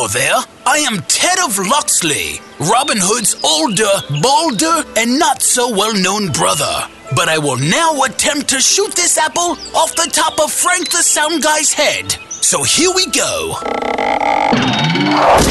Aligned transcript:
Hello 0.00 0.06
there. 0.06 0.38
I 0.64 0.78
am 0.78 1.02
Ted 1.08 1.40
of 1.40 1.58
Locksley, 1.58 2.40
Robin 2.60 2.98
Hood's 3.00 3.34
older, 3.42 3.90
bolder, 4.22 4.84
and 4.96 5.18
not 5.18 5.42
so 5.42 5.74
well 5.74 5.92
known 5.92 6.30
brother. 6.30 6.86
But 7.16 7.28
I 7.28 7.38
will 7.38 7.56
now 7.56 8.04
attempt 8.04 8.46
to 8.50 8.60
shoot 8.60 8.94
this 8.94 9.18
apple 9.18 9.58
off 9.74 9.96
the 9.96 10.08
top 10.12 10.38
of 10.38 10.52
Frank 10.52 10.90
the 10.90 11.02
Sound 11.02 11.42
Guy's 11.42 11.72
head. 11.72 12.16
So 12.30 12.62
here 12.62 12.92
we 12.94 13.06
go. 13.06 13.58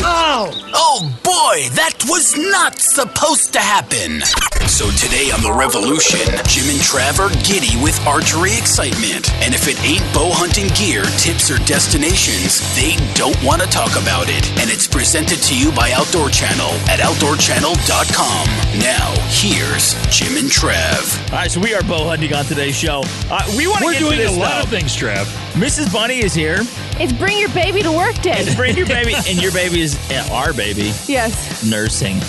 Oh! 0.07 0.51
Oh 0.73 1.19
boy, 1.37 1.69
that 1.77 1.93
was 2.09 2.33
not 2.35 2.79
supposed 2.81 3.53
to 3.53 3.59
happen. 3.59 4.21
So 4.65 4.89
today 4.97 5.29
on 5.29 5.45
The 5.45 5.53
Revolution, 5.53 6.25
Jim 6.49 6.65
and 6.73 6.81
Trav 6.81 7.21
are 7.21 7.29
giddy 7.45 7.77
with 7.77 7.93
archery 8.09 8.57
excitement. 8.57 9.29
And 9.45 9.53
if 9.53 9.69
it 9.69 9.77
ain't 9.85 10.01
bow 10.17 10.33
hunting 10.33 10.65
gear, 10.73 11.05
tips, 11.21 11.53
or 11.53 11.61
destinations, 11.69 12.57
they 12.73 12.97
don't 13.13 13.37
want 13.45 13.61
to 13.61 13.69
talk 13.69 13.93
about 14.01 14.33
it. 14.33 14.49
And 14.57 14.65
it's 14.73 14.89
presented 14.89 15.37
to 15.45 15.53
you 15.53 15.69
by 15.77 15.93
Outdoor 15.93 16.33
Channel 16.33 16.73
at 16.89 17.05
OutdoorChannel.com. 17.05 18.43
Now, 18.81 19.13
here's 19.29 19.93
Jim 20.09 20.41
and 20.41 20.49
Trav. 20.49 21.05
All 21.31 21.45
right, 21.45 21.51
so 21.51 21.61
we 21.61 21.77
are 21.77 21.83
bow 21.85 22.09
hunting 22.09 22.33
on 22.33 22.45
today's 22.45 22.75
show. 22.75 23.05
Uh, 23.29 23.45
we 23.53 23.67
want 23.69 23.85
to 23.85 23.85
We're 23.85 23.93
get 23.93 23.99
doing 24.09 24.17
to 24.17 24.25
this 24.25 24.35
a 24.35 24.39
lot 24.39 24.57
stuff. 24.57 24.63
of 24.65 24.69
things, 24.73 24.97
Trav. 24.97 25.25
Mrs. 25.53 25.93
Bunny 25.93 26.19
is 26.25 26.33
here. 26.33 26.65
It's 26.99 27.13
bring 27.13 27.37
your 27.37 27.49
baby 27.49 27.83
to 27.83 27.91
work 27.91 28.15
day. 28.21 28.37
It's 28.41 28.55
Bring 28.55 28.75
your 28.75 28.87
baby, 28.87 29.13
and 29.13 29.41
your 29.41 29.51
baby 29.51 29.81
is 29.81 29.95
uh, 30.09 30.27
our 30.33 30.51
baby 30.51 30.91
yes. 31.27 31.69
nursing. 31.69 32.19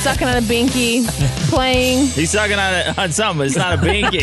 Sucking 0.00 0.26
on 0.26 0.36
a 0.36 0.40
binky, 0.40 1.06
playing. 1.48 2.06
He's 2.08 2.30
sucking 2.30 2.58
on, 2.58 2.74
it, 2.74 2.98
on 2.98 3.12
something. 3.12 3.46
It's 3.46 3.56
not 3.56 3.78
a 3.78 3.82
binky. 3.82 4.22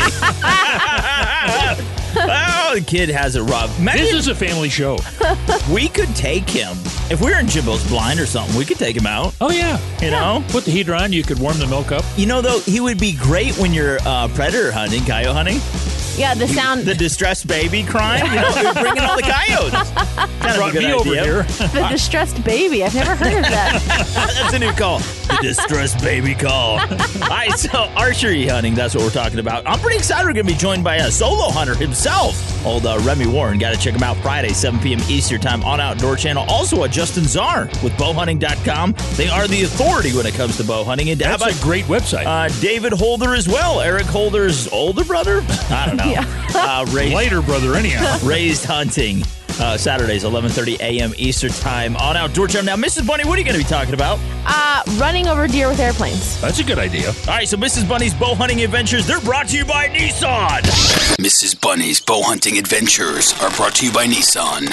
oh, 2.16 2.72
the 2.74 2.80
kid 2.84 3.08
has 3.08 3.36
it 3.36 3.42
rough. 3.42 3.76
This 3.78 4.12
is 4.12 4.28
a 4.28 4.34
family 4.34 4.68
show. 4.68 4.98
we 5.72 5.88
could 5.88 6.14
take 6.16 6.48
him 6.48 6.76
if 7.10 7.20
we 7.20 7.30
were 7.32 7.38
in 7.38 7.46
Jimbo's 7.46 7.86
blind 7.88 8.20
or 8.20 8.26
something. 8.26 8.56
We 8.56 8.64
could 8.64 8.78
take 8.78 8.96
him 8.96 9.06
out. 9.06 9.34
Oh 9.40 9.50
yeah. 9.50 9.78
You 10.00 10.10
know. 10.10 10.44
Put 10.48 10.64
the 10.64 10.70
heater 10.70 10.94
on. 10.94 11.12
You 11.12 11.22
could 11.22 11.38
warm 11.38 11.58
the 11.58 11.66
milk 11.66 11.92
up. 11.92 12.04
You 12.16 12.26
know, 12.26 12.40
though, 12.40 12.60
he 12.60 12.80
would 12.80 12.98
be 12.98 13.12
great 13.14 13.56
when 13.58 13.72
you're 13.72 13.98
uh, 14.06 14.28
predator 14.28 14.72
hunting, 14.72 15.04
coyote 15.04 15.32
hunting. 15.34 15.58
Yeah, 16.18 16.34
the 16.34 16.48
sound. 16.48 16.82
The 16.82 16.94
distressed 16.94 17.46
baby 17.46 17.82
crying. 17.82 18.26
You 18.26 18.40
know, 18.40 18.50
you're 18.60 18.74
bringing 18.74 19.02
all 19.02 19.16
the 19.16 19.22
coyotes. 19.48 19.90
Kind 19.90 20.50
of 20.50 20.54
a 20.54 20.58
Brought 20.58 20.72
good 20.72 20.82
me 20.82 20.92
over 20.92 21.08
idea. 21.10 21.22
here. 21.22 21.42
the 21.44 21.86
distressed 21.90 22.44
baby. 22.44 22.84
I've 22.84 22.94
never 22.94 23.14
heard 23.14 23.32
of 23.38 23.42
that. 23.44 23.80
That's 24.42 24.52
a 24.52 24.58
new 24.58 24.72
call. 24.72 24.98
The 24.98 25.38
distressed 25.40 26.00
baby 26.02 26.34
call. 26.34 26.78
All 26.80 26.88
right, 27.28 27.52
so 27.52 27.84
archery 27.96 28.46
hunting, 28.46 28.74
that's 28.74 28.94
what 28.94 29.04
we're 29.04 29.10
talking 29.10 29.38
about. 29.38 29.66
I'm 29.66 29.78
pretty 29.78 29.96
excited 29.98 30.26
we're 30.26 30.32
going 30.34 30.46
to 30.46 30.52
be 30.52 30.58
joined 30.58 30.82
by 30.82 30.96
a 30.96 31.10
solo 31.10 31.48
hunter 31.50 31.74
himself, 31.74 31.99
old 32.06 32.86
uh, 32.86 32.98
Remy 33.02 33.26
Warren. 33.26 33.58
Got 33.58 33.74
to 33.74 33.80
check 33.80 33.94
him 33.94 34.02
out 34.02 34.16
Friday, 34.18 34.50
7 34.50 34.80
p.m. 34.80 35.00
Eastern 35.08 35.40
Time 35.40 35.62
on 35.64 35.80
Outdoor 35.80 36.16
Channel. 36.16 36.44
Also, 36.48 36.84
a 36.84 36.88
Justin 36.88 37.24
Zarr 37.24 37.66
with 37.82 37.92
bowhunting.com. 37.94 38.94
They 39.16 39.28
are 39.28 39.46
the 39.48 39.62
authority 39.64 40.12
when 40.16 40.26
it 40.26 40.34
comes 40.34 40.56
to 40.58 40.64
bow 40.64 40.84
hunting. 40.84 41.10
And 41.10 41.20
how 41.20 41.36
That's 41.36 41.42
about 41.54 41.60
a 41.60 41.64
great 41.64 41.84
website. 41.86 42.26
uh, 42.26 42.48
David 42.60 42.92
Holder 42.92 43.34
as 43.34 43.48
well? 43.48 43.80
Eric 43.80 44.06
Holder's 44.06 44.68
older 44.68 45.04
brother? 45.04 45.42
I 45.70 45.86
don't 45.86 45.96
know. 45.96 46.14
uh, 46.54 46.86
raised, 46.90 47.14
Lighter 47.14 47.42
brother, 47.42 47.74
anyhow. 47.74 48.18
raised 48.24 48.64
hunting. 48.64 49.22
Uh, 49.58 49.76
Saturdays, 49.76 50.24
11:30 50.24 50.80
a.m. 50.80 51.12
Eastern 51.16 51.50
Time 51.50 51.96
on 51.96 52.16
Outdoor 52.16 52.46
Channel. 52.48 52.66
Now, 52.66 52.76
Mrs. 52.76 53.06
Bunny, 53.06 53.24
what 53.24 53.36
are 53.36 53.38
you 53.40 53.44
going 53.44 53.58
to 53.58 53.64
be 53.64 53.68
talking 53.68 53.94
about? 53.94 54.18
Uh, 54.46 54.82
running 54.98 55.26
over 55.28 55.46
deer 55.48 55.68
with 55.68 55.80
airplanes. 55.80 56.40
That's 56.40 56.58
a 56.60 56.64
good 56.64 56.78
idea. 56.78 57.08
All 57.08 57.34
right, 57.34 57.48
so 57.48 57.56
Mrs. 57.56 57.88
Bunny's 57.88 58.14
bow 58.14 58.34
hunting 58.34 58.62
adventures, 58.62 59.06
they're 59.06 59.20
brought 59.20 59.48
to 59.48 59.56
you 59.56 59.64
by 59.64 59.88
Nissan. 59.88 60.60
Mrs. 61.18 61.60
Bunny's 61.60 62.00
bow 62.00 62.22
hunting 62.22 62.58
adventures 62.58 63.32
are 63.40 63.50
brought 63.50 63.74
to 63.76 63.86
you 63.86 63.92
by 63.92 64.06
Nissan. 64.06 64.72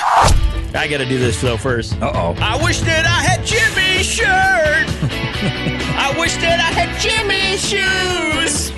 I 0.75 0.88
got 0.89 0.98
to 1.00 1.05
do 1.05 1.17
this 1.17 1.42
though 1.42 1.58
first. 1.58 1.94
Uh 2.02 2.11
oh. 2.14 2.36
I 2.39 2.61
wish 2.64 2.81
that 2.81 3.05
I 3.05 3.23
had 3.23 3.45
Jimmy's 3.45 4.05
shirt. 4.05 4.28
I 6.00 6.14
wish 6.20 6.36
that 6.38 6.59
I 6.59 6.72
had 6.72 7.00
Jimmy's 7.00 7.61
shoes. 7.61 8.72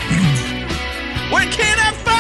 Where 1.32 1.46
can 1.52 1.78
I 1.80 1.92
find 1.94 2.19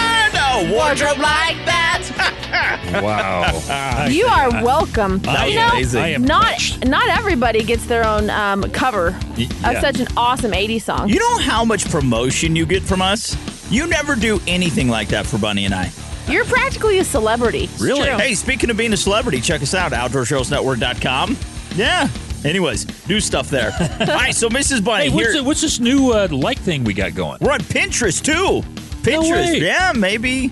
a 0.49 0.71
wardrobe 0.71 1.17
like 1.19 1.57
that? 1.65 2.35
Wow. 2.89 4.07
You 4.09 4.25
are 4.25 4.49
welcome. 4.63 5.19
That 5.19 5.45
was 5.45 5.53
you 5.53 5.59
know, 5.59 5.69
amazing. 5.69 6.21
Not 6.23 6.87
not 6.87 7.07
everybody 7.09 7.63
gets 7.63 7.85
their 7.85 8.05
own 8.05 8.29
um, 8.31 8.63
cover 8.71 9.09
of 9.09 9.38
yeah. 9.38 9.79
such 9.81 9.99
an 9.99 10.07
awesome 10.17 10.51
80s 10.51 10.81
song. 10.81 11.09
You 11.09 11.19
know 11.19 11.38
how 11.38 11.63
much 11.63 11.89
promotion 11.91 12.55
you 12.55 12.65
get 12.65 12.81
from 12.81 13.01
us? 13.01 13.38
You 13.71 13.85
never 13.85 14.15
do 14.15 14.39
anything 14.47 14.88
like 14.89 15.09
that 15.09 15.27
for 15.27 15.38
Bunny 15.38 15.65
and 15.65 15.73
I. 15.75 15.91
You're 16.27 16.45
practically 16.45 16.97
a 16.99 17.03
celebrity. 17.03 17.65
It's 17.65 17.79
Really? 17.79 18.07
true. 18.07 18.17
Hey, 18.17 18.33
speaking 18.33 18.69
of 18.71 18.77
being 18.77 18.93
a 18.93 18.97
celebrity, 18.97 19.41
check 19.41 19.61
us 19.61 19.75
out, 19.75 19.91
OutdoorShowsNetwork.com. 19.91 21.38
Yeah. 21.75 22.07
Anyways, 22.43 23.07
new 23.09 23.19
stuff 23.19 23.49
there. 23.49 23.71
All 23.99 24.07
right, 24.07 24.33
so 24.33 24.49
Mrs. 24.49 24.83
Bunny, 24.83 25.05
Hey, 25.05 25.09
what's, 25.09 25.27
here, 25.27 25.38
the- 25.38 25.43
what's 25.43 25.61
this 25.61 25.79
new 25.79 26.11
uh, 26.13 26.27
like 26.31 26.57
thing 26.59 26.83
we 26.83 26.93
got 26.93 27.13
going? 27.13 27.38
we're 27.41 27.51
on 27.51 27.59
Pinterest 27.59 28.23
too. 28.23 28.63
Pinterest, 29.01 29.53
way. 29.53 29.59
yeah, 29.61 29.93
maybe. 29.95 30.51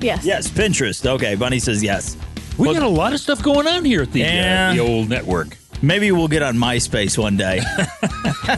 Yes. 0.00 0.24
Yes, 0.24 0.48
Pinterest. 0.48 1.04
Okay, 1.06 1.34
Bunny 1.34 1.58
says 1.58 1.82
yes. 1.82 2.16
We 2.56 2.66
Well- 2.66 2.74
got 2.74 2.82
a 2.82 2.88
lot 2.88 3.12
of 3.12 3.20
stuff 3.20 3.42
going 3.42 3.66
on 3.66 3.84
here 3.84 4.02
at 4.02 4.12
the, 4.12 4.20
Yeah. 4.20 4.70
uh, 4.70 4.74
the 4.74 4.80
old 4.80 5.08
network. 5.08 5.56
Maybe 5.80 6.10
we'll 6.10 6.26
get 6.28 6.42
on 6.42 6.56
MySpace 6.56 7.16
one 7.16 7.36
day. 7.36 7.60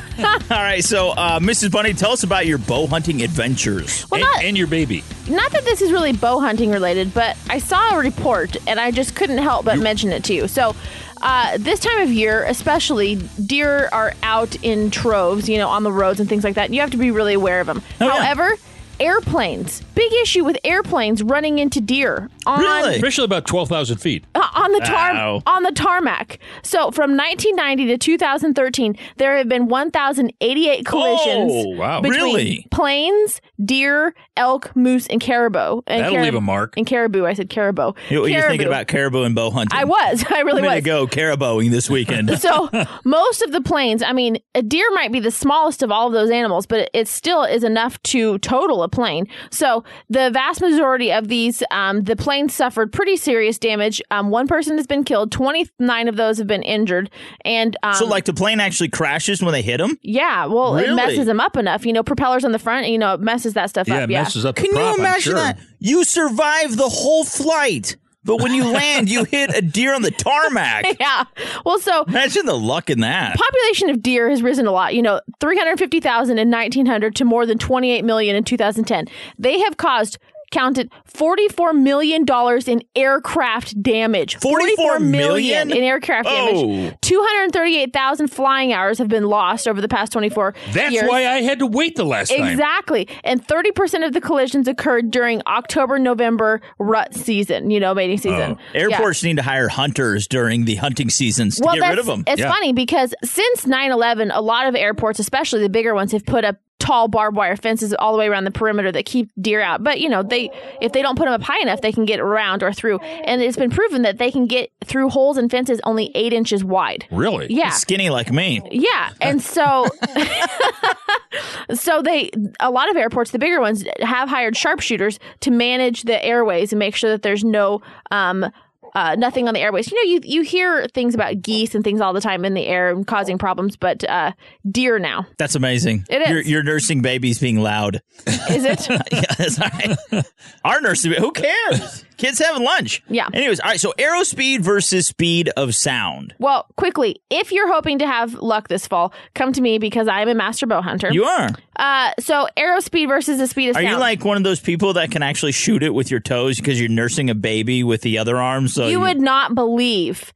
All 0.50 0.56
right, 0.56 0.82
so 0.82 1.10
uh, 1.10 1.38
Mrs. 1.38 1.70
Bunny, 1.70 1.92
tell 1.92 2.12
us 2.12 2.22
about 2.22 2.46
your 2.46 2.56
bow 2.58 2.86
hunting 2.86 3.22
adventures. 3.22 4.06
Well, 4.10 4.20
and, 4.22 4.30
not, 4.34 4.44
and 4.44 4.56
your 4.58 4.66
baby. 4.66 5.04
not 5.28 5.52
that 5.52 5.64
this 5.64 5.82
is 5.82 5.92
really 5.92 6.12
bow 6.12 6.40
hunting 6.40 6.70
related, 6.70 7.12
but 7.12 7.36
I 7.50 7.58
saw 7.58 7.96
a 7.96 7.98
report 7.98 8.56
and 8.66 8.80
I 8.80 8.90
just 8.90 9.14
couldn't 9.14 9.38
help 9.38 9.66
but 9.66 9.78
mention 9.78 10.12
it 10.12 10.24
to 10.24 10.34
you. 10.34 10.48
So, 10.48 10.74
uh, 11.20 11.58
this 11.58 11.80
time 11.80 12.00
of 12.00 12.10
year, 12.10 12.44
especially, 12.44 13.16
deer 13.44 13.90
are 13.92 14.14
out 14.22 14.56
in 14.64 14.90
troves, 14.90 15.46
you 15.48 15.58
know, 15.58 15.68
on 15.68 15.82
the 15.82 15.92
roads 15.92 16.20
and 16.20 16.28
things 16.28 16.42
like 16.44 16.54
that. 16.54 16.72
You 16.72 16.80
have 16.80 16.90
to 16.92 16.96
be 16.96 17.10
really 17.10 17.34
aware 17.34 17.60
of 17.60 17.66
them. 17.66 17.82
Oh, 18.00 18.06
yeah. 18.06 18.12
However, 18.22 18.54
airplanes, 19.00 19.80
big 19.94 20.12
issue 20.22 20.44
with 20.44 20.56
airplanes 20.64 21.22
running 21.22 21.58
into 21.58 21.80
deer 21.80 22.28
on 22.46 22.60
Really? 22.60 22.94
Especially 22.96 23.24
about 23.24 23.46
12,000 23.46 23.98
feet. 23.98 24.24
uh, 24.34 24.46
on 24.54 24.72
the 24.72 24.80
tar 24.80 25.10
Ow. 25.12 25.42
on 25.46 25.62
the 25.62 25.72
tarmac. 25.72 26.38
So 26.62 26.90
from 26.90 27.16
1990 27.16 27.86
to 27.86 27.98
2013, 27.98 28.96
there 29.16 29.36
have 29.38 29.48
been 29.48 29.68
1,088 29.68 30.84
collisions 30.86 31.52
Oh, 31.54 31.76
wow. 31.76 32.00
between 32.00 32.20
Really? 32.22 32.66
planes, 32.70 33.40
deer, 33.64 34.14
elk, 34.36 34.74
moose, 34.76 35.06
and 35.08 35.20
caribou. 35.20 35.80
And 35.86 36.04
That'll 36.04 36.20
leave 36.22 36.34
a 36.34 36.40
mark. 36.40 36.74
And 36.76 36.86
caribou, 36.86 37.24
I 37.26 37.34
said 37.34 37.50
caribou. 37.50 37.92
You- 38.08 38.26
You're 38.26 38.42
thinking 38.48 38.66
about 38.68 38.86
caribou 38.88 39.22
and 39.22 39.34
bow 39.34 39.50
hunting. 39.50 39.78
I 39.78 39.84
was. 39.84 40.24
I 40.30 40.40
really 40.40 40.58
I'm 40.60 40.64
gonna 40.64 40.76
was. 40.76 40.84
go 40.84 41.06
caribouing 41.06 41.70
this 41.70 41.88
weekend. 41.90 42.30
So 42.40 42.70
most 43.04 43.42
of 43.42 43.52
the 43.52 43.60
planes, 43.60 44.02
I 44.02 44.12
mean, 44.12 44.38
a 44.54 44.62
deer 44.62 44.86
might 44.92 45.12
be 45.12 45.20
the 45.20 45.30
smallest 45.30 45.82
of 45.82 45.90
all 45.92 46.06
of 46.06 46.12
those 46.12 46.30
animals, 46.30 46.66
but 46.66 46.88
it 46.94 47.06
still 47.06 47.44
is 47.44 47.62
enough 47.64 48.02
to 48.04 48.38
total 48.38 48.82
a 48.82 48.88
plane. 48.90 49.26
So 49.50 49.84
the 50.08 50.30
vast 50.30 50.60
majority 50.60 51.12
of 51.12 51.28
these, 51.28 51.62
um, 51.70 52.02
the 52.02 52.16
plane 52.16 52.48
suffered 52.48 52.92
pretty 52.92 53.16
serious 53.16 53.58
damage. 53.58 54.02
Um, 54.10 54.30
one 54.30 54.46
person 54.46 54.76
has 54.76 54.86
been 54.86 55.04
killed. 55.04 55.32
Twenty 55.32 55.68
nine 55.78 56.08
of 56.08 56.16
those 56.16 56.38
have 56.38 56.46
been 56.46 56.62
injured, 56.62 57.10
and 57.44 57.76
um, 57.82 57.94
so, 57.94 58.06
like, 58.06 58.24
the 58.24 58.34
plane 58.34 58.60
actually 58.60 58.88
crashes 58.88 59.42
when 59.42 59.52
they 59.52 59.62
hit 59.62 59.78
them? 59.78 59.98
yeah, 60.02 60.46
well, 60.46 60.76
it 60.76 60.94
messes 60.94 61.26
them 61.26 61.40
up 61.40 61.56
enough. 61.56 61.86
You 61.86 61.92
know, 61.92 62.02
propellers 62.02 62.44
on 62.44 62.52
the 62.52 62.58
front, 62.58 62.88
you 62.88 62.98
know, 62.98 63.14
it 63.14 63.20
messes 63.20 63.54
that 63.54 63.70
stuff 63.70 63.88
Yeah, 63.88 63.98
up. 63.98 64.10
it 64.10 64.12
Yeah. 64.12 64.22
messes 64.22 64.44
up 64.44 64.56
the 64.56 64.62
Can 64.62 64.72
prop, 64.72 64.82
you 64.82 64.92
I'm 64.94 65.00
imagine 65.00 65.22
sure. 65.22 65.34
that? 65.34 65.58
You 65.78 66.04
survive 66.04 66.76
the 66.76 66.88
whole 66.88 67.24
flight, 67.24 67.96
but 68.24 68.40
when 68.42 68.52
you 68.54 68.64
land, 68.64 69.10
you 69.10 69.24
hit 69.24 69.54
a 69.56 69.62
deer 69.62 69.94
on 69.94 70.02
the 70.02 70.10
tarmac. 70.10 70.84
Yeah. 71.00 71.24
Well, 71.64 71.78
so 71.78 72.04
Imagine 72.04 72.44
the 72.46 72.56
luck 72.58 72.90
in 72.90 73.00
that. 73.00 73.36
population 73.36 73.88
of 73.90 74.02
deer 74.02 74.28
has 74.28 74.42
risen 74.42 74.66
a 74.66 74.72
lot. 74.72 74.94
You 74.94 75.02
know, 75.02 75.20
350,000 75.40 76.38
in 76.38 76.50
1900 76.50 77.14
to 77.16 77.24
more 77.24 77.46
than 77.46 77.56
28 77.58 78.04
million 78.04 78.36
in 78.36 78.44
2010. 78.44 79.06
They 79.38 79.60
have 79.60 79.76
caused 79.76 80.18
counted 80.50 80.90
44 81.04 81.72
million 81.72 82.24
dollars 82.24 82.68
in 82.68 82.82
aircraft 82.96 83.80
damage. 83.82 84.36
44 84.36 84.98
million? 85.00 85.10
million 85.10 85.70
in 85.70 85.82
aircraft 85.84 86.28
Oh. 86.30 86.66
damage. 86.66 86.94
238,000 87.02 88.28
flying 88.28 88.72
hours 88.72 88.98
have 88.98 89.08
been 89.08 89.24
lost 89.24 89.66
over 89.68 89.80
the 89.80 89.88
past 89.88 90.12
24 90.12 90.54
That's 90.72 90.92
years. 90.92 91.08
why 91.08 91.26
I 91.26 91.42
had 91.42 91.58
to 91.60 91.66
wait 91.66 91.96
the 91.96 92.04
last 92.04 92.30
time. 92.30 92.46
Exactly. 92.48 93.08
And 93.24 93.46
30% 93.46 94.04
of 94.06 94.12
the 94.12 94.20
collisions 94.20 94.68
occurred 94.68 95.10
during 95.10 95.42
October, 95.46 95.98
November 95.98 96.60
rut 96.78 97.14
season, 97.14 97.70
you 97.70 97.80
know, 97.80 97.94
mating 97.94 98.18
season. 98.18 98.56
Oh. 98.58 98.62
Yeah. 98.74 98.80
Airports 98.82 99.22
need 99.22 99.36
to 99.36 99.42
hire 99.42 99.68
hunters 99.68 100.26
during 100.26 100.64
the 100.64 100.76
hunting 100.76 101.10
seasons 101.10 101.56
to 101.56 101.62
get 101.74 101.88
rid 101.90 101.98
of 101.98 102.06
them. 102.06 102.24
It's 102.26 102.40
Yeah. 102.40 102.50
funny 102.52 102.72
because 102.72 103.14
since 103.24 103.66
9/11, 103.66 104.30
a 104.32 104.40
lot 104.40 104.66
of 104.66 104.74
airports, 104.74 105.18
especially 105.18 105.60
the 105.62 105.68
bigger 105.68 105.94
ones, 105.94 106.12
have 106.12 106.24
put 106.26 106.44
up 106.44 106.56
tall 106.80 107.06
barbed 107.06 107.36
wire 107.36 107.56
fences 107.56 107.94
all 107.94 108.12
the 108.12 108.18
way 108.18 108.26
around 108.26 108.44
the 108.44 108.50
perimeter 108.50 108.90
that 108.90 109.04
keep 109.04 109.30
deer 109.40 109.60
out. 109.60 109.84
But 109.84 110.00
you 110.00 110.08
know, 110.08 110.22
they 110.24 110.50
if 110.80 110.92
they 110.92 111.02
don't 111.02 111.16
put 111.16 111.26
them 111.26 111.34
up 111.34 111.42
high 111.42 111.60
enough, 111.60 111.82
they 111.82 111.92
can 111.92 112.04
get 112.04 112.18
around 112.18 112.62
or 112.64 112.72
through. 112.72 112.98
And 112.98 113.40
it's 113.40 113.56
been 113.56 113.70
proven 113.70 114.02
that 114.02 114.18
they 114.18 114.32
can 114.32 114.46
get 114.46 114.72
through 114.84 115.10
holes 115.10 115.38
in 115.38 115.48
fences 115.48 115.80
only 115.84 116.10
eight 116.16 116.32
inches 116.32 116.64
wide. 116.64 117.06
Really? 117.12 117.46
Yeah. 117.52 117.70
Skinny 117.70 118.10
like 118.10 118.32
me. 118.32 118.60
Yeah, 118.70 119.12
and 119.20 119.40
so 119.40 119.86
so 121.74 122.02
they 122.02 122.30
a 122.58 122.70
lot 122.70 122.90
of 122.90 122.96
airports, 122.96 123.30
the 123.30 123.38
bigger 123.38 123.60
ones, 123.60 123.84
have 124.00 124.28
hired 124.28 124.56
sharpshooters 124.56 125.18
to 125.40 125.50
manage 125.50 126.02
the 126.02 126.24
airways 126.24 126.72
and 126.72 126.78
make 126.78 126.96
sure 126.96 127.10
that 127.10 127.22
there's 127.22 127.44
no 127.44 127.82
um 128.10 128.50
uh, 128.94 129.14
nothing 129.16 129.48
on 129.48 129.54
the 129.54 129.60
airways. 129.60 129.90
You 129.90 129.96
know, 129.96 130.12
you 130.12 130.20
you 130.24 130.42
hear 130.42 130.86
things 130.88 131.14
about 131.14 131.42
geese 131.42 131.74
and 131.74 131.84
things 131.84 132.00
all 132.00 132.12
the 132.12 132.20
time 132.20 132.44
in 132.44 132.54
the 132.54 132.66
air 132.66 132.90
and 132.90 133.06
causing 133.06 133.38
problems, 133.38 133.76
but 133.76 134.02
uh, 134.08 134.32
deer 134.70 134.98
now 134.98 135.26
That's 135.38 135.54
amazing. 135.54 136.04
It 136.08 136.22
is. 136.22 136.28
You're, 136.28 136.42
you're 136.42 136.62
nursing 136.62 137.02
babies 137.02 137.38
being 137.38 137.60
loud. 137.60 138.02
is 138.26 138.64
it? 138.64 138.88
yeah, 139.12 139.22
that's 139.38 139.60
all 139.60 139.68
right. 140.12 140.24
Our 140.64 140.80
nursing, 140.80 141.12
who 141.12 141.32
cares? 141.32 142.04
Kids 142.20 142.38
having 142.38 142.62
lunch. 142.62 143.02
Yeah. 143.08 143.28
Anyways, 143.32 143.60
all 143.60 143.70
right. 143.70 143.80
So 143.80 143.92
arrow 143.98 144.22
speed 144.22 144.62
versus 144.62 145.06
speed 145.06 145.50
of 145.56 145.74
sound. 145.74 146.34
well, 146.38 146.66
quickly, 146.76 147.20
if 147.30 147.50
you're 147.52 147.72
hoping 147.72 147.98
to 147.98 148.06
have 148.06 148.34
luck 148.34 148.68
this 148.68 148.86
fall, 148.86 149.12
come 149.34 149.52
to 149.52 149.60
me 149.60 149.78
because 149.78 150.06
I 150.08 150.22
am 150.22 150.28
a 150.28 150.34
master 150.34 150.66
bow 150.66 150.82
hunter. 150.82 151.10
You 151.12 151.24
are. 151.24 151.50
uh, 151.76 152.12
so 152.20 152.46
arrow 152.56 152.80
speed 152.80 153.06
versus 153.06 153.38
the 153.38 153.46
speed 153.46 153.70
of 153.70 153.74
sound. 153.74 153.86
Are 153.86 153.88
sound. 153.88 153.96
you 153.96 154.00
like 154.00 154.24
one 154.24 154.36
of 154.36 154.44
those 154.44 154.60
people 154.60 154.92
that 154.94 155.10
can 155.10 155.22
actually 155.22 155.52
shoot 155.52 155.82
it 155.82 155.94
with 155.94 156.10
your 156.10 156.20
toes 156.20 156.56
because 156.58 156.78
you're 156.78 156.88
nursing 156.90 157.30
a 157.30 157.34
baby 157.34 157.82
with 157.82 158.02
the 158.02 158.18
other 158.18 158.36
arm? 158.36 158.68
So 158.68 158.86
you 158.88 159.00
would 159.00 159.20
not 159.20 159.54
believe 159.54 160.32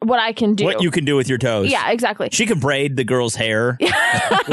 what 0.00 0.18
I 0.20 0.32
can 0.32 0.54
do. 0.54 0.64
what 0.64 0.82
you 0.82 0.90
can 0.90 1.04
do 1.04 1.16
with 1.16 1.28
your 1.28 1.38
toes? 1.38 1.70
yeah, 1.70 1.90
exactly. 1.90 2.28
She 2.32 2.46
can 2.46 2.58
braid 2.60 2.96
the 2.96 3.04
girl's 3.04 3.34
hair 3.34 3.76
with 3.80 3.90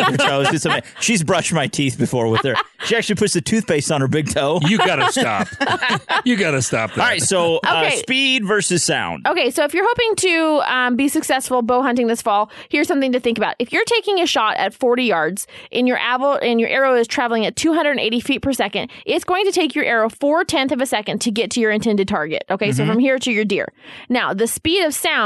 her 0.06 0.18
toes. 0.18 0.54
It's 0.54 0.66
amazing. 0.66 0.84
She's 1.00 1.24
brushed 1.24 1.54
my 1.54 1.68
teeth 1.68 1.98
before 1.98 2.28
with 2.30 2.42
her. 2.42 2.56
She 2.86 2.96
actually 2.96 3.16
puts 3.16 3.34
the 3.34 3.42
toothpaste 3.42 3.92
on 3.92 4.02
her 4.02 4.08
big 4.08 4.30
toe. 4.30 4.60
You 4.64 4.78
gotta 4.78 5.12
stop. 5.12 5.48
you 6.26 6.36
gotta 6.36 6.62
stop 6.62 6.92
that. 6.94 7.00
All 7.02 7.06
right, 7.08 7.22
so 7.22 7.58
uh, 7.66 7.84
Okay. 7.86 7.98
speed 7.98 8.46
versus 8.46 8.84
sound. 8.84 9.26
Okay, 9.28 9.50
so 9.52 9.64
if 9.64 9.74
you're 9.74 9.86
hoping 9.88 10.16
to 10.18 10.62
um, 10.74 10.96
be 10.96 11.08
successful 11.08 11.62
bow 11.62 11.82
hunting 11.82 12.08
this 12.08 12.22
fall, 12.22 12.50
here's 12.70 12.88
something 12.88 13.12
to 13.12 13.20
think 13.20 13.38
about. 13.38 13.56
If 13.60 13.72
you're 13.74 13.86
taking 13.86 14.20
a 14.22 14.26
shot 14.26 14.58
at 14.58 14.74
40 14.74 15.04
yards 15.04 15.48
and 15.72 15.88
your 15.88 15.98
arrow 15.98 16.34
and 16.36 16.60
your 16.60 16.70
arrow 16.70 16.96
is 16.96 17.08
traveling 17.08 17.46
at 17.46 17.56
280 17.56 18.20
feet 18.20 18.42
per 18.42 18.54
second, 18.54 18.92
it's 19.06 19.24
going 19.26 19.46
to 19.46 19.52
take 19.52 19.74
your 19.76 19.86
arrow 19.86 20.10
four 20.10 20.44
tenth 20.44 20.72
of 20.72 20.80
a 20.82 20.86
second 20.86 21.20
to 21.22 21.32
get 21.32 21.52
to 21.52 21.60
your 21.60 21.72
intended 21.72 22.08
target. 22.08 22.44
Okay, 22.50 22.72
so 22.72 22.86
from 22.86 23.00
here 23.00 23.18
to 23.20 23.32
your 23.32 23.46
deer. 23.46 23.72
Now 24.10 24.34
the 24.34 24.48
speed 24.48 24.84
of 24.86 24.94
sound 24.94 25.25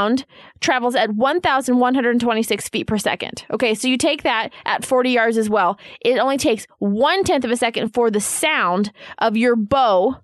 travels 0.60 0.94
at 0.94 1.10
1,126 1.14 2.68
feet 2.68 2.86
per 2.86 2.98
second. 2.98 3.44
Okay, 3.50 3.74
so 3.74 3.88
you 3.88 3.96
take 3.96 4.22
that 4.22 4.50
at 4.64 4.84
40 4.84 5.10
yards 5.10 5.36
as 5.36 5.48
well. 5.48 5.78
It 6.00 6.18
only 6.18 6.38
takes 6.38 6.66
one 6.78 7.24
tenth 7.24 7.44
of 7.44 7.50
a 7.50 7.56
second 7.56 7.94
for 7.94 8.10
the 8.10 8.20
sound 8.20 8.92
of 9.18 9.36
your 9.36 9.56
bow. 9.56 10.16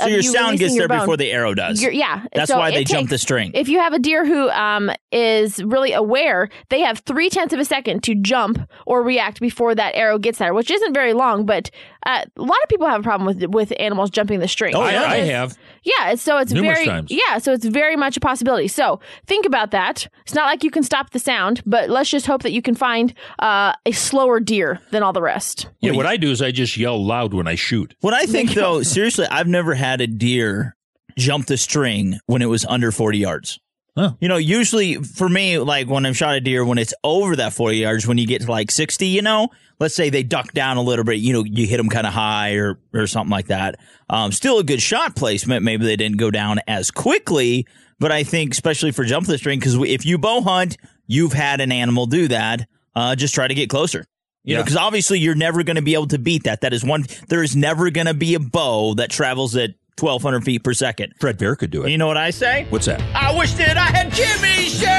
So 0.00 0.06
your 0.06 0.20
you 0.20 0.32
sound 0.32 0.58
gets 0.58 0.74
your 0.74 0.88
there 0.88 0.96
bone. 0.96 1.00
before 1.00 1.16
the 1.18 1.30
arrow 1.30 1.52
does. 1.52 1.82
You're- 1.82 1.94
yeah, 1.94 2.24
That's 2.32 2.50
so 2.50 2.56
why 2.58 2.70
they 2.70 2.84
jump 2.84 3.10
the 3.10 3.18
string. 3.18 3.50
If 3.52 3.68
you 3.68 3.80
have 3.80 3.92
a 3.92 3.98
deer 3.98 4.24
who 4.24 4.48
um, 4.48 4.90
is 5.12 5.62
really 5.62 5.92
aware, 5.92 6.48
they 6.70 6.80
have 6.80 7.00
three 7.00 7.28
tenths 7.28 7.52
of 7.52 7.60
a 7.60 7.66
second 7.66 8.02
to 8.04 8.14
jump 8.14 8.66
or 8.86 9.02
react 9.02 9.40
before 9.40 9.74
that 9.74 9.94
arrow 9.94 10.18
gets 10.18 10.38
there, 10.38 10.54
which 10.54 10.70
isn't 10.70 10.94
very 10.94 11.12
long. 11.12 11.44
But 11.44 11.70
uh, 12.06 12.24
a 12.36 12.42
lot 12.42 12.58
of 12.62 12.68
people 12.68 12.86
have 12.86 13.00
a 13.00 13.02
problem 13.02 13.26
with 13.26 13.44
with 13.50 13.72
animals 13.78 14.10
jumping 14.10 14.40
the 14.40 14.48
string. 14.48 14.74
Oh, 14.74 14.82
I, 14.82 14.92
yeah. 14.92 15.02
I 15.04 15.16
have. 15.16 15.58
Yeah, 15.82 16.14
so 16.14 16.38
it's 16.38 16.52
Numerous 16.52 16.78
very 16.78 16.86
times. 16.86 17.10
yeah, 17.10 17.38
so 17.38 17.52
it's 17.52 17.64
very 17.64 17.96
much 17.96 18.16
a 18.16 18.20
possibility. 18.20 18.68
So 18.68 19.00
think 19.26 19.46
about 19.46 19.70
that. 19.70 20.08
It's 20.22 20.34
not 20.34 20.46
like 20.46 20.62
you 20.64 20.70
can 20.70 20.82
stop 20.82 21.10
the 21.10 21.18
sound, 21.18 21.62
but 21.66 21.90
let's 21.90 22.10
just 22.10 22.26
hope 22.26 22.42
that 22.42 22.52
you 22.52 22.62
can 22.62 22.74
find 22.74 23.14
uh, 23.38 23.72
a 23.86 23.92
slower 23.92 24.40
deer 24.40 24.80
than 24.90 25.02
all 25.02 25.12
the 25.12 25.22
rest. 25.22 25.68
Yeah, 25.80 25.92
what 25.92 26.06
I 26.06 26.16
do 26.16 26.30
is 26.30 26.42
I 26.42 26.50
just 26.50 26.76
yell 26.76 27.02
loud 27.04 27.34
when 27.34 27.46
I 27.46 27.54
shoot. 27.54 27.94
What 28.00 28.14
I 28.14 28.26
think 28.26 28.50
though, 28.54 28.82
seriously, 28.82 29.26
I've 29.30 29.48
never 29.48 29.74
had 29.74 30.00
a 30.00 30.06
deer 30.06 30.76
jump 31.18 31.46
the 31.46 31.56
string 31.56 32.18
when 32.26 32.40
it 32.42 32.46
was 32.46 32.64
under 32.64 32.92
40 32.92 33.18
yards. 33.18 33.58
Huh. 34.00 34.12
You 34.18 34.28
know, 34.28 34.38
usually 34.38 34.94
for 34.94 35.28
me, 35.28 35.58
like 35.58 35.86
when 35.86 36.06
I've 36.06 36.16
shot 36.16 36.34
a 36.34 36.40
deer, 36.40 36.64
when 36.64 36.78
it's 36.78 36.94
over 37.04 37.36
that 37.36 37.52
40 37.52 37.76
yards, 37.76 38.06
when 38.06 38.16
you 38.16 38.26
get 38.26 38.40
to 38.40 38.50
like 38.50 38.70
60, 38.70 39.06
you 39.06 39.20
know, 39.20 39.50
let's 39.78 39.94
say 39.94 40.08
they 40.08 40.22
duck 40.22 40.52
down 40.52 40.78
a 40.78 40.82
little 40.82 41.04
bit, 41.04 41.18
you 41.18 41.34
know, 41.34 41.44
you 41.44 41.66
hit 41.66 41.76
them 41.76 41.90
kind 41.90 42.06
of 42.06 42.14
high 42.14 42.54
or, 42.54 42.80
or 42.94 43.06
something 43.06 43.30
like 43.30 43.48
that. 43.48 43.78
Um, 44.08 44.32
still 44.32 44.58
a 44.58 44.64
good 44.64 44.80
shot 44.80 45.16
placement. 45.16 45.64
Maybe 45.64 45.84
they 45.84 45.96
didn't 45.96 46.16
go 46.16 46.30
down 46.30 46.60
as 46.66 46.90
quickly, 46.90 47.66
but 47.98 48.10
I 48.10 48.22
think 48.22 48.52
especially 48.52 48.92
for 48.92 49.04
jump 49.04 49.26
the 49.26 49.36
string, 49.36 49.58
because 49.58 49.74
if 49.74 50.06
you 50.06 50.16
bow 50.16 50.40
hunt, 50.40 50.78
you've 51.06 51.34
had 51.34 51.60
an 51.60 51.70
animal 51.70 52.06
do 52.06 52.28
that. 52.28 52.66
Uh, 52.96 53.14
just 53.14 53.34
try 53.34 53.48
to 53.48 53.54
get 53.54 53.68
closer. 53.68 54.06
You 54.42 54.56
know, 54.56 54.62
because 54.62 54.76
obviously 54.76 55.18
you're 55.18 55.34
never 55.34 55.62
going 55.62 55.76
to 55.76 55.82
be 55.82 55.92
able 55.92 56.06
to 56.08 56.18
beat 56.18 56.44
that. 56.44 56.62
That 56.62 56.72
is 56.72 56.82
one. 56.82 57.04
There 57.28 57.42
is 57.42 57.54
never 57.54 57.90
going 57.90 58.06
to 58.06 58.14
be 58.14 58.34
a 58.34 58.40
bow 58.40 58.94
that 58.94 59.10
travels 59.10 59.54
at 59.54 59.74
1,200 59.98 60.44
feet 60.44 60.62
per 60.64 60.72
second. 60.74 61.12
Fred 61.18 61.36
Bear 61.38 61.56
could 61.56 61.70
do 61.70 61.84
it. 61.84 61.90
You 61.90 61.98
know 61.98 62.06
what 62.06 62.16
I 62.16 62.30
say? 62.30 62.66
What's 62.70 62.86
that? 62.86 63.00
I 63.14 63.36
wish 63.36 63.52
that 63.54 63.76
I 63.76 63.86
had 63.86 64.12
Jimmy's 64.12 64.78
shirt. 64.78 64.86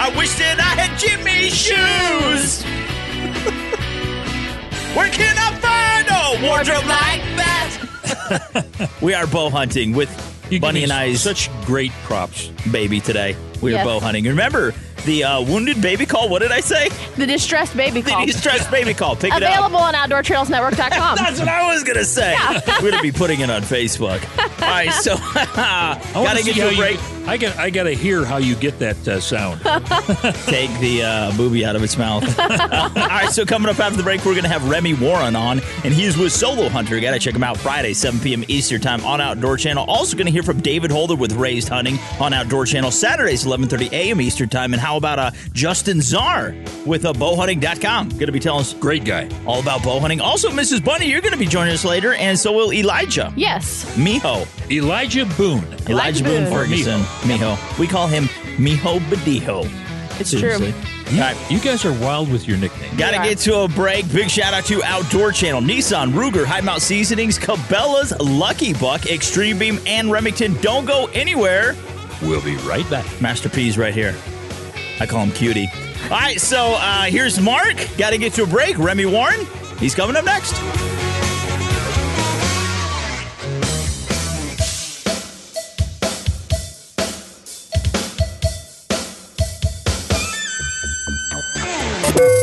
I 0.00 0.08
wish 0.16 0.34
that 0.38 0.58
I 0.58 0.74
had 0.80 0.98
Jimmy's 0.98 1.54
shoes. 1.54 2.64
Where 4.96 5.10
can 5.10 5.36
I 5.38 5.52
find 5.60 6.08
a 6.10 6.40
wardrobe 6.48 6.86
like 6.86 7.22
that? 7.36 7.76
we 9.02 9.12
are 9.14 9.26
bow 9.26 9.50
hunting 9.50 9.92
with 9.92 10.10
You 10.50 10.58
Bunny 10.60 10.82
and 10.82 10.92
I. 10.92 11.14
such 11.14 11.48
great 11.64 11.92
props. 12.04 12.48
baby 12.72 13.00
today. 13.00 13.36
We 13.62 13.74
are 13.76 13.84
bow 13.84 14.00
hunting. 14.00 14.24
Remember 14.24 14.74
the 15.04 15.24
uh, 15.24 15.40
wounded 15.42 15.80
baby 15.80 16.06
call? 16.06 16.28
What 16.28 16.42
did 16.42 16.52
I 16.52 16.60
say? 16.60 16.88
The 17.16 17.26
distressed 17.26 17.76
baby 17.76 18.02
call. 18.02 18.20
The 18.20 18.32
distressed 18.32 18.70
baby 18.70 18.94
call. 18.94 19.16
Pick 19.16 19.34
it 19.34 19.42
up. 19.42 19.50
Available 19.50 19.78
on 19.78 19.94
OutdoorTrailsNetwork.com. 19.94 21.16
That's 21.16 21.38
what 21.38 21.48
I 21.48 21.72
was 21.72 21.84
gonna 21.84 22.04
say. 22.04 22.36
We're 22.82 22.90
gonna 22.90 23.02
be 23.02 23.12
putting 23.12 23.40
it 23.40 23.50
on 23.50 23.62
Facebook. 23.62 24.22
All 24.62 24.68
right, 24.68 24.92
so 24.92 25.14
I 25.18 25.98
wanna 26.14 26.26
gotta 26.26 26.44
get 26.44 26.54
see 26.54 26.60
to 26.60 26.68
a 26.70 26.76
break. 26.76 26.96
You, 26.96 27.26
I 27.26 27.36
got. 27.36 27.56
I 27.58 27.70
gotta 27.70 27.92
hear 27.92 28.24
how 28.24 28.38
you 28.38 28.54
get 28.56 28.78
that 28.78 29.06
uh, 29.06 29.20
sound. 29.20 29.60
Take 30.46 30.70
the 30.80 31.02
uh, 31.04 31.36
booby 31.36 31.64
out 31.64 31.76
of 31.76 31.82
its 31.82 31.96
mouth. 31.98 32.24
All 32.38 32.48
right, 32.48 33.30
so 33.30 33.44
coming 33.44 33.68
up 33.70 33.78
after 33.78 33.96
the 33.96 34.02
break, 34.02 34.24
we're 34.24 34.34
gonna 34.34 34.48
have 34.48 34.68
Remy 34.68 34.94
Warren 34.94 35.36
on, 35.36 35.60
and 35.84 35.92
he's 35.94 36.16
with 36.16 36.32
Solo 36.32 36.68
Hunter. 36.68 36.94
You 36.94 37.00
gotta 37.02 37.18
check 37.18 37.34
him 37.34 37.44
out 37.44 37.56
Friday, 37.58 37.92
7 37.92 38.20
p.m. 38.20 38.44
Eastern 38.48 38.80
time 38.80 39.04
on 39.04 39.20
Outdoor 39.20 39.56
Channel. 39.56 39.84
Also 39.88 40.16
gonna 40.16 40.30
hear 40.30 40.42
from 40.42 40.60
David 40.60 40.90
Holder 40.90 41.14
with 41.14 41.32
Raised 41.32 41.68
Hunting 41.68 41.98
on 42.18 42.32
Outdoor 42.32 42.64
Channel 42.66 42.90
Saturdays, 42.90 43.44
11:30 43.44 43.92
a.m. 43.92 44.20
Eastern 44.20 44.48
time. 44.48 44.72
And 44.72 44.80
how 44.80 44.89
about 44.96 45.18
uh, 45.18 45.30
Justin 45.52 45.98
Zarr 45.98 46.54
with 46.86 47.04
uh, 47.04 47.12
bowhunting.com? 47.12 48.08
Gonna 48.10 48.32
be 48.32 48.40
telling 48.40 48.60
us 48.60 48.74
Great 48.74 49.04
guy. 49.04 49.28
all 49.46 49.60
about 49.60 49.82
bow 49.82 49.98
hunting. 50.00 50.20
Also, 50.20 50.50
Mrs. 50.50 50.84
Bunny, 50.84 51.06
you're 51.06 51.20
gonna 51.20 51.36
be 51.36 51.46
joining 51.46 51.72
us 51.74 51.84
later, 51.84 52.14
and 52.14 52.38
so 52.38 52.52
will 52.52 52.72
Elijah. 52.72 53.32
yes. 53.36 53.84
Miho. 53.96 54.46
Elijah 54.70 55.26
Boone. 55.36 55.64
Elijah 55.88 56.24
Boone 56.24 56.44
Boone. 56.44 56.52
Ferguson. 56.52 57.00
Miho. 57.28 57.78
We 57.78 57.86
call 57.86 58.06
him 58.06 58.24
Miho 58.56 58.98
Badiho. 59.10 59.68
It's 60.20 60.30
Seriously. 60.30 60.72
true. 60.72 60.80
All 61.14 61.18
right. 61.20 61.50
You 61.50 61.58
guys 61.58 61.84
are 61.84 61.92
wild 61.98 62.30
with 62.30 62.46
your 62.46 62.56
nickname. 62.58 62.94
Got 62.96 63.12
to 63.12 63.28
get 63.28 63.38
to 63.38 63.60
a 63.60 63.68
break. 63.68 64.10
Big 64.12 64.28
shout 64.30 64.52
out 64.54 64.64
to 64.66 64.80
Outdoor 64.84 65.32
Channel, 65.32 65.60
Nissan, 65.62 66.12
Ruger, 66.12 66.44
High 66.44 66.60
Mount 66.60 66.82
Seasonings, 66.82 67.36
Cabela's, 67.38 68.12
Lucky 68.20 68.74
Buck, 68.74 69.06
Extreme 69.06 69.58
Beam, 69.58 69.80
and 69.86 70.12
Remington. 70.12 70.54
Don't 70.60 70.84
go 70.84 71.06
anywhere. 71.14 71.74
We'll 72.22 72.42
be 72.44 72.56
right 72.58 72.88
back. 72.90 73.06
Master 73.20 73.48
P's 73.48 73.76
right 73.78 73.94
here. 73.94 74.14
I 75.00 75.06
call 75.06 75.24
him 75.24 75.32
Cutie. 75.32 75.68
All 76.04 76.10
right, 76.10 76.38
so 76.38 76.74
uh, 76.74 77.04
here's 77.04 77.40
Mark. 77.40 77.88
Got 77.96 78.10
to 78.10 78.18
get 78.18 78.34
to 78.34 78.42
a 78.42 78.46
break. 78.46 78.78
Remy 78.78 79.06
Warren, 79.06 79.46
he's 79.78 79.94
coming 79.94 80.14
up 80.14 80.26
next. 80.26 80.52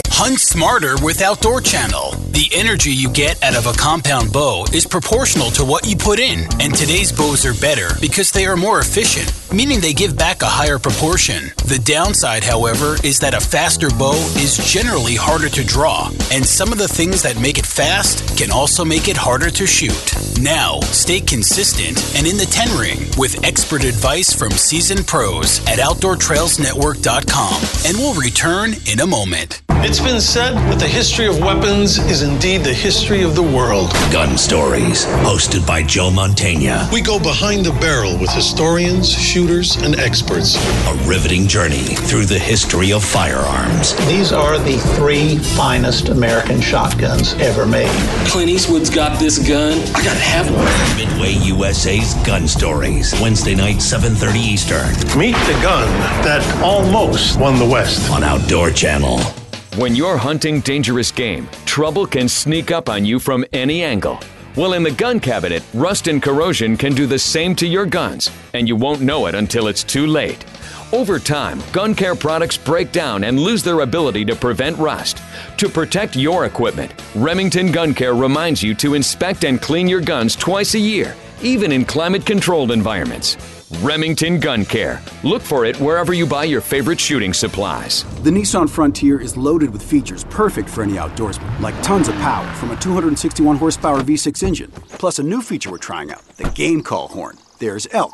Hunt 0.09 0.39
smarter 0.39 0.95
with 1.03 1.21
Outdoor 1.21 1.61
Channel. 1.61 2.26
The 2.37 2.49
energy 2.53 2.91
you 2.91 3.09
get 3.09 3.41
out 3.41 3.55
of 3.55 3.65
a 3.65 3.73
compound 3.73 4.31
bow 4.31 4.67
is 4.71 4.85
proportional 4.85 5.49
to 5.57 5.65
what 5.65 5.87
you 5.87 5.95
put 5.95 6.19
in, 6.19 6.41
and 6.61 6.71
today's 6.71 7.11
bows 7.11 7.43
are 7.47 7.59
better 7.59 7.99
because 7.99 8.31
they 8.31 8.45
are 8.45 8.55
more 8.55 8.79
efficient, 8.79 9.33
meaning 9.51 9.81
they 9.81 9.91
give 9.91 10.15
back 10.15 10.43
a 10.43 10.45
higher 10.45 10.77
proportion. 10.77 11.45
The 11.65 11.81
downside, 11.83 12.43
however, 12.43 12.95
is 13.03 13.17
that 13.21 13.33
a 13.33 13.39
faster 13.39 13.89
bow 13.89 14.13
is 14.37 14.55
generally 14.71 15.15
harder 15.15 15.49
to 15.49 15.63
draw, 15.65 16.11
and 16.31 16.45
some 16.45 16.71
of 16.71 16.77
the 16.77 16.87
things 16.87 17.23
that 17.23 17.41
make 17.41 17.57
it 17.57 17.65
fast 17.65 18.37
can 18.37 18.51
also 18.51 18.85
make 18.85 19.07
it 19.07 19.17
harder 19.17 19.49
to 19.49 19.65
shoot. 19.65 20.13
Now, 20.39 20.79
stay 20.81 21.21
consistent 21.21 21.97
and 22.15 22.27
in 22.27 22.37
the 22.37 22.45
10 22.45 22.77
ring 22.77 22.99
with 23.17 23.43
expert 23.43 23.83
advice 23.83 24.31
from 24.31 24.51
seasoned 24.51 25.07
pros 25.07 25.59
at 25.65 25.79
OutdoorTrailsNetwork.com, 25.79 27.61
and 27.87 27.97
we'll 27.97 28.13
return 28.13 28.75
in 28.85 28.99
a 28.99 29.07
moment. 29.07 29.63
It's 29.79 29.99
been 29.99 30.19
said 30.19 30.55
that 30.55 30.79
the 30.79 30.87
history 30.87 31.27
of 31.27 31.39
weapons 31.39 31.99
is 31.99 32.26
indeed 32.27 32.63
the 32.63 32.73
history 32.73 33.23
of 33.23 33.35
the 33.35 33.43
world. 33.43 33.91
Gun 34.11 34.37
Stories, 34.37 35.05
hosted 35.23 35.65
by 35.65 35.83
Joe 35.83 36.09
Mantegna. 36.09 36.91
We 36.91 37.01
go 37.01 37.19
behind 37.19 37.65
the 37.65 37.71
barrel 37.73 38.17
with 38.17 38.29
historians, 38.31 39.09
shooters, 39.09 39.75
and 39.77 39.99
experts. 39.99 40.55
A 40.87 40.93
riveting 41.07 41.47
journey 41.47 41.95
through 42.07 42.25
the 42.25 42.39
history 42.39 42.91
of 42.91 43.03
firearms. 43.03 43.95
These 44.07 44.31
are 44.31 44.57
the 44.59 44.77
three 44.95 45.37
finest 45.37 46.09
American 46.09 46.61
shotguns 46.61 47.33
ever 47.35 47.65
made. 47.65 47.91
Clint 48.27 48.49
Eastwood's 48.49 48.89
got 48.89 49.19
this 49.19 49.37
gun. 49.37 49.77
I 49.95 50.03
gotta 50.03 50.19
have 50.19 50.49
one. 50.53 50.97
Midway 50.97 51.33
USA's 51.33 52.13
Gun 52.25 52.47
Stories, 52.47 53.13
Wednesday 53.21 53.55
night, 53.55 53.81
7:30 53.81 54.39
Eastern 54.39 54.87
Meet 55.17 55.35
the 55.45 55.57
gun 55.61 55.87
that 56.23 56.43
almost 56.63 57.39
won 57.39 57.57
the 57.57 57.65
West. 57.65 58.11
on 58.11 58.23
Outdoor 58.23 58.71
Channel. 58.71 59.46
When 59.77 59.95
you're 59.95 60.17
hunting 60.17 60.61
dangerous 60.61 61.11
game, 61.11 61.47
trouble 61.67 62.07
can 62.07 62.27
sneak 62.27 62.71
up 62.71 62.89
on 62.89 63.05
you 63.05 63.19
from 63.19 63.45
any 63.53 63.83
angle. 63.83 64.19
Well, 64.55 64.73
in 64.73 64.81
the 64.81 64.89
gun 64.89 65.19
cabinet, 65.19 65.61
rust 65.75 66.07
and 66.07 66.19
corrosion 66.19 66.77
can 66.77 66.95
do 66.95 67.05
the 67.05 67.19
same 67.19 67.55
to 67.57 67.67
your 67.67 67.85
guns, 67.85 68.31
and 68.55 68.67
you 68.67 68.75
won't 68.75 69.01
know 69.01 69.27
it 69.27 69.35
until 69.35 69.67
it's 69.67 69.83
too 69.83 70.07
late. 70.07 70.43
Over 70.91 71.19
time, 71.19 71.61
gun 71.71 71.93
care 71.93 72.15
products 72.15 72.57
break 72.57 72.91
down 72.91 73.23
and 73.23 73.39
lose 73.39 73.61
their 73.61 73.81
ability 73.81 74.25
to 74.25 74.35
prevent 74.35 74.75
rust. 74.79 75.21
To 75.57 75.69
protect 75.69 76.15
your 76.15 76.45
equipment, 76.45 76.91
Remington 77.13 77.71
Gun 77.71 77.93
Care 77.93 78.15
reminds 78.15 78.63
you 78.63 78.73
to 78.73 78.95
inspect 78.95 79.43
and 79.43 79.61
clean 79.61 79.87
your 79.87 80.01
guns 80.01 80.35
twice 80.35 80.73
a 80.73 80.79
year, 80.79 81.15
even 81.43 81.71
in 81.71 81.85
climate 81.85 82.25
controlled 82.25 82.71
environments. 82.71 83.56
Remington 83.81 84.39
Gun 84.39 84.63
Care. 84.63 85.01
Look 85.23 85.41
for 85.41 85.65
it 85.65 85.75
wherever 85.81 86.13
you 86.13 86.25
buy 86.25 86.45
your 86.45 86.61
favorite 86.61 86.99
shooting 86.99 87.33
supplies. 87.33 88.03
The 88.23 88.29
Nissan 88.29 88.69
Frontier 88.69 89.19
is 89.19 89.35
loaded 89.35 89.71
with 89.71 89.83
features 89.83 90.23
perfect 90.25 90.69
for 90.69 90.83
any 90.83 90.93
outdoorsman, 90.93 91.59
like 91.59 91.81
tons 91.83 92.07
of 92.07 92.15
power 92.15 92.49
from 92.53 92.71
a 92.71 92.77
261 92.77 93.57
horsepower 93.57 93.99
V6 94.01 94.41
engine. 94.43 94.71
Plus, 94.71 95.19
a 95.19 95.23
new 95.23 95.41
feature 95.41 95.69
we're 95.69 95.79
trying 95.79 96.11
out 96.11 96.25
the 96.37 96.49
Game 96.51 96.81
Call 96.81 97.09
horn. 97.09 97.37
There's 97.59 97.87
elk, 97.91 98.13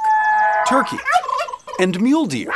turkey, 0.67 0.97
and 1.79 2.01
mule 2.01 2.25
deer. 2.25 2.51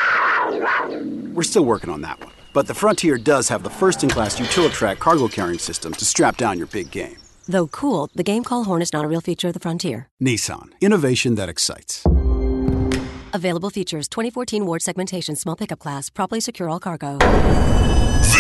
We're 1.34 1.44
still 1.44 1.66
working 1.66 1.92
on 1.92 2.02
that 2.02 2.20
one. 2.20 2.32
But 2.54 2.66
the 2.66 2.74
Frontier 2.74 3.20
does 3.20 3.48
have 3.50 3.62
the 3.62 3.70
first 3.70 4.04
in 4.04 4.10
class 4.10 4.40
Utilitrack 4.40 4.98
cargo 4.98 5.28
carrying 5.28 5.60
system 5.60 5.94
to 5.94 6.06
strap 6.06 6.38
down 6.38 6.58
your 6.58 6.68
big 6.68 6.90
game. 6.90 7.18
Though 7.48 7.68
cool, 7.68 8.10
the 8.16 8.24
game 8.24 8.44
call 8.44 8.64
horn 8.64 8.82
is 8.82 8.92
not 8.92 9.06
a 9.06 9.08
real 9.08 9.22
feature 9.22 9.50
of 9.50 9.54
the 9.54 9.60
Frontier. 9.60 10.10
Nissan, 10.22 10.72
innovation 10.82 11.36
that 11.36 11.48
excites. 11.48 12.04
Available 13.38 13.70
features 13.70 14.08
2014 14.08 14.66
Ward 14.66 14.82
segmentation, 14.82 15.36
small 15.36 15.56
pickup 15.56 15.78
class, 15.78 16.10
properly 16.10 16.42
secure 16.42 16.72
all 16.72 16.80
cargo. 16.80 17.20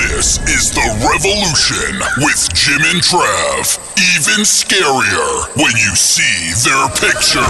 This 0.09 0.39
is 0.49 0.71
The 0.71 0.89
Revolution 1.05 2.01
with 2.17 2.49
Jim 2.55 2.81
and 2.81 3.03
Trav. 3.03 3.77
Even 4.17 4.41
scarier 4.41 5.45
when 5.55 5.77
you 5.77 5.95
see 5.95 6.51
their 6.65 6.89
picture. 6.97 7.45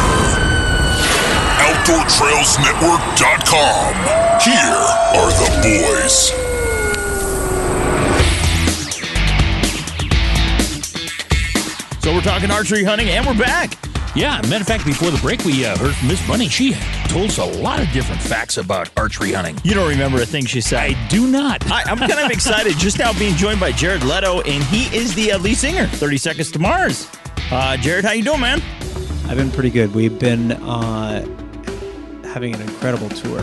OutdoorTrailsNetwork.com. 1.63 3.95
Here 4.43 4.83
are 5.15 5.31
the 5.31 5.47
boys. 5.63 6.35
So 12.03 12.11
we're 12.13 12.19
talking 12.19 12.51
archery 12.51 12.83
hunting, 12.83 13.07
and 13.07 13.25
we're 13.25 13.37
back. 13.37 13.77
Yeah, 14.15 14.41
matter 14.49 14.61
of 14.61 14.67
fact, 14.67 14.85
before 14.85 15.11
the 15.11 15.19
break, 15.19 15.43
we 15.45 15.65
uh, 15.65 15.77
heard 15.77 15.93
from 15.93 16.07
Miss 16.07 16.25
Bunny. 16.27 16.49
She 16.49 16.73
told 17.07 17.29
us 17.29 17.37
a 17.37 17.45
lot 17.45 17.79
of 17.79 17.89
different 17.91 18.21
facts 18.21 18.57
about 18.57 18.89
archery 18.97 19.31
hunting. 19.31 19.57
You 19.63 19.73
don't 19.75 19.87
remember 19.87 20.21
a 20.21 20.25
thing 20.25 20.45
she 20.45 20.61
said. 20.61 20.79
I 20.79 21.07
do 21.07 21.27
not. 21.27 21.69
I, 21.71 21.89
am 21.89 21.99
kind 21.99 22.19
of 22.19 22.31
excited 22.31 22.73
just 22.77 22.97
now 22.97 23.13
being 23.19 23.35
joined 23.35 23.59
by 23.59 23.71
Jared 23.71 24.03
Leto, 24.03 24.41
and 24.41 24.63
he 24.65 24.95
is 24.95 25.13
the 25.13 25.33
uh, 25.33 25.39
lead 25.39 25.55
singer, 25.55 25.85
30 25.85 26.17
Seconds 26.17 26.51
to 26.51 26.59
Mars. 26.59 27.07
Uh, 27.51 27.77
Jared, 27.77 28.05
how 28.05 28.11
you 28.11 28.23
doing, 28.23 28.41
man? 28.41 28.61
I've 29.27 29.37
been 29.37 29.51
pretty 29.51 29.69
good. 29.69 29.93
We've 29.93 30.17
been 30.17 30.53
uh, 30.53 31.25
having 32.23 32.55
an 32.55 32.61
incredible 32.61 33.09
tour. 33.09 33.41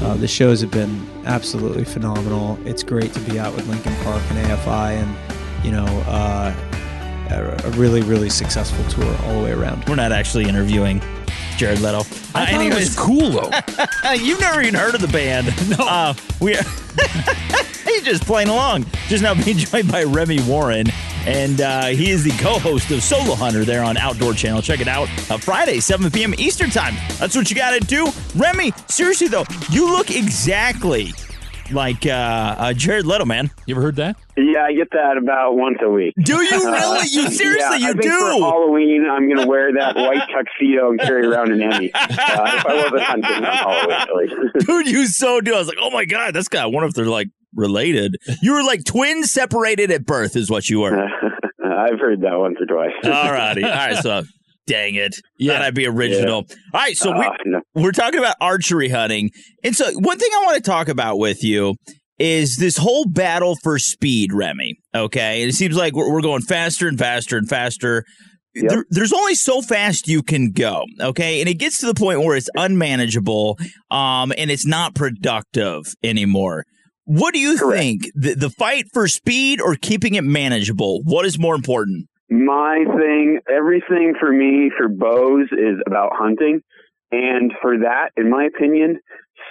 Uh, 0.00 0.14
the 0.14 0.28
shows 0.28 0.60
have 0.60 0.70
been 0.70 1.06
absolutely 1.26 1.84
phenomenal. 1.84 2.58
It's 2.64 2.82
great 2.82 3.12
to 3.14 3.20
be 3.20 3.38
out 3.38 3.54
with 3.54 3.66
Linkin 3.68 3.94
Park 4.04 4.22
and 4.30 4.46
AFI, 4.46 5.02
and 5.02 5.64
you 5.64 5.72
know, 5.72 5.86
uh, 6.06 6.54
a, 7.30 7.70
really, 7.76 8.02
really 8.02 8.30
successful 8.30 8.84
tour 8.90 9.16
all 9.24 9.38
the 9.38 9.44
way 9.44 9.52
around. 9.52 9.84
We're 9.88 9.96
not 9.96 10.12
actually 10.12 10.48
interviewing 10.48 11.00
Jared 11.56 11.80
Leto. 11.80 11.98
I 11.98 12.00
uh, 12.00 12.02
thought 12.02 12.48
anyways, 12.48 12.72
it 12.72 12.78
was 12.78 12.96
cool 12.96 13.30
though. 13.30 14.12
You've 14.14 14.40
never 14.40 14.60
even 14.62 14.74
heard 14.74 14.94
of 14.94 15.00
the 15.00 15.08
band. 15.08 15.54
No. 15.68 15.84
Uh, 15.86 16.14
we 16.40 16.54
he's 17.84 18.02
just 18.02 18.24
playing 18.24 18.48
along. 18.48 18.86
Just 19.08 19.22
now 19.22 19.34
being 19.34 19.58
joined 19.58 19.92
by 19.92 20.04
Remy 20.04 20.40
Warren. 20.42 20.86
And 21.26 21.60
uh, 21.60 21.86
he 21.86 22.10
is 22.10 22.24
the 22.24 22.30
co-host 22.42 22.90
of 22.90 23.02
Solo 23.02 23.34
Hunter 23.34 23.64
there 23.64 23.84
on 23.84 23.98
Outdoor 23.98 24.32
Channel. 24.32 24.62
Check 24.62 24.80
it 24.80 24.88
out. 24.88 25.08
Uh, 25.30 25.36
Friday, 25.36 25.80
7 25.80 26.10
p.m. 26.10 26.34
Eastern 26.38 26.70
Time. 26.70 26.94
That's 27.18 27.36
what 27.36 27.50
you 27.50 27.56
got 27.56 27.72
to 27.72 27.80
do. 27.80 28.10
Remy, 28.34 28.72
seriously 28.88 29.28
though, 29.28 29.44
you 29.70 29.90
look 29.90 30.10
exactly 30.10 31.12
like 31.70 32.06
uh, 32.06 32.56
uh, 32.58 32.72
Jared 32.72 33.04
Leto, 33.04 33.24
man. 33.24 33.50
You 33.66 33.74
ever 33.74 33.82
heard 33.82 33.96
that? 33.96 34.16
Yeah, 34.38 34.64
I 34.66 34.72
get 34.72 34.90
that 34.92 35.16
about 35.18 35.56
once 35.56 35.78
a 35.82 35.90
week. 35.90 36.14
Do 36.22 36.40
you 36.40 36.64
really? 36.64 37.08
You 37.10 37.28
seriously? 37.30 37.78
yeah, 37.80 37.88
you 37.88 37.94
do? 37.94 38.08
For 38.08 38.38
Halloween, 38.38 39.04
I'm 39.10 39.26
going 39.26 39.40
to 39.40 39.48
wear 39.48 39.72
that 39.72 39.96
white 39.96 40.28
tuxedo 40.32 40.90
and 40.90 41.00
carry 41.00 41.26
around 41.26 41.50
an 41.50 41.60
Emmy. 41.60 41.90
Uh, 41.92 42.06
if 42.08 42.66
I 42.66 42.74
wasn't 42.74 43.02
hunting 43.02 43.32
on 43.32 43.42
Halloween, 43.42 44.28
really. 44.30 44.50
Dude, 44.64 44.86
you 44.86 45.06
so 45.06 45.40
do. 45.40 45.54
I 45.54 45.58
was 45.58 45.66
like, 45.66 45.78
oh 45.80 45.90
my 45.90 46.04
god, 46.04 46.34
that's 46.34 46.46
got. 46.46 46.62
I 46.62 46.66
wonder 46.66 46.86
if 46.86 46.94
they're 46.94 47.06
like 47.06 47.28
related. 47.54 48.16
You 48.40 48.52
were 48.52 48.62
like 48.62 48.84
twins 48.84 49.32
separated 49.32 49.90
at 49.90 50.06
birth, 50.06 50.36
is 50.36 50.48
what 50.48 50.68
you 50.70 50.80
were. 50.80 50.96
I've 50.96 51.98
heard 51.98 52.20
that 52.20 52.38
once 52.38 52.58
or 52.60 52.66
twice. 52.66 52.92
All 53.04 53.32
righty. 53.32 53.64
All 53.64 53.70
right. 53.70 53.96
So 53.96 54.22
dang 54.66 54.94
it. 54.94 55.16
Yeah. 55.38 55.62
I'd 55.62 55.74
be 55.74 55.86
original. 55.86 56.44
Yeah. 56.48 56.56
All 56.74 56.80
right. 56.80 56.96
So 56.96 57.12
uh, 57.12 57.18
we, 57.18 57.50
no. 57.50 57.60
we're 57.74 57.92
talking 57.92 58.20
about 58.20 58.36
archery 58.40 58.88
hunting. 58.88 59.30
And 59.64 59.74
so 59.74 59.90
one 59.98 60.18
thing 60.18 60.30
I 60.32 60.44
want 60.44 60.56
to 60.56 60.70
talk 60.70 60.88
about 60.88 61.18
with 61.18 61.42
you 61.42 61.76
is 62.18 62.56
this 62.56 62.76
whole 62.76 63.04
battle 63.06 63.56
for 63.62 63.78
speed, 63.78 64.32
Remy. 64.32 64.76
Okay. 64.94 65.42
And 65.42 65.50
it 65.50 65.54
seems 65.54 65.76
like 65.76 65.94
we're, 65.94 66.12
we're 66.12 66.22
going 66.22 66.42
faster 66.42 66.88
and 66.88 66.98
faster 66.98 67.36
and 67.36 67.48
faster. 67.48 68.04
Yep. 68.54 68.70
There, 68.70 68.84
there's 68.90 69.12
only 69.12 69.34
so 69.34 69.62
fast 69.62 70.08
you 70.08 70.22
can 70.22 70.50
go, 70.50 70.82
okay, 71.00 71.40
and 71.40 71.48
it 71.48 71.54
gets 71.54 71.78
to 71.80 71.86
the 71.86 71.94
point 71.94 72.22
where 72.22 72.34
it's 72.34 72.48
unmanageable, 72.56 73.56
um, 73.90 74.32
and 74.36 74.50
it's 74.50 74.66
not 74.66 74.94
productive 74.94 75.84
anymore. 76.02 76.64
What 77.04 77.34
do 77.34 77.40
you 77.40 77.56
Correct. 77.56 77.78
think? 77.78 78.02
The, 78.14 78.34
the 78.34 78.50
fight 78.50 78.86
for 78.92 79.06
speed 79.06 79.60
or 79.60 79.76
keeping 79.76 80.14
it 80.14 80.24
manageable? 80.24 81.02
What 81.04 81.24
is 81.24 81.38
more 81.38 81.54
important? 81.54 82.08
My 82.30 82.84
thing, 82.96 83.38
everything 83.48 84.14
for 84.18 84.32
me 84.32 84.70
for 84.76 84.88
bows 84.88 85.48
is 85.52 85.80
about 85.86 86.10
hunting. 86.14 86.60
And 87.10 87.52
for 87.62 87.78
that, 87.78 88.10
in 88.16 88.28
my 88.28 88.44
opinion, 88.44 88.98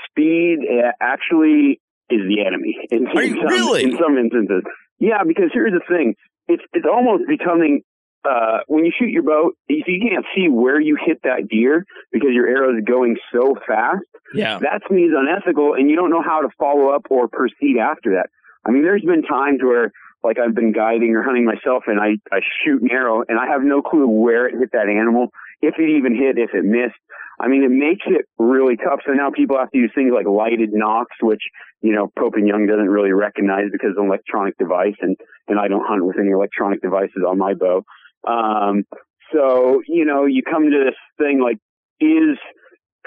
speed 0.05 0.59
eh, 0.69 0.91
actually 1.01 1.79
is 2.09 2.21
the 2.27 2.45
enemy. 2.45 2.77
In, 2.89 3.07
Are 3.07 3.23
you 3.23 3.35
some, 3.35 3.47
really? 3.47 3.83
In 3.83 3.97
some 3.99 4.17
instances. 4.17 4.63
Yeah, 4.99 5.23
because 5.25 5.49
here's 5.53 5.73
the 5.73 5.83
thing. 5.87 6.15
It's, 6.47 6.63
it's 6.73 6.87
almost 6.89 7.23
becoming, 7.27 7.81
uh, 8.23 8.59
when 8.67 8.85
you 8.85 8.91
shoot 8.97 9.09
your 9.09 9.23
bow, 9.23 9.51
you, 9.67 9.83
you 9.85 10.09
can't 10.09 10.25
see 10.35 10.49
where 10.49 10.79
you 10.79 10.97
hit 11.03 11.19
that 11.23 11.47
deer 11.49 11.85
because 12.11 12.29
your 12.33 12.47
arrow 12.47 12.77
is 12.77 12.83
going 12.85 13.17
so 13.33 13.55
fast. 13.67 14.03
Yeah. 14.33 14.59
That 14.59 14.81
to 14.87 14.93
me 14.93 15.03
is 15.03 15.13
unethical 15.15 15.73
and 15.73 15.89
you 15.89 15.95
don't 15.95 16.09
know 16.09 16.23
how 16.23 16.41
to 16.41 16.49
follow 16.57 16.89
up 16.89 17.03
or 17.09 17.27
proceed 17.27 17.77
after 17.79 18.11
that. 18.15 18.29
I 18.65 18.71
mean, 18.71 18.83
there's 18.83 19.03
been 19.03 19.23
times 19.23 19.59
where 19.61 19.91
like 20.23 20.37
I've 20.39 20.55
been 20.55 20.73
guiding 20.73 21.15
or 21.15 21.23
hunting 21.23 21.45
myself 21.45 21.83
and 21.87 21.99
I, 21.99 22.17
I 22.31 22.39
shoot 22.65 22.81
an 22.81 22.91
arrow 22.91 23.23
and 23.27 23.39
I 23.39 23.47
have 23.47 23.61
no 23.61 23.81
clue 23.81 24.07
where 24.07 24.47
it 24.47 24.55
hit 24.59 24.71
that 24.73 24.89
animal, 24.89 25.29
if 25.61 25.75
it 25.77 25.89
even 25.89 26.15
hit, 26.15 26.37
if 26.37 26.53
it 26.53 26.65
missed. 26.65 26.99
I 27.39 27.47
mean, 27.47 27.63
it 27.63 27.71
makes 27.71 28.05
it 28.07 28.25
really 28.39 28.77
tough. 28.77 28.99
So 29.05 29.13
now 29.13 29.29
people 29.29 29.57
have 29.57 29.69
to 29.71 29.77
use 29.77 29.91
things 29.93 30.11
like 30.13 30.25
lighted 30.25 30.73
nocks, 30.73 31.15
which, 31.21 31.41
you 31.81 31.93
know, 31.93 32.09
Pope 32.17 32.33
and 32.35 32.47
Young 32.47 32.65
doesn't 32.65 32.89
really 32.89 33.11
recognize 33.11 33.65
because 33.71 33.91
it's 33.91 33.99
an 33.99 34.07
electronic 34.07 34.57
device 34.57 34.97
and, 35.01 35.15
and 35.47 35.59
I 35.59 35.67
don't 35.67 35.85
hunt 35.85 36.03
with 36.03 36.17
any 36.19 36.31
electronic 36.31 36.81
devices 36.81 37.23
on 37.27 37.37
my 37.37 37.53
bow. 37.53 37.83
Um, 38.27 38.85
so, 39.33 39.81
you 39.87 40.05
know, 40.05 40.25
you 40.25 40.41
come 40.41 40.63
to 40.63 40.83
this 40.85 40.97
thing 41.17 41.39
like, 41.39 41.57
is 41.99 42.37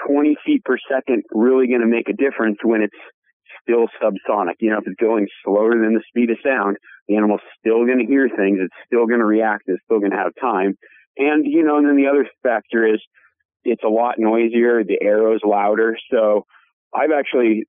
20 0.07 0.35
feet 0.45 0.63
per 0.63 0.77
second 0.89 1.23
really 1.31 1.67
going 1.67 1.81
to 1.81 1.87
make 1.87 2.09
a 2.09 2.13
difference 2.13 2.57
when 2.63 2.81
it's 2.81 2.95
still 3.61 3.87
subsonic. 4.01 4.55
You 4.59 4.71
know, 4.71 4.77
if 4.77 4.87
it's 4.87 4.99
going 4.99 5.27
slower 5.43 5.71
than 5.71 5.93
the 5.93 6.03
speed 6.07 6.29
of 6.29 6.37
sound, 6.43 6.77
the 7.07 7.15
animal's 7.15 7.41
still 7.59 7.85
going 7.85 7.99
to 7.99 8.05
hear 8.05 8.29
things. 8.29 8.59
It's 8.61 8.75
still 8.85 9.07
going 9.07 9.19
to 9.19 9.25
react. 9.25 9.63
It's 9.67 9.81
still 9.85 9.99
going 9.99 10.11
to 10.11 10.17
have 10.17 10.31
time. 10.39 10.75
And, 11.17 11.45
you 11.45 11.63
know, 11.63 11.77
and 11.77 11.87
then 11.87 11.97
the 11.97 12.07
other 12.07 12.27
factor 12.43 12.87
is 12.87 13.01
it's 13.63 13.83
a 13.83 13.89
lot 13.89 14.15
noisier. 14.17 14.83
The 14.83 14.99
arrow's 15.01 15.41
louder. 15.43 15.95
So 16.11 16.45
I've 16.93 17.11
actually 17.17 17.63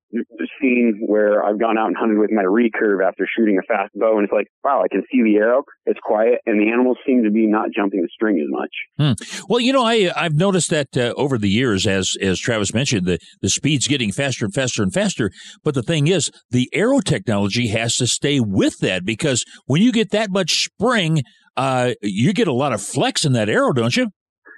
seen 0.60 1.04
where 1.06 1.44
I've 1.44 1.60
gone 1.60 1.78
out 1.78 1.86
and 1.86 1.96
hunted 1.96 2.18
with 2.18 2.32
my 2.32 2.42
recurve 2.42 3.06
after 3.06 3.24
shooting 3.36 3.56
a 3.56 3.62
fast 3.62 3.92
bow, 3.94 4.16
and 4.16 4.24
it's 4.24 4.32
like, 4.32 4.48
wow, 4.64 4.82
I 4.84 4.88
can 4.88 5.02
see 5.12 5.22
the 5.22 5.36
arrow. 5.36 5.62
It's 5.86 6.00
quiet, 6.02 6.40
and 6.44 6.60
the 6.60 6.72
animals 6.72 6.98
seem 7.06 7.22
to 7.22 7.30
be 7.30 7.46
not 7.46 7.68
jumping 7.74 8.02
the 8.02 8.08
string 8.12 8.40
as 8.40 8.48
much. 8.48 8.70
Hmm. 8.98 9.44
Well, 9.48 9.60
you 9.60 9.72
know, 9.72 9.84
I 9.84 10.10
I've 10.16 10.34
noticed 10.34 10.70
that 10.70 10.96
uh, 10.96 11.14
over 11.16 11.38
the 11.38 11.48
years, 11.48 11.86
as 11.86 12.16
as 12.20 12.40
Travis 12.40 12.74
mentioned, 12.74 13.06
the 13.06 13.20
the 13.40 13.48
speed's 13.48 13.86
getting 13.86 14.10
faster 14.10 14.44
and 14.44 14.52
faster 14.52 14.82
and 14.82 14.92
faster. 14.92 15.30
But 15.62 15.74
the 15.74 15.82
thing 15.82 16.08
is, 16.08 16.30
the 16.50 16.68
arrow 16.72 17.00
technology 17.00 17.68
has 17.68 17.94
to 17.96 18.08
stay 18.08 18.40
with 18.40 18.78
that 18.80 19.04
because 19.04 19.44
when 19.66 19.82
you 19.82 19.92
get 19.92 20.10
that 20.10 20.30
much 20.30 20.64
spring, 20.64 21.22
uh, 21.56 21.92
you 22.02 22.32
get 22.32 22.48
a 22.48 22.52
lot 22.52 22.72
of 22.72 22.82
flex 22.82 23.24
in 23.24 23.34
that 23.34 23.48
arrow, 23.48 23.72
don't 23.72 23.96
you? 23.96 24.08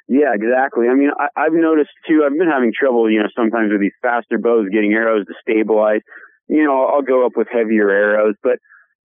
Yeah, 0.08 0.34
exactly. 0.34 0.88
I 0.88 0.94
mean, 0.94 1.10
I, 1.18 1.28
I've 1.36 1.52
noticed 1.52 1.90
too. 2.06 2.22
I've 2.24 2.36
been 2.36 2.50
having 2.50 2.72
trouble, 2.78 3.10
you 3.10 3.20
know, 3.20 3.28
sometimes 3.36 3.72
with 3.72 3.80
these 3.80 3.96
faster 4.02 4.38
bows 4.38 4.68
getting 4.72 4.92
arrows 4.92 5.24
to 5.26 5.34
stabilize. 5.40 6.00
You 6.48 6.64
know, 6.64 6.84
I'll 6.84 7.02
go 7.02 7.24
up 7.24 7.32
with 7.36 7.48
heavier 7.50 7.88
arrows, 7.88 8.34
but 8.42 8.58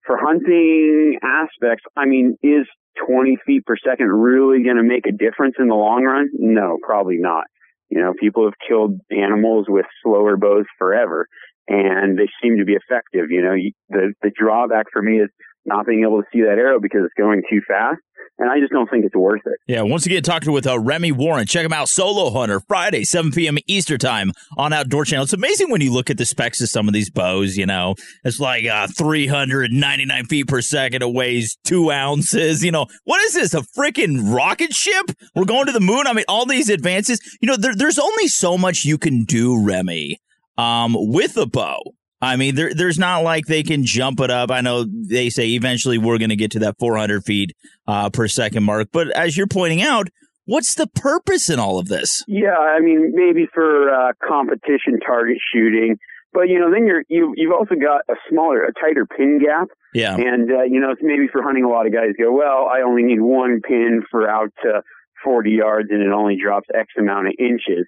for 0.04 0.18
hunting 0.20 1.18
aspects, 1.22 1.84
I 1.96 2.04
mean, 2.04 2.36
is 2.42 2.66
20 3.06 3.38
feet 3.46 3.64
per 3.64 3.76
second 3.76 4.08
really 4.08 4.62
going 4.62 4.76
to 4.76 4.82
make 4.82 5.06
a 5.06 5.12
difference 5.12 5.54
in 5.58 5.68
the 5.68 5.74
long 5.74 6.04
run? 6.04 6.28
No, 6.34 6.76
probably 6.82 7.16
not. 7.16 7.44
You 7.88 8.00
know, 8.00 8.12
people 8.18 8.44
have 8.44 8.54
killed 8.66 9.00
animals 9.10 9.66
with 9.68 9.86
slower 10.02 10.36
bows 10.36 10.66
forever, 10.78 11.26
and 11.66 12.18
they 12.18 12.28
seem 12.42 12.58
to 12.58 12.64
be 12.64 12.74
effective. 12.74 13.30
You 13.30 13.42
know, 13.42 13.54
the 13.88 14.12
the 14.22 14.30
drawback 14.38 14.86
for 14.92 15.00
me 15.00 15.18
is 15.18 15.30
not 15.64 15.86
being 15.86 16.02
able 16.02 16.20
to 16.20 16.28
see 16.32 16.42
that 16.42 16.58
arrow 16.58 16.78
because 16.80 17.02
it's 17.04 17.18
going 17.18 17.42
too 17.50 17.60
fast 17.66 18.00
and 18.40 18.50
I 18.50 18.58
just 18.58 18.72
don't 18.72 18.88
think 18.88 19.04
it's 19.04 19.14
worth 19.14 19.42
it. 19.44 19.58
Yeah, 19.66 19.82
once 19.82 20.06
again, 20.06 20.22
talking 20.22 20.50
with 20.50 20.66
uh, 20.66 20.78
Remy 20.78 21.12
Warren. 21.12 21.46
Check 21.46 21.64
him 21.64 21.74
out, 21.74 21.90
Solo 21.90 22.30
Hunter, 22.30 22.60
Friday, 22.66 23.04
7 23.04 23.30
p.m. 23.32 23.58
Easter 23.66 23.98
time 23.98 24.32
on 24.56 24.72
Outdoor 24.72 25.04
Channel. 25.04 25.24
It's 25.24 25.34
amazing 25.34 25.70
when 25.70 25.82
you 25.82 25.92
look 25.92 26.08
at 26.08 26.16
the 26.16 26.24
specs 26.24 26.62
of 26.62 26.70
some 26.70 26.88
of 26.88 26.94
these 26.94 27.10
bows, 27.10 27.58
you 27.58 27.66
know, 27.66 27.94
it's 28.24 28.40
like 28.40 28.64
uh, 28.64 28.86
399 28.88 30.24
feet 30.24 30.48
per 30.48 30.62
second. 30.62 31.02
It 31.02 31.12
weighs 31.12 31.58
two 31.64 31.90
ounces. 31.90 32.64
You 32.64 32.72
know, 32.72 32.86
what 33.04 33.20
is 33.22 33.34
this, 33.34 33.52
a 33.52 33.62
freaking 33.78 34.34
rocket 34.34 34.72
ship? 34.72 35.10
We're 35.34 35.44
going 35.44 35.66
to 35.66 35.72
the 35.72 35.80
moon? 35.80 36.06
I 36.06 36.14
mean, 36.14 36.24
all 36.26 36.46
these 36.46 36.70
advances. 36.70 37.20
You 37.42 37.46
know, 37.46 37.56
there, 37.56 37.74
there's 37.74 37.98
only 37.98 38.26
so 38.26 38.56
much 38.56 38.86
you 38.86 38.96
can 38.96 39.24
do, 39.24 39.62
Remy, 39.62 40.18
um, 40.56 40.96
with 40.98 41.36
a 41.36 41.46
bow. 41.46 41.80
I 42.22 42.36
mean, 42.36 42.54
there, 42.54 42.74
there's 42.74 42.98
not 42.98 43.22
like 43.22 43.46
they 43.46 43.62
can 43.62 43.84
jump 43.84 44.20
it 44.20 44.30
up. 44.30 44.50
I 44.50 44.60
know 44.60 44.84
they 44.84 45.30
say 45.30 45.48
eventually 45.50 45.96
we're 45.96 46.18
going 46.18 46.30
to 46.30 46.36
get 46.36 46.50
to 46.52 46.58
that 46.60 46.76
400 46.78 47.24
feet 47.24 47.56
uh, 47.86 48.10
per 48.10 48.28
second 48.28 48.64
mark. 48.64 48.88
But 48.92 49.10
as 49.10 49.36
you're 49.36 49.46
pointing 49.46 49.82
out, 49.82 50.08
what's 50.44 50.74
the 50.74 50.86
purpose 50.86 51.48
in 51.48 51.58
all 51.58 51.78
of 51.78 51.88
this? 51.88 52.22
Yeah, 52.28 52.58
I 52.58 52.80
mean, 52.80 53.12
maybe 53.14 53.46
for 53.54 53.90
uh, 53.90 54.12
competition 54.26 55.00
target 55.04 55.38
shooting, 55.52 55.96
but 56.32 56.48
you 56.48 56.58
know, 56.60 56.70
then 56.70 56.86
you're 56.86 57.02
you 57.08 57.32
you've 57.36 57.52
also 57.52 57.74
got 57.74 58.02
a 58.08 58.18
smaller, 58.28 58.64
a 58.64 58.72
tighter 58.72 59.06
pin 59.06 59.40
gap. 59.42 59.68
Yeah, 59.94 60.14
and 60.14 60.50
uh, 60.50 60.62
you 60.62 60.78
know, 60.78 60.92
it's 60.92 61.02
maybe 61.02 61.26
for 61.32 61.42
hunting. 61.42 61.64
A 61.64 61.68
lot 61.68 61.86
of 61.86 61.92
guys 61.92 62.10
go, 62.18 62.32
well, 62.32 62.68
I 62.70 62.82
only 62.86 63.02
need 63.02 63.20
one 63.20 63.60
pin 63.66 64.02
for 64.10 64.28
out 64.28 64.52
to 64.62 64.82
40 65.24 65.50
yards, 65.50 65.88
and 65.90 66.02
it 66.02 66.12
only 66.12 66.36
drops 66.40 66.68
X 66.74 66.88
amount 66.98 67.28
of 67.28 67.34
inches. 67.38 67.86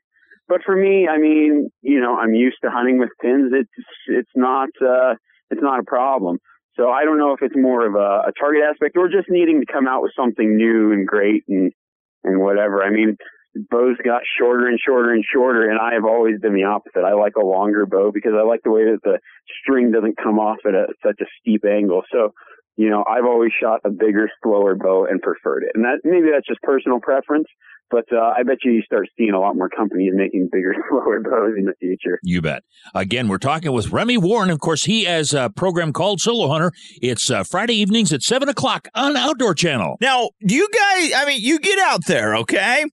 But 0.48 0.60
for 0.64 0.76
me, 0.76 1.08
I 1.08 1.18
mean, 1.18 1.70
you 1.82 2.00
know, 2.00 2.16
I'm 2.16 2.34
used 2.34 2.58
to 2.64 2.70
hunting 2.70 2.98
with 2.98 3.10
pins. 3.20 3.52
It's 3.54 3.86
it's 4.06 4.30
not 4.34 4.68
uh, 4.80 5.14
it's 5.50 5.62
not 5.62 5.80
a 5.80 5.84
problem. 5.84 6.38
So 6.76 6.90
I 6.90 7.04
don't 7.04 7.18
know 7.18 7.32
if 7.32 7.42
it's 7.42 7.56
more 7.56 7.86
of 7.86 7.94
a, 7.94 8.28
a 8.28 8.32
target 8.38 8.62
aspect 8.68 8.96
or 8.96 9.08
just 9.08 9.28
needing 9.28 9.60
to 9.60 9.72
come 9.72 9.86
out 9.86 10.02
with 10.02 10.12
something 10.16 10.56
new 10.56 10.92
and 10.92 11.06
great 11.06 11.44
and 11.48 11.72
and 12.24 12.40
whatever. 12.40 12.82
I 12.82 12.90
mean, 12.90 13.16
bows 13.70 13.96
got 14.04 14.22
shorter 14.38 14.68
and 14.68 14.78
shorter 14.84 15.12
and 15.12 15.24
shorter, 15.24 15.68
and 15.68 15.78
I 15.78 15.94
have 15.94 16.04
always 16.04 16.40
been 16.40 16.54
the 16.54 16.64
opposite. 16.64 17.04
I 17.04 17.12
like 17.12 17.36
a 17.36 17.44
longer 17.44 17.86
bow 17.86 18.10
because 18.12 18.32
I 18.36 18.42
like 18.42 18.60
the 18.64 18.70
way 18.70 18.84
that 18.84 19.00
the 19.04 19.18
string 19.62 19.92
doesn't 19.92 20.16
come 20.16 20.38
off 20.38 20.58
at 20.66 20.74
a, 20.74 20.86
such 21.04 21.20
a 21.20 21.26
steep 21.40 21.64
angle. 21.64 22.02
So, 22.10 22.32
you 22.76 22.88
know, 22.88 23.04
I've 23.08 23.26
always 23.26 23.52
shot 23.60 23.80
a 23.84 23.90
bigger, 23.90 24.30
slower 24.42 24.74
bow 24.74 25.06
and 25.06 25.20
preferred 25.20 25.64
it. 25.64 25.72
And 25.74 25.84
that 25.84 26.00
maybe 26.04 26.28
that's 26.32 26.46
just 26.46 26.62
personal 26.62 27.00
preference. 27.00 27.46
But 27.92 28.06
uh, 28.10 28.32
I 28.36 28.42
bet 28.42 28.56
you 28.64 28.72
you 28.72 28.82
start 28.82 29.06
seeing 29.18 29.32
a 29.34 29.38
lot 29.38 29.54
more 29.54 29.68
companies 29.68 30.12
making 30.14 30.48
bigger, 30.50 30.74
slower 30.88 31.20
bows 31.20 31.52
in 31.58 31.66
the 31.66 31.74
future. 31.78 32.18
You 32.22 32.40
bet. 32.40 32.62
Again, 32.94 33.28
we're 33.28 33.36
talking 33.36 33.70
with 33.72 33.92
Remy 33.92 34.16
Warren. 34.16 34.48
Of 34.48 34.60
course, 34.60 34.84
he 34.84 35.04
has 35.04 35.34
a 35.34 35.50
program 35.50 35.92
called 35.92 36.20
Solo 36.20 36.48
Hunter. 36.48 36.72
It's 37.02 37.30
uh, 37.30 37.44
Friday 37.44 37.74
evenings 37.74 38.10
at 38.10 38.22
7 38.22 38.48
o'clock 38.48 38.88
on 38.94 39.14
Outdoor 39.14 39.54
Channel. 39.54 39.98
Now, 40.00 40.30
do 40.46 40.54
you 40.54 40.66
guys, 40.72 41.12
I 41.14 41.24
mean, 41.26 41.42
you 41.42 41.58
get 41.58 41.78
out 41.80 42.06
there, 42.06 42.34
okay? 42.36 42.86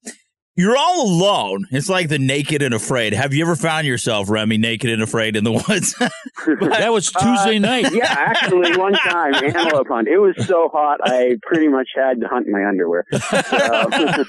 You're 0.59 0.75
all 0.75 1.07
alone. 1.07 1.67
It's 1.71 1.87
like 1.87 2.09
the 2.09 2.19
naked 2.19 2.61
and 2.61 2.73
afraid. 2.73 3.13
Have 3.13 3.33
you 3.33 3.45
ever 3.45 3.55
found 3.55 3.87
yourself, 3.87 4.29
Remy, 4.29 4.57
naked 4.57 4.89
and 4.89 5.01
afraid 5.01 5.37
in 5.37 5.45
the 5.45 5.53
woods? 5.53 5.95
that 5.99 6.91
was 6.91 7.09
Tuesday 7.09 7.55
uh, 7.55 7.59
night. 7.59 7.93
Yeah, 7.99 8.07
actually, 8.09 8.75
one 8.77 8.91
time 8.91 9.35
antelope 9.35 9.87
hunt. 9.89 10.09
It 10.09 10.17
was 10.17 10.35
so 10.45 10.67
hot, 10.67 10.99
I 11.01 11.37
pretty 11.41 11.69
much 11.69 11.87
had 11.95 12.19
to 12.19 12.27
hunt 12.27 12.47
in 12.47 12.51
my 12.51 12.65
underwear. 12.65 13.05
Uh, 13.11 14.25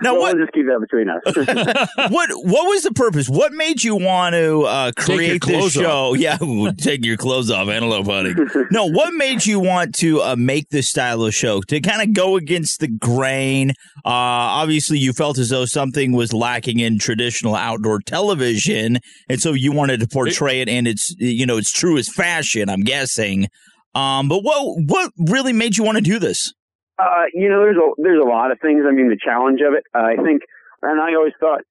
now, 0.00 0.14
we'll 0.14 0.34
just 0.34 0.52
keep 0.52 0.66
that 0.66 0.80
between 0.80 1.10
us. 1.10 2.10
what 2.10 2.30
What 2.30 2.66
was 2.68 2.82
the 2.84 2.92
purpose? 2.92 3.28
What 3.28 3.52
made 3.52 3.84
you 3.84 3.96
want 3.96 4.34
to 4.34 4.62
uh, 4.62 4.92
Take 4.92 5.08
your 5.08 5.16
create 5.16 5.44
this 5.44 5.56
clothes 5.56 5.72
show? 5.72 6.14
Yeah, 6.14 6.38
take 6.78 7.04
your 7.04 7.18
clothes 7.18 7.50
off, 7.50 7.68
antelope 7.68 8.06
hunting. 8.06 8.48
no, 8.70 8.86
what 8.86 9.12
made 9.12 9.44
you 9.44 9.60
want 9.60 9.94
to 9.96 10.22
uh, 10.22 10.36
make 10.36 10.70
this 10.70 10.88
style 10.88 11.22
of 11.22 11.34
show 11.34 11.60
to 11.62 11.80
kind 11.80 12.00
of 12.00 12.14
go 12.14 12.36
against 12.36 12.80
the 12.80 12.88
grain? 12.88 13.70
Uh, 14.04 14.56
obviously, 14.64 14.98
you 14.98 15.12
felt 15.18 15.36
as 15.36 15.48
though 15.50 15.64
something 15.64 16.12
was 16.12 16.32
lacking 16.32 16.78
in 16.78 16.98
traditional 16.98 17.56
outdoor 17.56 17.98
television, 17.98 18.98
and 19.28 19.40
so 19.40 19.52
you 19.52 19.72
wanted 19.72 19.98
to 20.00 20.06
portray 20.06 20.60
it 20.60 20.68
in 20.68 20.86
its 20.86 21.12
you 21.18 21.44
know 21.44 21.58
its 21.58 21.72
truest 21.72 22.14
fashion. 22.14 22.70
I'm 22.70 22.82
guessing. 22.82 23.48
Um, 23.94 24.28
but 24.28 24.42
what 24.42 24.62
what 24.86 25.12
really 25.18 25.52
made 25.52 25.76
you 25.76 25.84
want 25.84 25.96
to 25.96 26.02
do 26.02 26.18
this? 26.18 26.54
Uh, 26.98 27.24
you 27.34 27.48
know, 27.48 27.60
there's 27.60 27.76
a 27.76 27.90
there's 27.98 28.22
a 28.22 28.28
lot 28.28 28.52
of 28.52 28.58
things. 28.60 28.84
I 28.88 28.92
mean, 28.92 29.08
the 29.08 29.18
challenge 29.22 29.60
of 29.60 29.74
it. 29.74 29.84
I 29.92 30.14
think, 30.22 30.42
and 30.82 31.00
I 31.00 31.14
always 31.16 31.34
thought, 31.40 31.62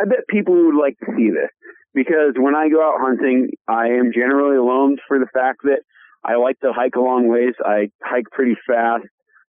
I 0.00 0.04
bet 0.04 0.20
people 0.28 0.54
would 0.54 0.80
like 0.80 0.98
to 1.00 1.12
see 1.16 1.28
this 1.30 1.50
because 1.94 2.34
when 2.36 2.54
I 2.54 2.68
go 2.68 2.82
out 2.82 3.00
hunting, 3.00 3.50
I 3.68 3.88
am 3.88 4.10
generally 4.14 4.56
alone 4.56 4.96
for 5.06 5.18
the 5.18 5.28
fact 5.32 5.60
that 5.64 5.80
I 6.24 6.36
like 6.36 6.58
to 6.60 6.72
hike 6.72 6.96
a 6.96 7.00
long 7.00 7.28
ways. 7.28 7.54
I 7.64 7.90
hike 8.02 8.30
pretty 8.32 8.56
fast. 8.66 9.04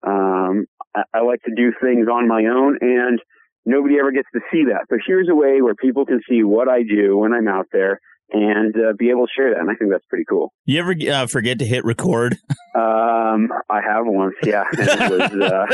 Um, 0.07 0.66
I, 0.96 1.18
I 1.18 1.22
like 1.22 1.42
to 1.42 1.54
do 1.54 1.72
things 1.80 2.09
on 2.09 2.26
my 2.26 2.44
own, 2.46 2.78
and 2.80 3.20
nobody 3.64 3.98
ever 3.98 4.12
gets 4.12 4.28
to 4.35 4.40
see 4.50 4.64
that. 4.70 4.87
But 4.88 5.00
here's 5.06 5.28
a 5.28 5.35
way 5.35 5.61
where 5.61 5.74
people 5.74 6.06
can 6.06 6.20
see 6.28 6.42
what 6.42 6.68
I 6.68 6.82
do 6.82 7.18
when 7.18 7.32
I'm 7.32 7.48
out 7.48 7.66
there 7.72 8.00
and 8.32 8.74
uh, 8.74 8.92
be 8.98 9.11
able 9.11 9.26
to 9.26 9.32
share 9.37 9.54
that. 9.54 9.61
And 9.61 9.70
I 9.70 9.74
think 9.74 9.90
that's 9.90 10.04
pretty 10.06 10.24
cool. 10.28 10.52
You 10.64 10.80
ever 10.80 10.94
uh, 11.12 11.26
forget 11.26 11.59
to 11.61 11.66
hit 11.66 11.85
record? 11.85 12.38
Um, 12.76 13.48
I 13.70 13.80
have 13.80 14.04
once, 14.04 14.35
yeah. 14.44 14.64
And 14.78 15.00
it 15.00 15.11
was 15.11 15.32
uh, 15.32 15.64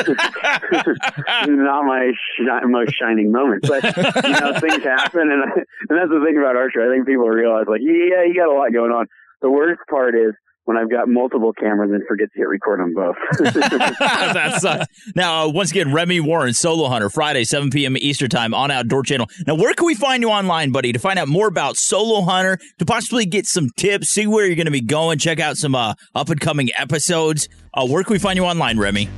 not 1.48 1.84
my 1.84 2.12
sh- 2.14 2.46
most 2.64 2.94
shining 2.96 3.32
moment, 3.32 3.64
but 3.66 3.82
you 3.82 4.30
know, 4.38 4.60
things 4.60 4.84
happen, 4.84 5.22
and 5.22 5.42
and 5.42 5.98
that's 5.98 6.10
the 6.10 6.22
thing 6.24 6.38
about 6.38 6.54
archery. 6.54 6.86
I 6.86 6.94
think 6.94 7.08
people 7.08 7.26
realize, 7.26 7.64
like, 7.66 7.80
yeah, 7.82 8.22
you 8.22 8.36
got 8.36 8.48
a 8.48 8.56
lot 8.56 8.72
going 8.72 8.92
on. 8.92 9.06
The 9.40 9.50
worst 9.50 9.80
part 9.90 10.14
is 10.14 10.32
when 10.64 10.76
I've 10.76 10.90
got 10.90 11.08
multiple 11.08 11.52
cameras 11.52 11.90
and 11.92 12.02
forget 12.06 12.28
to 12.32 12.38
hit 12.38 12.48
record 12.48 12.80
on 12.80 12.94
both. 12.94 13.16
that 13.54 14.58
sucks. 14.60 14.86
Now, 15.14 15.44
uh, 15.44 15.48
once 15.48 15.70
again, 15.70 15.92
Remy 15.92 16.20
Warren, 16.20 16.54
Solo 16.54 16.88
Hunter, 16.88 17.10
Friday, 17.10 17.44
7 17.44 17.70
p.m. 17.70 17.96
Eastern 17.96 18.30
Time 18.30 18.54
on 18.54 18.70
Outdoor 18.70 19.02
Channel. 19.02 19.26
Now, 19.46 19.54
where 19.54 19.74
can 19.74 19.86
we 19.86 19.94
find 19.94 20.22
you 20.22 20.30
online, 20.30 20.70
buddy, 20.70 20.92
to 20.92 20.98
find 20.98 21.18
out 21.18 21.28
more 21.28 21.48
about 21.48 21.76
Solo 21.76 22.22
Hunter, 22.22 22.58
to 22.78 22.84
possibly 22.84 23.26
get 23.26 23.46
some 23.46 23.68
tips, 23.76 24.10
see 24.10 24.26
where 24.26 24.46
you're 24.46 24.56
going 24.56 24.66
to 24.66 24.72
be 24.72 24.80
going, 24.80 25.18
check 25.18 25.40
out 25.40 25.56
some 25.56 25.74
uh, 25.74 25.94
up 26.14 26.28
and 26.28 26.40
coming 26.40 26.68
episodes? 26.78 27.48
Uh, 27.74 27.86
where 27.86 28.04
can 28.04 28.12
we 28.12 28.18
find 28.18 28.36
you 28.36 28.44
online, 28.44 28.78
Remy? 28.78 29.08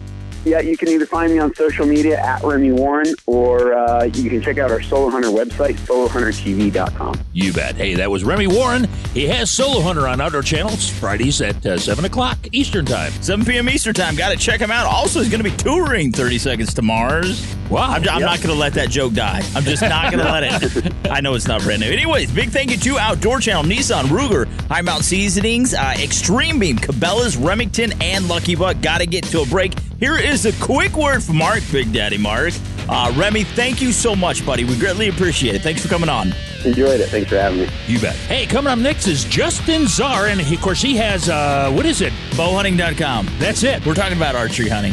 Yeah, 0.44 0.60
you 0.60 0.76
can 0.76 0.88
either 0.88 1.06
find 1.06 1.32
me 1.32 1.38
on 1.38 1.54
social 1.54 1.86
media 1.86 2.18
at 2.20 2.42
Remy 2.42 2.72
Warren, 2.72 3.14
or 3.26 3.72
uh, 3.74 4.04
you 4.04 4.28
can 4.28 4.42
check 4.42 4.58
out 4.58 4.70
our 4.70 4.82
Solo 4.82 5.08
Hunter 5.10 5.28
website, 5.28 5.74
solohuntertv.com. 5.86 7.14
You 7.32 7.52
bet. 7.52 7.74
Hey, 7.76 7.94
that 7.94 8.10
was 8.10 8.24
Remy 8.24 8.48
Warren. 8.48 8.84
He 9.14 9.26
has 9.28 9.50
Solo 9.50 9.80
Hunter 9.80 10.06
on 10.06 10.20
Outdoor 10.20 10.42
Channels 10.42 10.88
Fridays 10.88 11.40
at 11.40 11.64
uh, 11.64 11.78
7 11.78 12.04
o'clock 12.04 12.38
Eastern 12.52 12.84
Time. 12.84 13.10
7 13.22 13.44
p.m. 13.44 13.68
Eastern 13.68 13.94
Time. 13.94 14.16
Got 14.16 14.30
to 14.32 14.36
check 14.36 14.60
him 14.60 14.70
out. 14.70 14.86
Also, 14.86 15.20
he's 15.20 15.30
going 15.30 15.42
to 15.42 15.50
be 15.50 15.56
touring 15.56 16.12
30 16.12 16.38
Seconds 16.38 16.74
to 16.74 16.82
Mars. 16.82 17.44
Wow. 17.70 17.84
I'm, 17.90 18.02
I'm 18.08 18.20
Yep. 18.20 18.20
not 18.20 18.36
going 18.38 18.54
to 18.54 18.60
let 18.60 18.74
that 18.74 18.90
joke 18.90 19.14
die. 19.14 19.42
I'm 19.54 19.64
just 19.64 19.82
not 19.82 20.12
going 20.12 20.24
to 20.24 20.30
let 20.30 20.62
it. 20.62 20.92
I 21.10 21.20
know 21.20 21.34
it's 21.34 21.48
not 21.48 21.62
brand 21.62 21.80
new. 21.80 21.88
Anyways, 21.90 22.30
big 22.32 22.50
thank 22.50 22.70
you 22.70 22.76
to 22.76 22.98
Outdoor 22.98 23.40
Channel, 23.40 23.64
Nissan, 23.64 24.04
Ruger, 24.04 24.46
High 24.68 24.82
Mount 24.82 25.04
Seasonings, 25.04 25.74
uh, 25.74 25.94
Extreme 25.98 26.58
Beam, 26.58 26.76
Cabela's, 26.76 27.36
Remington, 27.36 27.92
and 28.02 28.28
Lucky 28.28 28.54
Buck. 28.54 28.80
Got 28.82 28.98
to 28.98 29.06
get 29.06 29.24
to 29.24 29.40
a 29.40 29.46
break. 29.46 29.72
Here 30.00 30.16
is 30.18 30.33
a 30.44 30.52
quick 30.64 30.96
word 30.96 31.22
from 31.22 31.36
Mark, 31.36 31.62
Big 31.70 31.92
Daddy 31.92 32.18
Mark. 32.18 32.52
Uh, 32.88 33.12
Remy, 33.16 33.44
thank 33.44 33.80
you 33.80 33.92
so 33.92 34.16
much, 34.16 34.44
buddy. 34.44 34.64
We 34.64 34.76
greatly 34.76 35.08
appreciate 35.08 35.54
it. 35.54 35.62
Thanks 35.62 35.80
for 35.80 35.88
coming 35.88 36.08
on. 36.08 36.34
Enjoyed 36.64 37.00
it. 37.00 37.08
Thanks 37.08 37.28
for 37.30 37.36
having 37.38 37.60
me. 37.60 37.68
You 37.86 38.00
bet. 38.00 38.16
Hey, 38.16 38.44
coming 38.44 38.72
up 38.72 38.78
next 38.80 39.06
is 39.06 39.24
Justin 39.24 39.82
Zarr, 39.82 40.28
and 40.30 40.40
he, 40.40 40.56
of 40.56 40.60
course 40.60 40.82
he 40.82 40.96
has 40.96 41.28
uh, 41.28 41.70
what 41.72 41.86
is 41.86 42.00
it? 42.00 42.12
Bowhunting.com. 42.32 43.28
That's 43.38 43.62
it. 43.62 43.86
We're 43.86 43.94
talking 43.94 44.16
about 44.16 44.34
archery 44.34 44.68
hunting. 44.68 44.92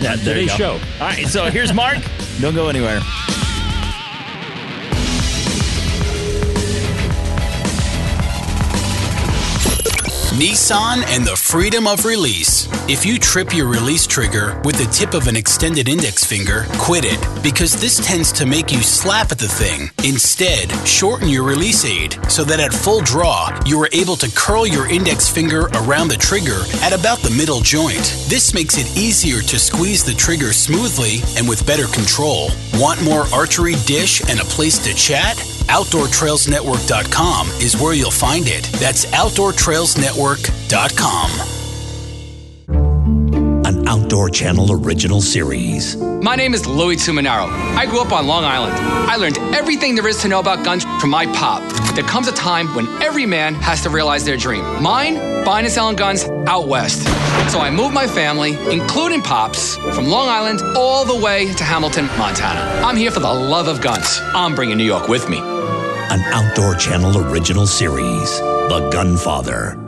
Yeah, 0.00 0.12
On 0.12 0.18
there 0.18 0.38
you 0.38 0.48
today's 0.48 0.52
show. 0.52 0.72
All 0.72 1.06
right, 1.08 1.26
so 1.26 1.46
here's 1.46 1.72
Mark. 1.72 1.98
Don't 2.40 2.54
go 2.54 2.68
anywhere. 2.68 3.00
Nissan 10.36 11.02
and 11.16 11.24
the 11.24 11.34
freedom 11.34 11.86
of 11.86 12.04
release. 12.04 12.68
If 12.90 13.06
you 13.06 13.18
trip 13.18 13.56
your 13.56 13.68
release 13.68 14.06
trigger 14.06 14.60
with 14.66 14.76
the 14.76 14.84
tip 14.92 15.14
of 15.14 15.28
an 15.28 15.36
extended 15.36 15.88
index 15.88 16.26
finger, 16.26 16.66
quit 16.76 17.06
it 17.06 17.18
because 17.42 17.72
this 17.80 18.06
tends 18.06 18.32
to 18.32 18.44
make 18.44 18.70
you 18.70 18.82
slap 18.82 19.32
at 19.32 19.38
the 19.38 19.48
thing. 19.48 19.90
Instead, 20.04 20.70
shorten 20.86 21.30
your 21.30 21.42
release 21.42 21.86
aid 21.86 22.18
so 22.30 22.44
that 22.44 22.60
at 22.60 22.74
full 22.74 23.00
draw, 23.00 23.48
you 23.64 23.80
are 23.80 23.88
able 23.94 24.16
to 24.16 24.30
curl 24.36 24.66
your 24.66 24.86
index 24.90 25.26
finger 25.26 25.70
around 25.72 26.08
the 26.08 26.18
trigger 26.18 26.60
at 26.82 26.92
about 26.92 27.20
the 27.20 27.30
middle 27.30 27.62
joint. 27.62 28.04
This 28.28 28.52
makes 28.52 28.76
it 28.76 28.94
easier 28.94 29.40
to 29.40 29.58
squeeze 29.58 30.04
the 30.04 30.12
trigger 30.12 30.52
smoothly 30.52 31.20
and 31.38 31.48
with 31.48 31.66
better 31.66 31.86
control. 31.86 32.50
Want 32.74 33.02
more 33.02 33.24
archery 33.32 33.76
dish 33.86 34.20
and 34.28 34.38
a 34.38 34.44
place 34.44 34.76
to 34.84 34.92
chat? 34.94 35.38
OutdoorTrailsNetwork.com 35.66 37.48
is 37.60 37.74
where 37.80 37.94
you'll 37.94 38.10
find 38.12 38.46
it. 38.46 38.64
That's 38.74 39.06
OutdoorTrailsNetwork.com. 39.06 40.25
An 42.68 43.86
Outdoor 43.86 44.28
Channel 44.28 44.72
original 44.72 45.20
series. 45.20 45.94
My 45.96 46.34
name 46.34 46.52
is 46.52 46.66
Louis 46.66 46.96
Tumanaro. 46.96 47.46
I 47.76 47.86
grew 47.86 48.00
up 48.00 48.10
on 48.10 48.26
Long 48.26 48.44
Island. 48.44 48.74
I 49.08 49.14
learned 49.14 49.38
everything 49.54 49.94
there 49.94 50.08
is 50.08 50.16
to 50.22 50.28
know 50.28 50.40
about 50.40 50.64
guns 50.64 50.84
from 51.00 51.10
my 51.10 51.26
pop. 51.26 51.62
There 51.94 52.02
comes 52.02 52.26
a 52.26 52.32
time 52.32 52.66
when 52.74 52.88
every 53.00 53.24
man 53.24 53.54
has 53.54 53.84
to 53.84 53.88
realize 53.88 54.24
their 54.24 54.36
dream. 54.36 54.64
Mine, 54.82 55.44
buying 55.44 55.64
and 55.64 55.72
selling 55.72 55.94
guns 55.94 56.24
out 56.48 56.66
west. 56.66 57.04
So 57.52 57.60
I 57.60 57.70
moved 57.70 57.94
my 57.94 58.08
family, 58.08 58.58
including 58.68 59.22
Pops, 59.22 59.76
from 59.76 60.08
Long 60.08 60.28
Island 60.28 60.60
all 60.76 61.04
the 61.04 61.24
way 61.24 61.52
to 61.54 61.62
Hamilton, 61.62 62.06
Montana. 62.18 62.84
I'm 62.84 62.96
here 62.96 63.12
for 63.12 63.20
the 63.20 63.32
love 63.32 63.68
of 63.68 63.80
guns. 63.80 64.18
I'm 64.34 64.56
bringing 64.56 64.76
New 64.76 64.82
York 64.82 65.06
with 65.06 65.28
me. 65.28 65.38
An 65.38 66.20
Outdoor 66.34 66.74
Channel 66.74 67.16
original 67.30 67.68
series, 67.68 68.40
The 68.40 68.90
Gunfather. 68.92 69.85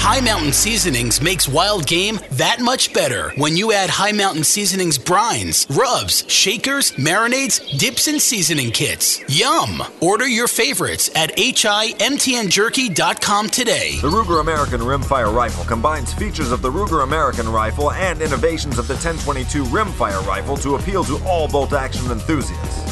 High 0.00 0.20
Mountain 0.20 0.52
Seasonings 0.52 1.20
makes 1.20 1.48
wild 1.48 1.84
game 1.86 2.20
that 2.32 2.60
much 2.60 2.92
better 2.94 3.32
when 3.36 3.56
you 3.56 3.72
add 3.72 3.90
High 3.90 4.12
Mountain 4.12 4.44
Seasonings 4.44 4.96
brines, 4.96 5.68
rubs, 5.76 6.24
shakers, 6.28 6.92
marinades, 6.92 7.76
dips, 7.78 8.06
and 8.06 8.22
seasoning 8.22 8.70
kits. 8.70 9.20
Yum! 9.28 9.82
Order 10.00 10.28
your 10.28 10.46
favorites 10.46 11.10
at 11.16 11.36
himtnjerky.com 11.36 13.48
today. 13.48 13.98
The 14.00 14.08
Ruger 14.08 14.40
American 14.40 14.80
Rimfire 14.80 15.34
Rifle 15.34 15.64
combines 15.64 16.14
features 16.14 16.52
of 16.52 16.62
the 16.62 16.70
Ruger 16.70 17.02
American 17.02 17.48
Rifle 17.48 17.90
and 17.90 18.22
innovations 18.22 18.78
of 18.78 18.86
the 18.86 18.94
1022 18.94 19.64
Rimfire 19.64 20.24
Rifle 20.24 20.56
to 20.58 20.76
appeal 20.76 21.02
to 21.04 21.18
all 21.26 21.48
bolt 21.48 21.72
action 21.72 22.08
enthusiasts. 22.10 22.86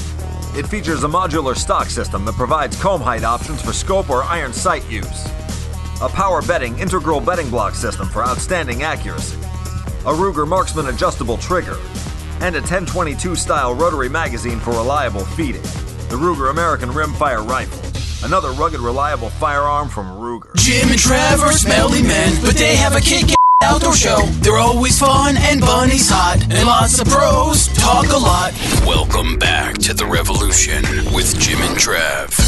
It 0.56 0.66
features 0.66 1.04
a 1.04 1.08
modular 1.08 1.56
stock 1.56 1.86
system 1.86 2.24
that 2.24 2.34
provides 2.34 2.74
comb 2.82 3.00
height 3.00 3.22
options 3.22 3.62
for 3.62 3.72
scope 3.72 4.10
or 4.10 4.24
iron 4.24 4.52
sight 4.52 4.84
use 4.90 5.28
a 6.00 6.08
power 6.08 6.42
bedding 6.42 6.78
integral 6.78 7.20
bedding 7.20 7.48
block 7.48 7.74
system 7.74 8.08
for 8.08 8.22
outstanding 8.22 8.82
accuracy, 8.82 9.36
a 10.04 10.12
Ruger 10.12 10.46
Marksman 10.46 10.86
adjustable 10.86 11.38
trigger, 11.38 11.78
and 12.40 12.54
a 12.54 12.60
1022 12.60 13.34
style 13.34 13.74
rotary 13.74 14.08
magazine 14.08 14.60
for 14.60 14.72
reliable 14.72 15.24
feeding. 15.24 15.62
The 16.08 16.16
Ruger 16.16 16.50
American 16.50 16.90
Rimfire 16.90 17.46
Rifle, 17.48 17.80
another 18.26 18.50
rugged, 18.52 18.80
reliable 18.80 19.30
firearm 19.30 19.88
from 19.88 20.06
Ruger. 20.06 20.54
Jim 20.56 20.90
and 20.90 20.98
Trevor, 20.98 21.52
smelly 21.52 22.02
men, 22.02 22.36
but 22.42 22.54
they 22.56 22.76
have 22.76 22.94
a 22.94 23.00
kick 23.00 23.34
outdoor 23.62 23.94
show. 23.94 24.20
They're 24.42 24.58
always 24.58 24.98
fun 24.98 25.36
and 25.38 25.60
Bunny's 25.60 26.10
hot, 26.10 26.42
and 26.42 26.66
lots 26.66 27.00
of 27.00 27.08
pros 27.08 27.68
talk 27.68 28.06
a 28.10 28.18
lot. 28.18 28.52
Welcome 28.86 29.38
back 29.38 29.78
to 29.78 29.94
the 29.94 30.04
Revolution 30.04 30.82
with 31.14 31.38
Jim 31.40 31.58
and 31.62 31.78
Trev. 31.78 32.45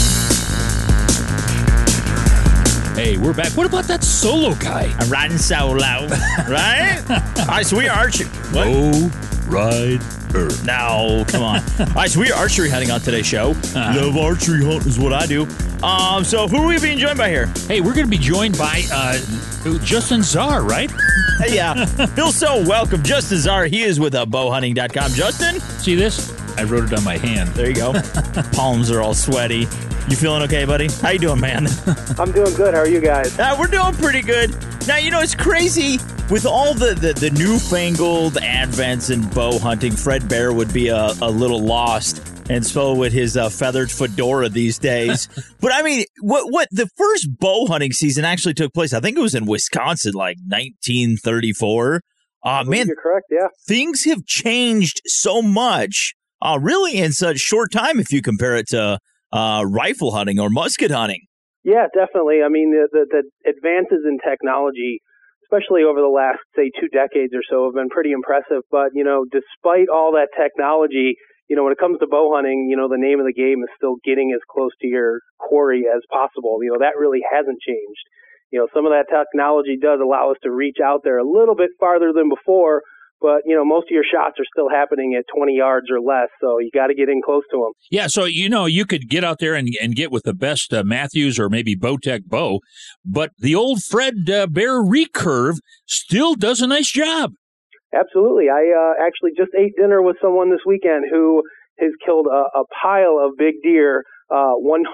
Hey, 2.98 3.16
we're 3.16 3.32
back. 3.32 3.52
What 3.52 3.64
about 3.64 3.84
that 3.84 4.02
solo 4.02 4.56
guy? 4.56 4.92
I'm 4.98 5.08
riding 5.08 5.38
solo, 5.38 5.78
right? 6.48 7.00
All 7.38 7.46
right, 7.46 7.64
so 7.64 7.78
we 7.78 7.86
are 7.86 7.96
archery. 7.96 8.26
What? 8.50 8.66
Oh, 8.68 9.46
ride 9.46 10.02
her. 10.32 10.48
No, 10.64 11.24
come 11.28 11.44
on. 11.44 11.62
All 11.78 11.86
right, 11.94 12.10
so 12.10 12.18
we 12.18 12.32
are 12.32 12.36
archery 12.40 12.68
hunting 12.68 12.90
on 12.90 13.00
today's 13.00 13.24
show. 13.24 13.52
Uh-huh. 13.52 14.00
Love 14.02 14.16
archery 14.16 14.64
hunt 14.64 14.84
is 14.84 14.98
what 14.98 15.12
I 15.12 15.26
do. 15.26 15.46
Um, 15.80 16.24
so 16.24 16.48
who 16.48 16.56
are 16.56 16.66
we 16.66 16.80
being 16.80 16.98
joined 16.98 17.18
by 17.18 17.28
here? 17.28 17.46
Hey, 17.68 17.80
we're 17.80 17.94
going 17.94 18.06
to 18.06 18.10
be 18.10 18.18
joined 18.18 18.58
by 18.58 18.82
uh, 18.92 19.12
Justin 19.84 20.22
Zarr, 20.22 20.68
right? 20.68 20.90
yeah, 21.46 21.84
feel 22.16 22.32
so 22.32 22.66
welcome. 22.66 23.04
Justin 23.04 23.38
Zarr, 23.38 23.68
he 23.68 23.82
is 23.82 24.00
with 24.00 24.16
uh, 24.16 24.26
bowhunting.com. 24.26 25.12
Justin? 25.12 25.60
See 25.60 25.94
this? 25.94 26.36
I 26.58 26.64
wrote 26.64 26.90
it 26.90 26.98
on 26.98 27.04
my 27.04 27.16
hand. 27.16 27.50
There 27.50 27.68
you 27.68 27.76
go. 27.76 27.92
Palms 28.54 28.90
are 28.90 29.00
all 29.00 29.14
sweaty. 29.14 29.68
You 30.08 30.16
feeling 30.16 30.42
okay, 30.44 30.64
buddy? 30.64 30.88
How 31.02 31.10
you 31.10 31.18
doing, 31.18 31.38
man? 31.38 31.66
I'm 32.18 32.32
doing 32.32 32.54
good. 32.54 32.72
How 32.72 32.80
are 32.80 32.88
you 32.88 32.98
guys? 32.98 33.38
Uh, 33.38 33.54
we're 33.60 33.66
doing 33.66 33.92
pretty 33.92 34.22
good. 34.22 34.56
Now, 34.86 34.96
you 34.96 35.10
know, 35.10 35.20
it's 35.20 35.34
crazy 35.34 35.98
with 36.30 36.46
all 36.46 36.72
the, 36.72 36.94
the, 36.94 37.12
the 37.12 37.30
newfangled 37.32 38.34
advents 38.36 39.12
in 39.12 39.28
bow 39.28 39.58
hunting. 39.58 39.92
Fred 39.92 40.26
Bear 40.26 40.50
would 40.54 40.72
be 40.72 40.88
a, 40.88 41.12
a 41.20 41.30
little 41.30 41.60
lost, 41.60 42.26
and 42.48 42.64
so 42.64 42.94
would 42.94 43.12
his 43.12 43.36
uh, 43.36 43.50
feathered 43.50 43.90
fedora 43.90 44.48
these 44.48 44.78
days. 44.78 45.28
but 45.60 45.74
I 45.74 45.82
mean, 45.82 46.04
what 46.22 46.50
what 46.50 46.68
the 46.70 46.88
first 46.96 47.28
bow 47.38 47.66
hunting 47.66 47.92
season 47.92 48.24
actually 48.24 48.54
took 48.54 48.72
place? 48.72 48.94
I 48.94 49.00
think 49.00 49.18
it 49.18 49.22
was 49.22 49.34
in 49.34 49.44
Wisconsin, 49.44 50.14
like 50.14 50.38
1934. 50.38 52.00
Uh, 52.44 52.64
man, 52.66 52.86
you're 52.86 52.96
correct. 52.96 53.26
Yeah, 53.30 53.48
things 53.66 54.04
have 54.04 54.24
changed 54.24 55.02
so 55.04 55.42
much, 55.42 56.14
uh, 56.40 56.58
really 56.62 56.96
in 56.96 57.12
such 57.12 57.40
short 57.40 57.70
time. 57.72 58.00
If 58.00 58.10
you 58.10 58.22
compare 58.22 58.56
it 58.56 58.68
to 58.68 58.98
uh, 59.32 59.64
rifle 59.66 60.12
hunting 60.12 60.38
or 60.38 60.50
musket 60.50 60.90
hunting. 60.90 61.26
Yeah, 61.64 61.86
definitely. 61.92 62.40
I 62.44 62.48
mean, 62.48 62.72
the, 62.72 62.88
the, 62.90 63.04
the 63.10 63.22
advances 63.50 64.06
in 64.08 64.18
technology, 64.24 65.00
especially 65.44 65.82
over 65.82 66.00
the 66.00 66.08
last, 66.08 66.40
say, 66.56 66.70
two 66.80 66.88
decades 66.88 67.34
or 67.34 67.42
so, 67.44 67.66
have 67.66 67.74
been 67.74 67.90
pretty 67.90 68.12
impressive. 68.12 68.62
But, 68.70 68.94
you 68.94 69.04
know, 69.04 69.26
despite 69.28 69.88
all 69.92 70.12
that 70.12 70.32
technology, 70.32 71.16
you 71.48 71.56
know, 71.56 71.64
when 71.64 71.72
it 71.72 71.80
comes 71.80 71.98
to 72.00 72.06
bow 72.06 72.32
hunting, 72.32 72.68
you 72.70 72.76
know, 72.76 72.88
the 72.88 73.00
name 73.00 73.20
of 73.20 73.26
the 73.26 73.32
game 73.32 73.64
is 73.64 73.72
still 73.76 73.96
getting 74.04 74.32
as 74.32 74.40
close 74.48 74.72
to 74.80 74.86
your 74.86 75.20
quarry 75.40 75.84
as 75.88 76.00
possible. 76.12 76.60
You 76.62 76.72
know, 76.72 76.80
that 76.80 77.00
really 77.00 77.20
hasn't 77.24 77.60
changed. 77.60 78.04
You 78.52 78.60
know, 78.60 78.68
some 78.72 78.86
of 78.86 78.92
that 78.92 79.12
technology 79.12 79.76
does 79.76 80.00
allow 80.00 80.30
us 80.30 80.40
to 80.44 80.50
reach 80.50 80.78
out 80.84 81.00
there 81.04 81.18
a 81.18 81.28
little 81.28 81.56
bit 81.56 81.70
farther 81.80 82.12
than 82.14 82.28
before, 82.28 82.80
but 83.20 83.42
you 83.44 83.54
know 83.54 83.64
most 83.64 83.84
of 83.84 83.90
your 83.90 84.04
shots 84.04 84.36
are 84.38 84.46
still 84.52 84.68
happening 84.68 85.14
at 85.18 85.24
20 85.34 85.54
yards 85.54 85.86
or 85.90 86.00
less 86.00 86.28
so 86.40 86.58
you 86.58 86.70
got 86.72 86.88
to 86.88 86.94
get 86.94 87.08
in 87.08 87.20
close 87.24 87.42
to 87.50 87.58
them 87.58 87.72
yeah 87.90 88.06
so 88.06 88.24
you 88.24 88.48
know 88.48 88.66
you 88.66 88.84
could 88.84 89.08
get 89.08 89.24
out 89.24 89.38
there 89.38 89.54
and, 89.54 89.68
and 89.80 89.94
get 89.94 90.10
with 90.10 90.24
the 90.24 90.34
best 90.34 90.72
uh, 90.72 90.82
Mathews 90.84 91.38
or 91.38 91.48
maybe 91.48 91.76
bowtech 91.76 92.24
bow 92.26 92.60
but 93.04 93.32
the 93.38 93.54
old 93.54 93.82
fred 93.82 94.28
uh, 94.30 94.46
bear 94.46 94.82
recurve 94.82 95.58
still 95.86 96.34
does 96.34 96.60
a 96.60 96.66
nice 96.66 96.90
job. 96.90 97.32
Absolutely. 97.92 98.48
I 98.50 98.68
uh, 98.68 99.06
actually 99.06 99.32
just 99.36 99.50
ate 99.56 99.72
dinner 99.76 100.02
with 100.02 100.16
someone 100.20 100.50
this 100.50 100.64
weekend 100.66 101.06
who 101.10 101.42
has 101.78 101.92
killed 102.04 102.26
a, 102.26 102.58
a 102.58 102.64
pile 102.82 103.16
of 103.22 103.38
big 103.38 103.54
deer 103.62 104.04
uh, 104.30 104.60
100% 104.60 104.84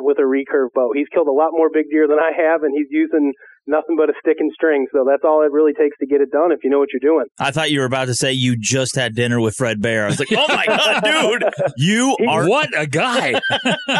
with 0.00 0.18
a 0.18 0.24
recurve 0.24 0.72
bow. 0.74 0.92
He's 0.94 1.08
killed 1.12 1.28
a 1.28 1.36
lot 1.36 1.50
more 1.52 1.68
big 1.72 1.90
deer 1.90 2.08
than 2.08 2.18
I 2.18 2.32
have, 2.32 2.62
and 2.62 2.72
he's 2.74 2.88
using 2.90 3.34
nothing 3.66 3.96
but 3.96 4.10
a 4.10 4.14
stick 4.20 4.36
and 4.38 4.50
string. 4.52 4.86
So 4.92 5.04
that's 5.08 5.22
all 5.24 5.42
it 5.42 5.52
really 5.52 5.72
takes 5.72 5.96
to 5.98 6.06
get 6.06 6.20
it 6.20 6.30
done 6.30 6.52
if 6.52 6.60
you 6.62 6.70
know 6.70 6.78
what 6.78 6.88
you're 6.92 7.00
doing. 7.00 7.26
I 7.38 7.50
thought 7.50 7.70
you 7.70 7.80
were 7.80 7.86
about 7.86 8.06
to 8.06 8.14
say 8.14 8.32
you 8.32 8.56
just 8.56 8.96
had 8.96 9.14
dinner 9.14 9.40
with 9.40 9.54
Fred 9.54 9.80
Bear. 9.80 10.04
I 10.04 10.08
was 10.08 10.18
like, 10.18 10.32
oh 10.32 10.46
my 10.48 10.66
God, 10.66 11.04
dude, 11.04 11.44
you 11.76 12.16
he, 12.18 12.26
are 12.26 12.48
what 12.48 12.68
a 12.76 12.86
guy. 12.86 13.32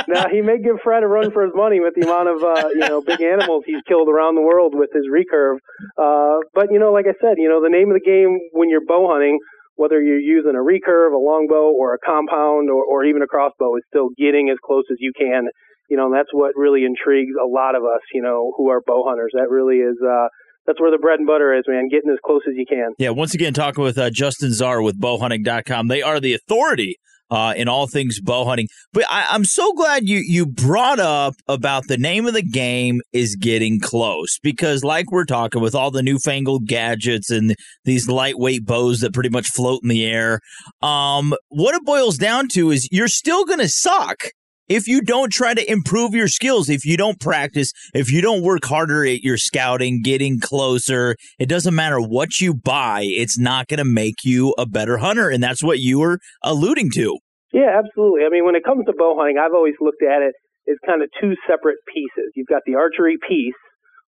now, 0.08 0.28
he 0.30 0.40
may 0.40 0.58
give 0.58 0.76
Fred 0.82 1.02
a 1.02 1.06
run 1.06 1.30
for 1.32 1.44
his 1.44 1.52
money 1.54 1.80
with 1.80 1.94
the 1.94 2.02
amount 2.02 2.28
of, 2.28 2.42
uh, 2.42 2.68
you 2.68 2.88
know, 2.88 3.00
big 3.00 3.20
animals 3.20 3.64
he's 3.66 3.82
killed 3.88 4.08
around 4.08 4.34
the 4.34 4.42
world 4.42 4.74
with 4.74 4.90
his 4.92 5.04
recurve. 5.10 5.58
Uh, 5.98 6.40
but, 6.54 6.70
you 6.70 6.78
know, 6.78 6.92
like 6.92 7.06
I 7.06 7.14
said, 7.20 7.36
you 7.38 7.48
know, 7.48 7.62
the 7.62 7.70
name 7.70 7.90
of 7.90 7.94
the 7.94 8.04
game 8.04 8.38
when 8.52 8.68
you're 8.68 8.84
bow 8.86 9.08
hunting, 9.10 9.38
whether 9.76 10.00
you're 10.00 10.20
using 10.20 10.54
a 10.54 10.62
recurve, 10.62 11.12
a 11.12 11.18
longbow, 11.18 11.72
or 11.72 11.94
a 11.94 11.98
compound, 11.98 12.70
or, 12.70 12.84
or 12.84 13.04
even 13.04 13.22
a 13.22 13.26
crossbow, 13.26 13.76
is 13.76 13.82
still 13.88 14.10
getting 14.16 14.48
as 14.50 14.58
close 14.64 14.84
as 14.90 14.98
you 15.00 15.12
can 15.18 15.48
you 15.88 15.96
know, 15.96 16.06
and 16.06 16.14
that's 16.14 16.32
what 16.32 16.52
really 16.56 16.84
intrigues 16.84 17.34
a 17.42 17.46
lot 17.46 17.74
of 17.74 17.82
us, 17.82 18.00
you 18.12 18.22
know, 18.22 18.52
who 18.56 18.70
are 18.70 18.80
bow 18.86 19.04
hunters. 19.06 19.32
That 19.34 19.50
really 19.50 19.76
is, 19.76 19.96
uh, 20.02 20.28
that's 20.66 20.80
where 20.80 20.90
the 20.90 20.98
bread 20.98 21.18
and 21.18 21.26
butter 21.26 21.54
is, 21.54 21.64
man, 21.66 21.88
getting 21.90 22.10
as 22.10 22.18
close 22.24 22.42
as 22.48 22.54
you 22.56 22.64
can. 22.66 22.92
Yeah, 22.98 23.10
once 23.10 23.34
again, 23.34 23.52
talking 23.52 23.84
with 23.84 23.98
uh, 23.98 24.10
Justin 24.10 24.50
Zarr 24.50 24.82
with 24.82 25.00
bowhunting.com. 25.00 25.88
They 25.88 26.02
are 26.02 26.20
the 26.20 26.34
authority 26.34 26.96
uh, 27.30 27.54
in 27.56 27.68
all 27.68 27.86
things 27.86 28.20
bow 28.20 28.44
hunting. 28.44 28.68
But 28.92 29.04
I, 29.10 29.34
am 29.34 29.44
so 29.44 29.72
glad 29.72 30.08
you, 30.08 30.22
you 30.24 30.46
brought 30.46 31.00
up 31.00 31.34
about 31.48 31.84
the 31.88 31.96
name 31.96 32.26
of 32.26 32.34
the 32.34 32.42
game 32.42 33.00
is 33.12 33.36
getting 33.36 33.80
close 33.80 34.38
because, 34.42 34.84
like 34.84 35.10
we're 35.10 35.24
talking 35.24 35.60
with 35.60 35.74
all 35.74 35.90
the 35.90 36.02
newfangled 36.02 36.66
gadgets 36.66 37.30
and 37.30 37.54
these 37.84 38.08
lightweight 38.08 38.64
bows 38.64 39.00
that 39.00 39.14
pretty 39.14 39.30
much 39.30 39.48
float 39.48 39.80
in 39.82 39.88
the 39.88 40.04
air, 40.04 40.40
um, 40.82 41.34
what 41.48 41.74
it 41.74 41.84
boils 41.84 42.16
down 42.16 42.48
to 42.48 42.70
is 42.70 42.88
you're 42.90 43.08
still 43.08 43.44
going 43.44 43.60
to 43.60 43.68
suck 43.68 44.24
if 44.68 44.88
you 44.88 45.00
don't 45.00 45.30
try 45.30 45.54
to 45.54 45.70
improve 45.70 46.14
your 46.14 46.28
skills, 46.28 46.68
if 46.68 46.84
you 46.84 46.96
don't 46.96 47.20
practice, 47.20 47.72
if 47.92 48.10
you 48.10 48.20
don't 48.22 48.42
work 48.42 48.64
harder 48.64 49.04
at 49.04 49.22
your 49.22 49.36
scouting, 49.36 50.00
getting 50.02 50.40
closer, 50.40 51.16
it 51.38 51.48
doesn't 51.48 51.74
matter 51.74 52.00
what 52.00 52.40
you 52.40 52.54
buy, 52.54 53.02
it's 53.04 53.38
not 53.38 53.68
going 53.68 53.78
to 53.78 53.84
make 53.84 54.24
you 54.24 54.54
a 54.56 54.66
better 54.66 54.98
hunter. 54.98 55.28
And 55.28 55.42
that's 55.42 55.62
what 55.62 55.80
you 55.80 55.98
were 55.98 56.18
alluding 56.42 56.90
to. 56.94 57.18
Yeah, 57.52 57.78
absolutely. 57.78 58.22
I 58.26 58.30
mean, 58.30 58.44
when 58.44 58.56
it 58.56 58.64
comes 58.64 58.84
to 58.86 58.92
bow 58.96 59.16
hunting, 59.18 59.38
I've 59.38 59.54
always 59.54 59.74
looked 59.80 60.02
at 60.02 60.22
it 60.22 60.34
as 60.68 60.76
kind 60.86 61.02
of 61.02 61.08
two 61.20 61.34
separate 61.46 61.76
pieces. 61.92 62.32
You've 62.34 62.48
got 62.48 62.62
the 62.66 62.74
archery 62.74 63.16
piece, 63.28 63.54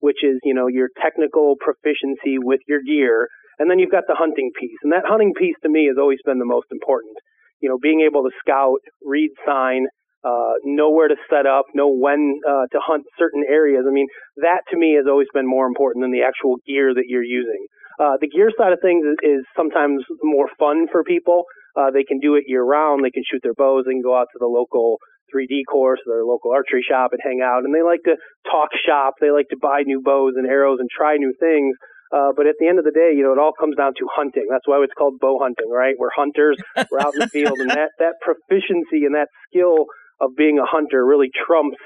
which 0.01 0.23
is, 0.23 0.39
you 0.45 0.55
know, 0.55 0.69
your 0.69 0.89
technical 1.03 1.57
proficiency 1.59 2.39
with 2.39 2.61
your 2.69 2.83
gear. 2.83 3.29
And 3.59 3.71
then 3.71 3.79
you've 3.79 3.91
got 3.91 4.05
the 4.07 4.17
hunting 4.19 4.51
piece. 4.59 4.79
And 4.83 4.93
that 4.93 5.05
hunting 5.07 5.33
piece 5.37 5.57
to 5.63 5.69
me 5.69 5.87
has 5.89 5.97
always 5.99 6.19
been 6.25 6.39
the 6.39 6.45
most 6.45 6.67
important. 6.71 7.17
You 7.61 7.69
know, 7.69 7.79
being 7.81 8.03
able 8.07 8.23
to 8.25 8.31
scout, 8.43 8.81
read 9.05 9.31
sign, 9.47 9.87
uh, 10.25 10.55
know 10.65 10.91
where 10.91 11.09
to 11.09 11.17
set 11.29 11.47
up, 11.47 11.67
know 11.75 11.89
when 11.89 12.41
uh, 12.47 12.67
to 12.71 12.79
hunt 12.79 13.05
certain 13.19 13.43
areas. 13.49 13.85
I 13.87 13.93
mean, 13.93 14.07
that 14.37 14.63
to 14.71 14.77
me 14.77 14.95
has 14.97 15.07
always 15.09 15.29
been 15.35 15.47
more 15.47 15.67
important 15.67 16.03
than 16.03 16.13
the 16.13 16.23
actual 16.23 16.57
gear 16.67 16.95
that 16.95 17.05
you're 17.09 17.27
using. 17.27 17.67
Uh, 17.99 18.17
the 18.21 18.29
gear 18.29 18.51
side 18.57 18.73
of 18.73 18.81
things 18.81 19.05
is, 19.05 19.19
is 19.23 19.43
sometimes 19.57 20.03
more 20.23 20.49
fun 20.59 20.87
for 20.91 21.05
people. 21.05 21.45
Uh, 21.77 21.91
they 21.91 22.05
can 22.05 22.21
do 22.21 22.35
it 22.37 22.45
year 22.47 22.65
round. 22.65 23.05
They 23.05 23.11
can 23.11 23.23
shoot 23.31 23.41
their 23.43 23.55
bows. 23.55 23.85
They 23.87 23.93
can 23.93 24.03
go 24.03 24.17
out 24.17 24.29
to 24.33 24.39
the 24.39 24.47
local 24.47 24.99
3D 25.35 25.65
course, 25.71 26.01
their 26.07 26.25
local 26.25 26.53
archery 26.53 26.85
shop, 26.87 27.13
and 27.13 27.21
hang 27.25 27.41
out. 27.43 27.65
And 27.65 27.75
they 27.75 27.83
like 27.83 28.03
to 28.05 28.17
talk 28.51 28.71
shop. 28.87 29.15
They 29.21 29.31
like 29.31 29.49
to 29.51 29.57
buy 29.61 29.83
new 29.85 30.03
bows 30.03 30.35
and 30.37 30.47
arrows 30.47 30.79
and 30.81 30.89
try 30.91 31.17
new 31.17 31.33
things. 31.39 31.77
Uh, 32.13 32.29
but 32.37 32.47
at 32.47 32.57
the 32.61 32.69
end 32.69 32.79
of 32.79 32.85
the 32.85 32.93
day, 32.93 33.17
you 33.17 33.25
know, 33.25 33.33
it 33.33 33.41
all 33.41 33.57
comes 33.57 33.75
down 33.77 33.93
to 33.97 34.05
hunting. 34.13 34.45
That's 34.51 34.69
why 34.69 34.85
it's 34.85 34.93
called 34.93 35.17
bow 35.19 35.39
hunting, 35.41 35.71
right? 35.73 35.95
We're 35.99 36.13
hunters. 36.15 36.61
We're 36.77 37.01
out 37.01 37.15
in 37.15 37.21
the 37.21 37.33
field, 37.33 37.57
and 37.59 37.71
that 37.71 37.97
that 37.99 38.21
proficiency 38.21 39.09
and 39.09 39.15
that 39.17 39.29
skill 39.49 39.89
of 40.21 40.31
being 40.37 40.59
a 40.59 40.67
hunter 40.67 41.05
really 41.05 41.31
trumps 41.47 41.79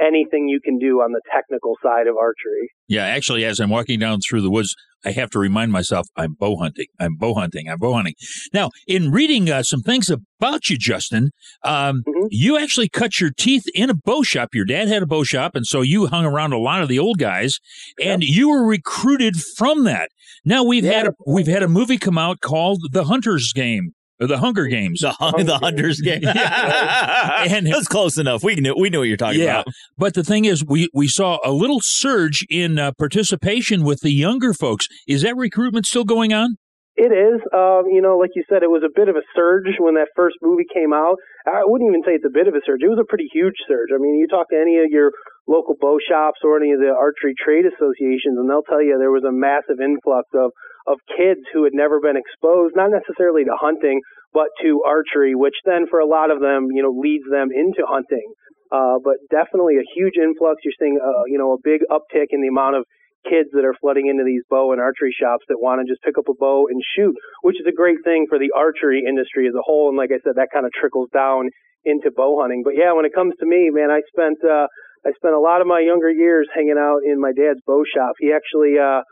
anything 0.00 0.48
you 0.48 0.60
can 0.64 0.78
do 0.78 1.00
on 1.00 1.12
the 1.12 1.20
technical 1.32 1.74
side 1.82 2.06
of 2.06 2.16
archery. 2.16 2.70
Yeah, 2.88 3.04
actually, 3.04 3.44
as 3.44 3.60
I'm 3.60 3.70
walking 3.70 3.98
down 3.98 4.20
through 4.20 4.42
the 4.42 4.50
woods, 4.50 4.74
I 5.04 5.12
have 5.12 5.30
to 5.30 5.38
remind 5.38 5.72
myself 5.72 6.06
I'm 6.16 6.34
bow 6.34 6.56
hunting. 6.56 6.86
I'm 6.98 7.16
bow 7.16 7.34
hunting. 7.34 7.68
I'm 7.68 7.78
bow 7.78 7.94
hunting. 7.94 8.14
Now, 8.52 8.70
in 8.86 9.10
reading 9.10 9.50
uh, 9.50 9.62
some 9.62 9.80
things 9.80 10.10
about 10.10 10.68
you, 10.68 10.76
Justin, 10.76 11.30
um, 11.64 12.02
mm-hmm. 12.06 12.26
you 12.30 12.58
actually 12.58 12.88
cut 12.88 13.20
your 13.20 13.30
teeth 13.36 13.64
in 13.74 13.90
a 13.90 13.94
bow 13.94 14.22
shop. 14.22 14.50
Your 14.54 14.64
dad 14.64 14.88
had 14.88 15.02
a 15.02 15.06
bow 15.06 15.24
shop, 15.24 15.54
and 15.54 15.66
so 15.66 15.82
you 15.82 16.06
hung 16.06 16.24
around 16.24 16.52
a 16.52 16.58
lot 16.58 16.82
of 16.82 16.88
the 16.88 16.98
old 16.98 17.18
guys, 17.18 17.58
and 18.02 18.22
you 18.22 18.48
were 18.50 18.66
recruited 18.66 19.36
from 19.56 19.84
that. 19.84 20.10
Now 20.44 20.64
we've 20.64 20.84
yeah. 20.84 20.92
had 20.92 21.06
a, 21.08 21.12
we've 21.26 21.46
had 21.46 21.62
a 21.62 21.68
movie 21.68 21.98
come 21.98 22.18
out 22.18 22.40
called 22.40 22.80
The 22.92 23.04
Hunter's 23.04 23.52
Game 23.54 23.92
the 24.26 24.38
Hunger 24.38 24.66
Games, 24.66 25.00
the, 25.00 25.12
Hunger 25.12 25.44
the 25.44 25.58
Hunters 25.58 26.00
Game, 26.00 26.22
and 26.26 27.66
it 27.66 27.74
was 27.74 27.88
close 27.88 28.18
enough. 28.18 28.44
We 28.44 28.54
knew 28.56 28.74
we 28.78 28.90
knew 28.90 28.98
what 28.98 29.08
you're 29.08 29.16
talking 29.16 29.40
yeah. 29.40 29.60
about. 29.60 29.74
But 29.96 30.14
the 30.14 30.22
thing 30.22 30.44
is, 30.44 30.64
we 30.64 30.88
we 30.92 31.08
saw 31.08 31.38
a 31.44 31.52
little 31.52 31.80
surge 31.80 32.44
in 32.50 32.78
uh, 32.78 32.92
participation 32.92 33.82
with 33.82 34.00
the 34.00 34.12
younger 34.12 34.52
folks. 34.52 34.86
Is 35.08 35.22
that 35.22 35.36
recruitment 35.36 35.86
still 35.86 36.04
going 36.04 36.32
on? 36.32 36.56
It 37.00 37.16
is. 37.16 37.40
Um, 37.56 37.88
you 37.88 38.04
know, 38.04 38.20
like 38.20 38.36
you 38.36 38.44
said, 38.44 38.62
it 38.62 38.68
was 38.68 38.84
a 38.84 38.92
bit 38.92 39.08
of 39.08 39.16
a 39.16 39.24
surge 39.32 39.72
when 39.78 39.94
that 39.94 40.12
first 40.12 40.36
movie 40.42 40.68
came 40.68 40.92
out. 40.92 41.16
I 41.48 41.64
wouldn't 41.64 41.88
even 41.88 42.04
say 42.04 42.12
it's 42.12 42.28
a 42.28 42.34
bit 42.34 42.44
of 42.44 42.52
a 42.52 42.60
surge. 42.66 42.84
It 42.84 42.92
was 42.92 43.00
a 43.00 43.08
pretty 43.08 43.24
huge 43.32 43.56
surge. 43.64 43.88
I 43.88 43.96
mean, 43.96 44.20
you 44.20 44.28
talk 44.28 44.50
to 44.52 44.60
any 44.60 44.76
of 44.84 44.92
your 44.92 45.12
local 45.48 45.80
bow 45.80 45.96
shops 45.96 46.44
or 46.44 46.60
any 46.60 46.76
of 46.76 46.80
the 46.80 46.92
archery 46.92 47.32
trade 47.32 47.64
associations, 47.64 48.36
and 48.36 48.50
they'll 48.50 48.68
tell 48.68 48.84
you 48.84 49.00
there 49.00 49.14
was 49.14 49.24
a 49.24 49.32
massive 49.32 49.80
influx 49.80 50.28
of 50.36 50.52
of 50.86 50.98
kids 51.16 51.40
who 51.52 51.64
had 51.64 51.74
never 51.74 52.00
been 52.00 52.16
exposed, 52.16 52.76
not 52.76 52.90
necessarily 52.90 53.44
to 53.44 53.56
hunting, 53.58 54.00
but 54.32 54.48
to 54.62 54.82
archery, 54.86 55.34
which 55.34 55.56
then 55.64 55.86
for 55.90 55.98
a 55.98 56.06
lot 56.06 56.30
of 56.30 56.40
them, 56.40 56.68
you 56.72 56.82
know, 56.82 56.94
leads 56.94 57.24
them 57.30 57.50
into 57.52 57.82
hunting. 57.86 58.32
Uh, 58.70 59.02
but 59.02 59.18
definitely 59.30 59.76
a 59.76 59.86
huge 59.96 60.14
influx. 60.14 60.62
You're 60.62 60.78
seeing, 60.78 60.98
uh, 61.02 61.26
you 61.26 61.38
know, 61.38 61.52
a 61.52 61.60
big 61.62 61.82
uptick 61.90 62.30
in 62.30 62.40
the 62.40 62.48
amount 62.48 62.76
of 62.76 62.84
kids 63.28 63.50
that 63.52 63.66
are 63.66 63.74
flooding 63.82 64.06
into 64.06 64.24
these 64.24 64.42
bow 64.48 64.72
and 64.72 64.80
archery 64.80 65.12
shops 65.12 65.44
that 65.48 65.60
want 65.60 65.82
to 65.82 65.90
just 65.90 66.00
pick 66.02 66.16
up 66.16 66.30
a 66.30 66.36
bow 66.38 66.68
and 66.70 66.80
shoot, 66.96 67.12
which 67.42 67.60
is 67.60 67.66
a 67.66 67.74
great 67.74 67.98
thing 68.04 68.26
for 68.30 68.38
the 68.38 68.54
archery 68.56 69.02
industry 69.06 69.46
as 69.48 69.54
a 69.58 69.60
whole. 69.60 69.88
And 69.90 69.98
like 69.98 70.14
I 70.14 70.22
said, 70.24 70.38
that 70.38 70.48
kind 70.54 70.64
of 70.64 70.72
trickles 70.72 71.10
down 71.12 71.50
into 71.84 72.10
bow 72.14 72.40
hunting. 72.40 72.62
But 72.64 72.78
yeah, 72.78 72.92
when 72.94 73.04
it 73.04 73.12
comes 73.12 73.34
to 73.40 73.46
me, 73.46 73.68
man, 73.68 73.90
I 73.90 74.00
spent, 74.08 74.38
uh, 74.44 74.70
I 75.04 75.12
spent 75.16 75.34
a 75.34 75.40
lot 75.40 75.60
of 75.60 75.66
my 75.66 75.80
younger 75.80 76.08
years 76.08 76.48
hanging 76.54 76.78
out 76.78 77.00
in 77.04 77.20
my 77.20 77.32
dad's 77.32 77.60
bow 77.66 77.82
shop. 77.84 78.14
He 78.20 78.32
actually, 78.32 78.78
uh, 78.78 79.02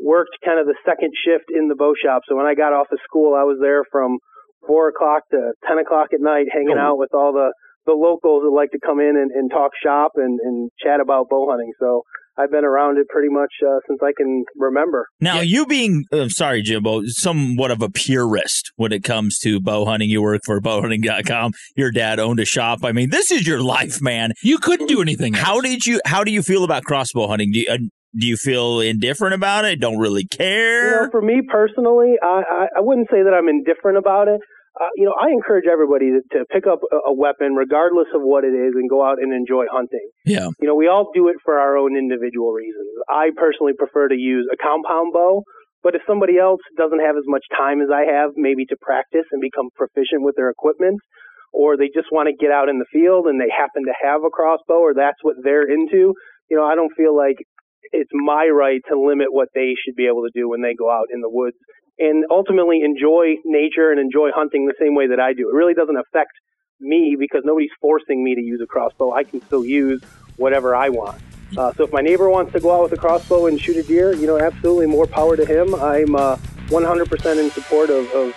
worked 0.00 0.36
kind 0.44 0.60
of 0.60 0.66
the 0.66 0.76
second 0.84 1.12
shift 1.24 1.50
in 1.54 1.68
the 1.68 1.74
bow 1.74 1.94
shop. 1.94 2.22
So 2.28 2.36
when 2.36 2.46
I 2.46 2.54
got 2.54 2.72
off 2.72 2.88
of 2.92 2.98
school, 3.04 3.34
I 3.34 3.44
was 3.44 3.58
there 3.60 3.82
from 3.90 4.18
four 4.66 4.88
o'clock 4.88 5.22
to 5.30 5.52
ten 5.68 5.78
o'clock 5.78 6.08
at 6.12 6.20
night, 6.20 6.46
hanging 6.52 6.78
oh. 6.78 6.94
out 6.94 6.98
with 6.98 7.14
all 7.14 7.32
the 7.32 7.52
the 7.86 7.92
locals 7.92 8.42
that 8.42 8.50
like 8.50 8.70
to 8.72 8.78
come 8.80 8.98
in 8.98 9.14
and, 9.16 9.30
and 9.30 9.50
talk 9.50 9.72
shop 9.82 10.12
and, 10.16 10.40
and 10.42 10.70
chat 10.82 11.00
about 11.00 11.28
bow 11.28 11.46
hunting. 11.50 11.70
So 11.78 12.02
I've 12.36 12.50
been 12.50 12.64
around 12.64 12.98
it 12.98 13.08
pretty 13.08 13.28
much 13.28 13.52
uh, 13.64 13.78
since 13.86 14.00
I 14.02 14.12
can 14.16 14.44
remember. 14.56 15.06
Now, 15.20 15.40
you 15.40 15.66
being, 15.66 16.04
uh, 16.12 16.28
sorry, 16.28 16.62
Jimbo, 16.62 17.02
somewhat 17.06 17.70
of 17.70 17.80
a 17.80 17.88
purist 17.88 18.72
when 18.76 18.92
it 18.92 19.04
comes 19.04 19.38
to 19.40 19.60
bow 19.60 19.84
hunting. 19.84 20.10
You 20.10 20.22
work 20.22 20.40
for 20.44 20.60
bowhunting.com. 20.60 21.52
Your 21.76 21.92
dad 21.92 22.18
owned 22.18 22.40
a 22.40 22.44
shop. 22.44 22.80
I 22.84 22.92
mean, 22.92 23.10
this 23.10 23.30
is 23.30 23.46
your 23.46 23.60
life, 23.60 24.02
man. 24.02 24.32
You 24.42 24.58
couldn't 24.58 24.88
do 24.88 25.00
anything. 25.00 25.34
Else. 25.34 25.44
How 25.44 25.60
did 25.60 25.86
you? 25.86 26.00
How 26.06 26.24
do 26.24 26.32
you 26.32 26.42
feel 26.42 26.64
about 26.64 26.84
crossbow 26.84 27.28
hunting? 27.28 27.52
Do 27.52 27.60
you, 27.60 27.66
uh, 27.70 27.78
do 28.16 28.26
you 28.26 28.36
feel 28.36 28.80
indifferent 28.80 29.34
about 29.34 29.64
it? 29.64 29.80
Don't 29.80 29.98
really 29.98 30.24
care? 30.24 31.00
You 31.00 31.06
know, 31.06 31.10
for 31.10 31.22
me 31.22 31.42
personally, 31.46 32.14
I, 32.22 32.42
I, 32.48 32.66
I 32.78 32.80
wouldn't 32.80 33.08
say 33.10 33.22
that 33.22 33.34
I'm 33.34 33.48
indifferent 33.48 33.98
about 33.98 34.28
it. 34.28 34.40
Uh, 34.74 34.90
you 34.96 35.04
know, 35.04 35.14
I 35.14 35.30
encourage 35.30 35.66
everybody 35.70 36.10
to, 36.10 36.20
to 36.34 36.44
pick 36.50 36.66
up 36.66 36.80
a, 36.90 37.10
a, 37.10 37.14
weapon, 37.14 37.54
regardless 37.54 38.10
of 38.12 38.22
what 38.22 38.42
it 38.42 38.50
is, 38.50 38.74
and 38.74 38.90
go 38.90 39.06
out 39.06 39.22
and 39.22 39.32
enjoy 39.32 39.66
hunting. 39.70 40.02
Yeah. 40.26 40.50
You 40.58 40.66
know, 40.66 40.74
we 40.74 40.88
all 40.88 41.10
do 41.14 41.28
it 41.28 41.36
for 41.44 41.58
our 41.58 41.76
own 41.78 41.96
individual 41.96 42.50
reasons. 42.50 42.90
I 43.08 43.30
personally 43.36 43.74
prefer 43.78 44.08
to 44.08 44.16
use 44.16 44.50
a 44.50 44.56
compound 44.58 45.12
bow, 45.12 45.44
but 45.84 45.94
if 45.94 46.02
somebody 46.08 46.38
else 46.38 46.60
doesn't 46.76 46.98
have 46.98 47.14
as 47.14 47.22
much 47.26 47.44
time 47.56 47.82
as 47.82 47.88
I 47.94 48.02
have, 48.10 48.30
maybe 48.34 48.66
to 48.66 48.76
practice 48.82 49.30
and 49.30 49.40
become 49.40 49.70
proficient 49.76 50.26
with 50.26 50.34
their 50.34 50.50
equipment, 50.50 50.98
or 51.52 51.76
they 51.76 51.86
just 51.94 52.10
want 52.10 52.26
to 52.26 52.34
get 52.34 52.50
out 52.50 52.68
in 52.68 52.82
the 52.82 52.90
field 52.90 53.26
and 53.26 53.38
they 53.38 53.54
happen 53.54 53.86
to 53.86 53.94
have 54.02 54.26
a 54.26 54.30
crossbow, 54.30 54.82
or 54.82 54.92
that's 54.92 55.22
what 55.22 55.36
they're 55.44 55.70
into, 55.70 56.18
you 56.50 56.56
know, 56.56 56.64
I 56.64 56.74
don't 56.74 56.92
feel 56.96 57.16
like 57.16 57.38
it's 57.92 58.10
my 58.12 58.48
right 58.48 58.80
to 58.88 58.98
limit 58.98 59.28
what 59.30 59.48
they 59.54 59.74
should 59.84 59.96
be 59.96 60.06
able 60.06 60.22
to 60.22 60.30
do 60.34 60.48
when 60.48 60.62
they 60.62 60.74
go 60.74 60.90
out 60.90 61.06
in 61.12 61.20
the 61.20 61.28
woods 61.28 61.56
and 61.98 62.24
ultimately 62.30 62.80
enjoy 62.82 63.36
nature 63.44 63.90
and 63.90 64.00
enjoy 64.00 64.30
hunting 64.34 64.66
the 64.66 64.74
same 64.80 64.94
way 64.94 65.08
that 65.08 65.20
I 65.20 65.32
do. 65.32 65.48
It 65.48 65.54
really 65.54 65.74
doesn't 65.74 65.96
affect 65.96 66.32
me 66.80 67.16
because 67.18 67.42
nobody's 67.44 67.70
forcing 67.80 68.22
me 68.24 68.34
to 68.34 68.40
use 68.40 68.60
a 68.62 68.66
crossbow. 68.66 69.12
I 69.12 69.24
can 69.24 69.40
still 69.42 69.64
use 69.64 70.02
whatever 70.36 70.74
I 70.74 70.88
want. 70.88 71.20
Uh, 71.56 71.72
so 71.74 71.84
if 71.84 71.92
my 71.92 72.00
neighbor 72.00 72.28
wants 72.28 72.52
to 72.52 72.60
go 72.60 72.74
out 72.74 72.82
with 72.82 72.92
a 72.92 72.96
crossbow 72.96 73.46
and 73.46 73.60
shoot 73.60 73.76
a 73.76 73.82
deer, 73.82 74.12
you 74.12 74.26
know, 74.26 74.38
absolutely 74.38 74.86
more 74.86 75.06
power 75.06 75.36
to 75.36 75.44
him. 75.44 75.74
I'm 75.76 76.16
uh, 76.16 76.36
100% 76.66 77.38
in 77.38 77.50
support 77.50 77.90
of, 77.90 78.10
of 78.10 78.34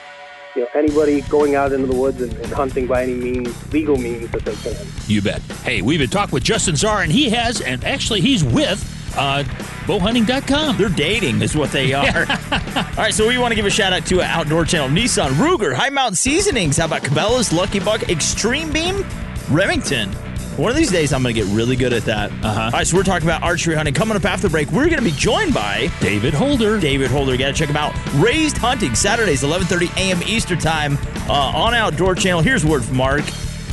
you 0.55 0.61
know, 0.61 0.67
anybody 0.75 1.21
going 1.21 1.55
out 1.55 1.71
into 1.71 1.87
the 1.87 1.95
woods 1.95 2.21
and, 2.21 2.31
and, 2.33 2.51
hunting 2.51 2.85
by 2.85 3.03
any 3.03 3.15
means, 3.15 3.73
legal 3.73 3.97
means 3.97 4.29
that 4.31 4.45
they 4.45 4.55
can. 4.55 4.85
You 5.07 5.21
bet. 5.21 5.41
Hey, 5.63 5.81
we've 5.81 5.99
been 5.99 6.09
talking 6.09 6.33
with 6.33 6.43
Justin 6.43 6.75
Zarr, 6.75 7.01
and 7.03 7.11
he 7.11 7.29
has, 7.29 7.61
and 7.61 7.83
actually 7.83 8.21
he's 8.21 8.43
with 8.43 8.96
uh, 9.17 9.43
bowhunting.com. 9.85 10.77
They're 10.77 10.89
dating, 10.89 11.41
is 11.41 11.55
what 11.55 11.71
they 11.71 11.93
are. 11.93 12.05
All 12.51 12.83
right, 12.97 13.13
so 13.13 13.27
we 13.27 13.37
want 13.37 13.51
to 13.51 13.55
give 13.55 13.65
a 13.65 13.69
shout 13.69 13.93
out 13.93 14.05
to 14.07 14.21
Outdoor 14.21 14.65
Channel, 14.65 14.89
Nissan, 14.89 15.29
Ruger, 15.31 15.73
High 15.73 15.89
Mountain 15.89 16.15
Seasonings. 16.15 16.77
How 16.77 16.85
about 16.85 17.03
Cabela's, 17.03 17.51
Lucky 17.51 17.79
Buck, 17.79 18.09
Extreme 18.09 18.71
Beam, 18.71 19.05
Remington? 19.49 20.11
One 20.57 20.71
of 20.71 20.75
these 20.75 20.89
days, 20.91 21.13
I'm 21.13 21.21
going 21.21 21.35
to 21.35 21.41
get 21.41 21.49
really 21.55 21.75
good 21.75 21.93
at 21.93 22.03
that. 22.05 22.31
Uh-huh. 22.31 22.61
All 22.61 22.71
right, 22.71 22.87
so 22.87 22.97
we're 22.97 23.03
talking 23.03 23.27
about 23.27 23.43
archery 23.43 23.75
hunting. 23.75 23.93
Coming 23.93 24.17
up 24.17 24.25
after 24.25 24.47
the 24.47 24.51
break, 24.51 24.71
we're 24.71 24.85
going 24.85 24.97
to 24.97 25.03
be 25.03 25.11
joined 25.11 25.53
by 25.53 25.91
David 26.01 26.33
Holder. 26.33 26.79
David 26.79 27.11
Holder, 27.11 27.33
you 27.33 27.37
got 27.37 27.47
to 27.47 27.53
check 27.53 27.69
him 27.69 27.77
out. 27.77 27.93
Raised 28.15 28.57
Hunting, 28.57 28.95
Saturdays, 28.95 29.43
11:30 29.43 29.95
a.m. 29.97 30.23
Eastern 30.23 30.57
Time 30.57 30.97
uh, 31.29 31.51
on 31.55 31.75
Outdoor 31.75 32.15
Channel. 32.15 32.41
Here's 32.41 32.65
word 32.65 32.83
from 32.83 32.97
Mark. 32.97 33.23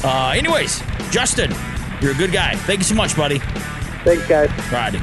Uh, 0.04 0.35
anyways, 0.37 0.83
Justin, 1.11 1.50
you're 2.02 2.12
a 2.12 2.16
good 2.16 2.33
guy. 2.33 2.54
Thank 2.54 2.80
you 2.80 2.85
so 2.85 2.94
much, 2.94 3.16
buddy. 3.16 3.38
Thanks, 4.04 4.26
guys. 4.28 4.50
All 4.50 4.78
righty. 4.78 5.00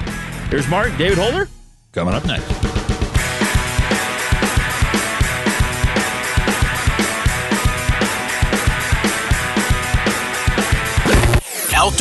Here's 0.51 0.67
Mark, 0.67 0.95
David 0.97 1.17
Holder. 1.17 1.47
Coming 1.93 2.13
up 2.13 2.25
next. 2.25 2.70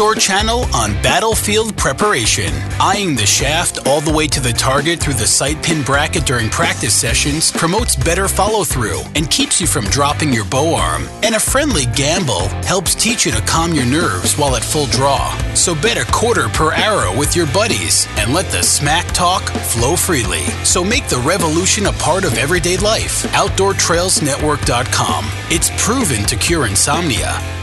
Outdoor 0.00 0.14
Channel 0.14 0.64
on 0.74 0.94
battlefield 1.02 1.76
preparation. 1.76 2.54
Eyeing 2.80 3.14
the 3.14 3.26
shaft 3.26 3.86
all 3.86 4.00
the 4.00 4.10
way 4.10 4.26
to 4.28 4.40
the 4.40 4.54
target 4.54 4.98
through 4.98 5.12
the 5.12 5.26
sight 5.26 5.62
pin 5.62 5.84
bracket 5.84 6.24
during 6.24 6.48
practice 6.48 6.94
sessions 6.94 7.52
promotes 7.52 7.96
better 7.96 8.26
follow 8.26 8.64
through 8.64 9.02
and 9.14 9.30
keeps 9.30 9.60
you 9.60 9.66
from 9.66 9.84
dropping 9.90 10.32
your 10.32 10.46
bow 10.46 10.74
arm. 10.74 11.06
And 11.22 11.34
a 11.34 11.38
friendly 11.38 11.84
gamble 11.94 12.48
helps 12.64 12.94
teach 12.94 13.26
you 13.26 13.32
to 13.32 13.42
calm 13.42 13.74
your 13.74 13.84
nerves 13.84 14.38
while 14.38 14.56
at 14.56 14.64
full 14.64 14.86
draw. 14.86 15.36
So 15.52 15.74
bet 15.74 15.98
a 15.98 16.10
quarter 16.10 16.48
per 16.48 16.72
arrow 16.72 17.14
with 17.14 17.36
your 17.36 17.48
buddies 17.48 18.08
and 18.16 18.32
let 18.32 18.46
the 18.46 18.62
smack 18.62 19.04
talk 19.08 19.42
flow 19.42 19.96
freely. 19.96 20.46
So 20.64 20.82
make 20.82 21.08
the 21.08 21.18
revolution 21.18 21.84
a 21.84 21.92
part 21.92 22.24
of 22.24 22.38
everyday 22.38 22.78
life. 22.78 23.24
OutdoorTrailsNetwork.com. 23.34 25.26
It's 25.50 25.70
proven 25.76 26.24
to 26.24 26.36
cure 26.36 26.66
insomnia. 26.66 27.59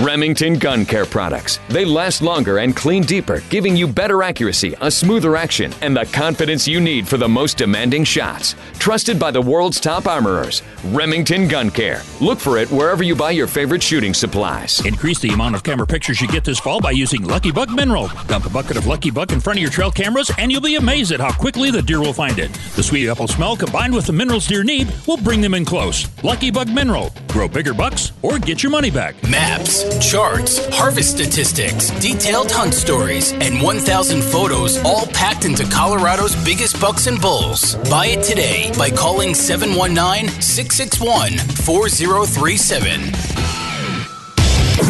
Remington 0.01 0.55
Gun 0.59 0.85
Care 0.85 1.07
products. 1.07 1.61
They 1.69 1.85
last 1.85 2.21
longer 2.21 2.59
and 2.59 2.75
clean 2.75 3.05
deeper, 3.05 3.41
giving 3.49 3.77
you 3.77 3.87
better 3.87 4.25
accuracy, 4.25 4.75
a 4.81 4.91
smoother 4.91 5.37
action, 5.37 5.73
and 5.81 5.97
the 5.97 6.05
confidence 6.07 6.67
you 6.67 6.81
need 6.81 7.07
for 7.07 7.19
the 7.19 7.29
most 7.29 7.57
demanding 7.57 8.03
shots. 8.03 8.57
Trusted 8.81 9.17
by 9.17 9.31
the 9.31 9.41
world's 9.41 9.79
top 9.79 10.07
armorers, 10.07 10.63
Remington 10.87 11.47
Gun 11.47 11.71
Care. 11.71 12.03
Look 12.21 12.41
for 12.41 12.59
it 12.59 12.69
wherever 12.71 13.05
you 13.05 13.15
buy 13.15 13.31
your 13.31 13.47
favorite 13.47 13.83
shooting 13.83 14.13
supplies. 14.13 14.85
Increase 14.85 15.21
the 15.21 15.29
amount 15.29 15.55
of 15.55 15.63
camera 15.63 15.87
pictures 15.87 16.21
you 16.21 16.27
get 16.29 16.45
this 16.45 16.59
fall 16.59 16.81
by 16.81 16.91
using 16.91 17.23
Lucky 17.23 17.53
Buck 17.53 17.71
Mineral. 17.71 18.11
Dump 18.27 18.47
a 18.47 18.51
bucket 18.51 18.77
of 18.77 18.89
Lucky 18.89 19.13
Buck 19.13 19.31
in 19.31 19.41
front 19.41 19.59
of 19.59 19.63
your 19.63 19.71
trail 19.71 19.93
cameras, 19.93 20.33
and 20.37 20.51
you'll 20.51 20.61
be 20.61 20.75
amazed 20.75 21.13
at 21.13 21.21
how 21.21 21.33
quickly 21.33 21.71
the 21.71 21.83
deer 21.83 22.01
will 22.01 22.13
find 22.13 22.41
it. 22.41 22.53
The 22.75 22.83
sweet 22.83 23.09
apple 23.09 23.29
smell 23.29 23.57
combined 23.57 23.95
with 23.95 24.07
the 24.07 24.13
minerals 24.13 24.49
deer 24.49 24.65
need 24.65 24.93
will 25.07 25.17
bring 25.17 25.41
them 25.41 25.55
in 25.55 25.65
close. 25.65 26.09
Lucky 26.25 26.51
Buck 26.51 26.67
Mineral. 26.67 27.13
Grow 27.29 27.47
bigger 27.49 27.75
bucks 27.75 28.13
or 28.23 28.39
get 28.39 28.63
your 28.63 28.71
money 28.71 28.91
back. 28.91 29.15
Maps, 29.29 29.76
charts, 30.01 30.65
harvest 30.75 31.11
statistics, 31.11 31.91
detailed 32.01 32.51
hunt 32.51 32.75
stories, 32.75 33.33
and 33.33 33.63
1,000 33.63 34.23
photos 34.23 34.79
all 34.85 35.07
packed 35.09 35.45
into 35.45 35.65
Colorado's 35.65 36.37
biggest 36.45 36.81
bucks 36.81 37.07
and 37.07 37.21
bulls. 37.21 37.75
Buy 37.91 38.07
it 38.07 38.23
today 38.23 38.73
by 38.79 38.91
calling 38.91 39.35
719 39.35 40.29
661 40.41 41.39
4037. 41.39 43.13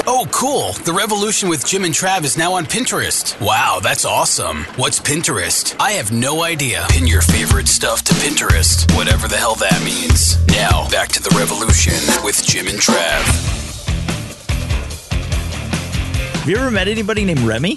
Oh, 0.08 0.26
cool. 0.30 0.72
The 0.84 0.92
Revolution 0.92 1.48
with 1.48 1.66
Jim 1.66 1.84
and 1.84 1.92
Trav 1.92 2.24
is 2.24 2.38
now 2.38 2.54
on 2.54 2.66
Pinterest. 2.66 3.38
Wow, 3.40 3.80
that's 3.82 4.04
awesome. 4.04 4.64
What's 4.76 5.00
Pinterest? 5.00 5.74
I 5.80 5.92
have 5.92 6.12
no 6.12 6.44
idea. 6.44 6.86
Pin 6.90 7.06
your 7.06 7.22
favorite 7.22 7.68
stuff 7.68 8.02
to 8.04 8.14
Pinterest, 8.14 8.94
whatever 8.96 9.26
the 9.28 9.36
hell 9.36 9.56
that 9.56 9.82
means. 9.84 10.38
Now, 10.48 10.88
back 10.90 11.08
to 11.10 11.22
the 11.22 11.34
Revolution 11.36 11.94
with 12.24 12.42
Jim 12.44 12.68
and 12.68 12.78
Trav. 12.78 13.55
Have 16.46 16.52
you 16.52 16.58
ever 16.58 16.70
met 16.70 16.86
anybody 16.86 17.24
named 17.24 17.40
Remy? 17.40 17.76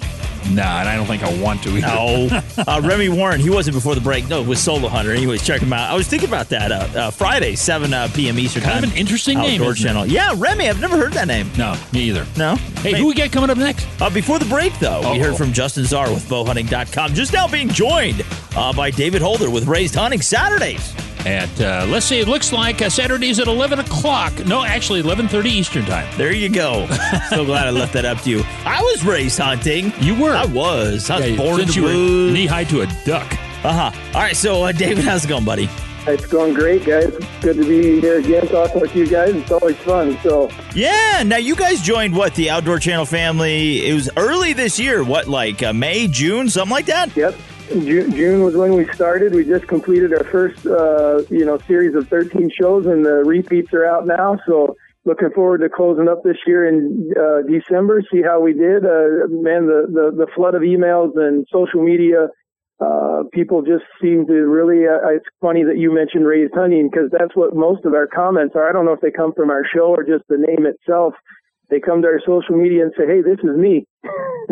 Nah, 0.50 0.78
and 0.78 0.88
I 0.88 0.94
don't 0.94 1.06
think 1.06 1.24
I 1.24 1.42
want 1.42 1.60
to 1.64 1.70
either. 1.70 1.88
No. 1.88 2.28
uh, 2.68 2.80
Remy 2.84 3.08
Warren, 3.08 3.40
he 3.40 3.50
wasn't 3.50 3.74
before 3.74 3.96
the 3.96 4.00
break. 4.00 4.28
No, 4.28 4.40
it 4.42 4.46
was 4.46 4.60
Solo 4.60 4.86
Hunter. 4.86 5.10
Anyways, 5.10 5.44
check 5.44 5.60
him 5.60 5.72
out. 5.72 5.90
I 5.90 5.96
was 5.96 6.06
thinking 6.06 6.28
about 6.28 6.50
that. 6.50 6.70
Uh, 6.70 6.88
uh, 6.96 7.10
Friday, 7.10 7.56
7 7.56 7.92
uh, 7.92 8.06
p.m. 8.14 8.38
Eastern 8.38 8.62
Kind 8.62 8.74
Time. 8.74 8.84
of 8.84 8.92
an 8.92 8.96
interesting 8.96 9.38
name, 9.38 9.60
Outdoor 9.60 9.72
it? 9.72 9.78
channel. 9.78 10.06
Yeah, 10.06 10.36
Remy. 10.36 10.68
I've 10.68 10.80
never 10.80 10.96
heard 10.96 11.14
that 11.14 11.26
name. 11.26 11.50
No, 11.58 11.76
me 11.92 12.02
either. 12.02 12.24
No? 12.36 12.54
Hey, 12.54 12.96
who 12.96 13.08
we 13.08 13.14
got 13.14 13.32
coming 13.32 13.50
up 13.50 13.58
next? 13.58 13.88
Uh, 14.00 14.08
before 14.08 14.38
the 14.38 14.44
break, 14.44 14.78
though, 14.78 15.10
we 15.10 15.18
heard 15.18 15.36
from 15.36 15.52
Justin 15.52 15.82
Zarr 15.82 16.14
with 16.14 16.28
bowhunting.com. 16.28 17.12
Just 17.12 17.32
now 17.32 17.48
being 17.48 17.70
joined 17.70 18.24
uh, 18.54 18.72
by 18.72 18.92
David 18.92 19.20
Holder 19.20 19.50
with 19.50 19.66
Raised 19.66 19.96
Hunting 19.96 20.20
Saturdays. 20.20 20.94
At, 21.26 21.60
uh, 21.60 21.84
let's 21.86 22.06
see, 22.06 22.18
it 22.18 22.28
looks 22.28 22.50
like 22.50 22.80
uh, 22.80 22.88
Saturdays 22.88 23.38
at 23.40 23.46
11 23.46 23.78
o'clock. 23.80 24.32
No, 24.46 24.64
actually, 24.64 25.02
11.30 25.02 25.46
Eastern 25.46 25.84
Time. 25.84 26.08
There 26.16 26.32
you 26.32 26.48
go. 26.48 26.86
so 27.28 27.44
glad 27.44 27.66
I 27.66 27.70
left 27.70 27.92
that 27.92 28.06
up 28.06 28.22
to 28.22 28.30
you. 28.30 28.42
I 28.64 28.82
was 28.82 29.04
raised 29.04 29.38
hunting. 29.38 29.92
You 30.00 30.14
were. 30.20 30.34
I 30.34 30.44
was. 30.44 31.08
I 31.10 31.18
was 31.20 31.30
Yeah, 31.30 31.36
born 31.36 31.60
in 31.60 31.66
since 31.66 31.74
the 31.74 31.80
you 31.80 31.86
were 31.86 31.94
woods. 31.94 32.34
knee-high 32.34 32.64
to 32.64 32.82
a 32.82 32.86
duck. 33.04 33.32
Uh-huh. 33.64 33.90
All 34.14 34.20
right, 34.20 34.36
so 34.36 34.64
uh, 34.64 34.72
David, 34.72 35.04
how's 35.04 35.24
it 35.24 35.28
going, 35.28 35.44
buddy? 35.44 35.68
It's 36.06 36.26
going 36.26 36.54
great, 36.54 36.84
guys. 36.86 37.12
Good 37.42 37.56
to 37.56 37.64
be 37.64 38.00
here 38.00 38.18
again 38.18 38.46
talking 38.48 38.80
with 38.80 38.94
you 38.96 39.06
guys. 39.06 39.34
It's 39.34 39.50
always 39.50 39.76
fun. 39.78 40.18
So, 40.22 40.50
Yeah, 40.74 41.22
now 41.26 41.36
you 41.36 41.54
guys 41.54 41.82
joined 41.82 42.14
what 42.16 42.34
the 42.34 42.48
Outdoor 42.50 42.78
Channel 42.78 43.04
family? 43.06 43.86
It 43.86 43.92
was 43.94 44.08
early 44.16 44.52
this 44.54 44.78
year. 44.78 45.04
What, 45.04 45.28
like 45.28 45.62
uh, 45.62 45.72
May, 45.74 46.08
June, 46.08 46.48
something 46.48 46.72
like 46.72 46.86
that? 46.86 47.14
yep. 47.16 47.34
June, 47.70 48.10
June 48.12 48.42
was 48.42 48.56
when 48.56 48.74
we 48.74 48.90
started. 48.92 49.32
We 49.34 49.44
just 49.44 49.68
completed 49.68 50.12
our 50.14 50.24
first, 50.24 50.66
uh, 50.66 51.22
you 51.30 51.44
know, 51.44 51.58
series 51.68 51.94
of 51.94 52.08
13 52.08 52.50
shows, 52.50 52.86
and 52.86 53.04
the 53.04 53.22
repeats 53.24 53.72
are 53.74 53.84
out 53.84 54.06
now. 54.06 54.40
So, 54.46 54.76
looking 55.10 55.30
forward 55.34 55.58
to 55.58 55.68
closing 55.68 56.08
up 56.08 56.22
this 56.22 56.36
year 56.46 56.68
in 56.68 57.10
uh, 57.18 57.42
December. 57.50 58.02
See 58.12 58.22
how 58.22 58.40
we 58.40 58.52
did. 58.52 58.86
Uh, 58.86 59.26
man, 59.28 59.66
the, 59.66 59.90
the 59.90 60.24
the 60.24 60.26
flood 60.34 60.54
of 60.54 60.62
emails 60.62 61.10
and 61.16 61.46
social 61.52 61.82
media. 61.82 62.28
Uh, 62.80 63.24
people 63.34 63.60
just 63.60 63.84
seem 64.00 64.26
to 64.26 64.32
really. 64.32 64.86
Uh, 64.86 65.10
it's 65.10 65.26
funny 65.40 65.64
that 65.64 65.76
you 65.76 65.92
mentioned 65.92 66.24
raised 66.24 66.54
hunting 66.54 66.88
because 66.90 67.10
that's 67.10 67.34
what 67.34 67.54
most 67.54 67.84
of 67.84 67.92
our 67.92 68.06
comments 68.06 68.54
are. 68.54 68.68
I 68.68 68.72
don't 68.72 68.86
know 68.86 68.94
if 68.94 69.00
they 69.00 69.10
come 69.10 69.32
from 69.34 69.50
our 69.50 69.64
show 69.74 69.92
or 69.92 70.04
just 70.04 70.24
the 70.28 70.38
name 70.38 70.64
itself. 70.64 71.14
They 71.68 71.80
come 71.80 72.02
to 72.02 72.08
our 72.08 72.20
social 72.20 72.56
media 72.56 72.82
and 72.84 72.92
say, 72.96 73.06
"Hey, 73.06 73.20
this 73.20 73.38
is 73.42 73.56
me." 73.58 73.86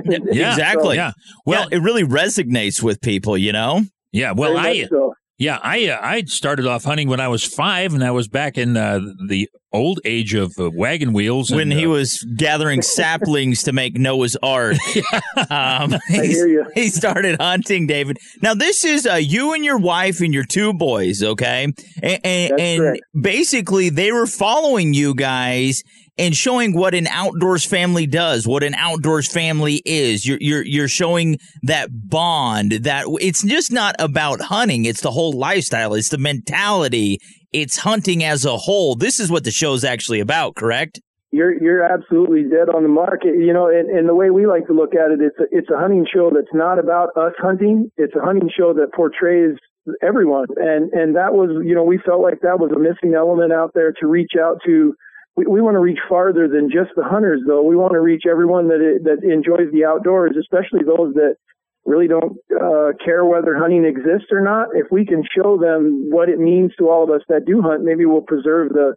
Yeah, 0.04 0.18
exactly. 0.50 0.96
Yeah. 0.96 1.12
Well, 1.46 1.68
it 1.70 1.78
really 1.78 2.04
resonates 2.04 2.82
with 2.82 3.00
people, 3.00 3.38
you 3.38 3.52
know? 3.52 3.82
Yeah, 4.12 4.32
well, 4.32 4.56
I 4.56 4.86
so. 4.88 5.14
Yeah, 5.38 5.60
I 5.62 5.88
uh, 5.88 6.00
I 6.02 6.22
started 6.24 6.66
off 6.66 6.82
hunting 6.82 7.08
when 7.08 7.20
I 7.20 7.28
was 7.28 7.44
five, 7.44 7.94
and 7.94 8.02
I 8.02 8.10
was 8.10 8.26
back 8.26 8.58
in 8.58 8.76
uh, 8.76 8.98
the 9.28 9.48
old 9.72 10.00
age 10.04 10.34
of 10.34 10.52
uh, 10.58 10.68
wagon 10.74 11.12
wheels. 11.12 11.52
When 11.52 11.70
and, 11.70 11.78
he 11.78 11.86
uh, 11.86 11.90
was 11.90 12.26
gathering 12.36 12.82
saplings 12.82 13.62
to 13.62 13.72
make 13.72 13.96
Noah's 13.96 14.36
Ark. 14.42 14.76
Um, 15.50 15.94
I 16.10 16.26
hear 16.26 16.48
you. 16.48 16.66
He 16.74 16.88
started 16.88 17.40
hunting, 17.40 17.86
David. 17.86 18.18
Now, 18.42 18.54
this 18.54 18.84
is 18.84 19.06
uh, 19.06 19.14
you 19.14 19.54
and 19.54 19.64
your 19.64 19.78
wife 19.78 20.20
and 20.20 20.34
your 20.34 20.44
two 20.44 20.74
boys, 20.74 21.22
okay? 21.22 21.64
And, 22.02 22.20
and, 22.24 22.50
That's 22.50 22.60
and 22.60 23.00
basically, 23.18 23.88
they 23.88 24.10
were 24.10 24.26
following 24.26 24.94
you 24.94 25.14
guys 25.14 25.82
and 26.18 26.36
showing 26.36 26.74
what 26.74 26.94
an 26.94 27.06
outdoors 27.08 27.64
family 27.64 28.06
does, 28.06 28.46
what 28.46 28.62
an 28.62 28.74
outdoors 28.74 29.30
family 29.30 29.82
is. 29.84 30.26
You're 30.26 30.38
you're 30.40 30.64
you're 30.64 30.88
showing 30.88 31.38
that 31.62 31.88
bond 31.92 32.72
that 32.72 33.04
it's 33.20 33.42
just 33.42 33.72
not 33.72 33.94
about 33.98 34.40
hunting, 34.40 34.84
it's 34.84 35.00
the 35.00 35.10
whole 35.10 35.32
lifestyle, 35.32 35.94
it's 35.94 36.08
the 36.08 36.18
mentality, 36.18 37.18
it's 37.52 37.78
hunting 37.78 38.24
as 38.24 38.44
a 38.44 38.56
whole. 38.56 38.94
This 38.94 39.20
is 39.20 39.30
what 39.30 39.44
the 39.44 39.50
show's 39.50 39.84
actually 39.84 40.20
about, 40.20 40.54
correct? 40.54 41.00
You're 41.30 41.62
you're 41.62 41.82
absolutely 41.82 42.44
dead 42.44 42.68
on 42.74 42.82
the 42.82 42.88
market. 42.88 43.34
You 43.36 43.52
know, 43.52 43.68
and, 43.68 43.90
and 43.90 44.08
the 44.08 44.14
way 44.14 44.30
we 44.30 44.46
like 44.46 44.66
to 44.66 44.72
look 44.72 44.94
at 44.94 45.10
it, 45.10 45.20
it's 45.20 45.38
a, 45.38 45.44
it's 45.56 45.70
a 45.70 45.78
hunting 45.78 46.06
show 46.12 46.30
that's 46.34 46.52
not 46.54 46.78
about 46.78 47.10
us 47.16 47.32
hunting. 47.38 47.90
It's 47.96 48.14
a 48.14 48.20
hunting 48.20 48.50
show 48.56 48.72
that 48.74 48.92
portrays 48.94 49.56
everyone, 50.02 50.46
and 50.56 50.90
and 50.92 51.16
that 51.16 51.34
was 51.34 51.50
you 51.64 51.74
know 51.74 51.84
we 51.84 51.98
felt 51.98 52.22
like 52.22 52.40
that 52.40 52.58
was 52.58 52.72
a 52.74 52.78
missing 52.78 53.14
element 53.14 53.52
out 53.52 53.72
there 53.74 53.92
to 54.00 54.06
reach 54.06 54.32
out 54.40 54.58
to. 54.66 54.94
We, 55.38 55.46
we 55.46 55.60
want 55.60 55.76
to 55.76 55.80
reach 55.80 56.00
farther 56.08 56.48
than 56.48 56.68
just 56.68 56.90
the 56.96 57.04
hunters, 57.04 57.42
though. 57.46 57.62
We 57.62 57.76
want 57.76 57.92
to 57.92 58.00
reach 58.00 58.24
everyone 58.28 58.66
that 58.68 58.80
that 59.04 59.22
enjoys 59.22 59.70
the 59.72 59.84
outdoors, 59.84 60.34
especially 60.38 60.84
those 60.84 61.14
that 61.14 61.36
really 61.86 62.08
don't 62.08 62.36
uh, 62.50 62.90
care 63.04 63.24
whether 63.24 63.56
hunting 63.56 63.84
exists 63.84 64.32
or 64.32 64.40
not. 64.40 64.68
If 64.74 64.90
we 64.90 65.06
can 65.06 65.22
show 65.36 65.56
them 65.56 66.08
what 66.10 66.28
it 66.28 66.40
means 66.40 66.72
to 66.78 66.90
all 66.90 67.04
of 67.04 67.10
us 67.10 67.22
that 67.28 67.46
do 67.46 67.62
hunt, 67.62 67.84
maybe 67.84 68.04
we'll 68.04 68.22
preserve 68.22 68.70
the 68.70 68.94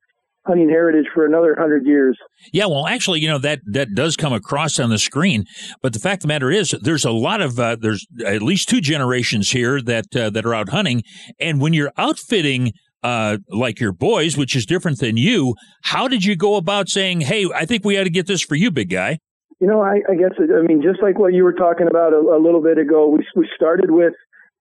hunting 0.48 0.68
heritage 0.68 1.06
for 1.14 1.28
another 1.28 1.56
hundred 1.56 1.86
years. 1.86 2.18
Yeah, 2.52 2.66
well, 2.66 2.88
actually, 2.88 3.20
you 3.20 3.28
know 3.28 3.38
that 3.38 3.60
that 3.72 3.90
does 3.94 4.18
come 4.18 4.34
across 4.34 4.80
on 4.80 4.90
the 4.90 4.98
screen, 4.98 5.46
but 5.84 5.94
the 5.94 6.00
fact 6.00 6.24
of 6.24 6.28
the 6.28 6.34
matter 6.34 6.50
is, 6.50 6.76
there's 6.82 7.06
a 7.06 7.12
lot 7.12 7.42
of 7.42 7.60
uh, 7.60 7.78
there's 7.80 8.06
at 8.26 8.42
least 8.42 8.68
two 8.68 8.82
generations 8.82 9.52
here 9.52 9.80
that 9.80 10.16
uh, 10.16 10.32
that 10.32 10.44
are 10.44 10.56
out 10.56 10.70
hunting, 10.70 11.04
and 11.40 11.62
when 11.62 11.74
you're 11.74 11.94
outfitting. 11.98 12.74
Uh, 13.04 13.38
like 13.50 13.80
your 13.80 13.92
boys, 13.92 14.38
which 14.38 14.56
is 14.56 14.64
different 14.66 15.00
than 15.00 15.18
you. 15.18 15.56
How 15.84 16.08
did 16.08 16.24
you 16.24 16.36
go 16.36 16.56
about 16.56 16.88
saying, 16.88 17.22
"Hey, 17.22 17.48
I 17.54 17.66
think 17.66 17.84
we 17.84 17.98
ought 18.00 18.04
to 18.04 18.12
get 18.12 18.28
this 18.28 18.42
for 18.44 18.54
you, 18.56 18.70
big 18.70 18.90
guy"? 18.92 19.18
You 19.60 19.68
know, 19.68 19.82
I, 19.82 20.02
I 20.10 20.16
guess 20.16 20.32
I 20.40 20.62
mean 20.68 20.82
just 20.84 21.02
like 21.02 21.18
what 21.18 21.34
you 21.34 21.44
were 21.44 21.54
talking 21.54 21.88
about 21.88 22.14
a, 22.14 22.18
a 22.18 22.38
little 22.42 22.62
bit 22.62 22.78
ago. 22.78 23.08
We 23.08 23.26
we 23.36 23.48
started 23.56 23.90
with 23.90 24.14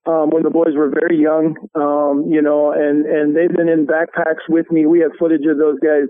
um, 0.07 0.31
when 0.31 0.43
the 0.43 0.51
boys 0.51 0.75
were 0.75 0.89
very 0.89 1.19
young, 1.21 1.57
um, 1.75 2.25
you 2.31 2.41
know, 2.41 2.73
and 2.73 3.05
and 3.05 3.37
they've 3.37 3.55
been 3.55 3.69
in 3.69 3.87
backpacks 3.87 4.49
with 4.49 4.71
me. 4.71 4.87
We 4.87 5.01
have 5.01 5.11
footage 5.19 5.45
of 5.51 5.59
those 5.59 5.79
guys. 5.81 6.09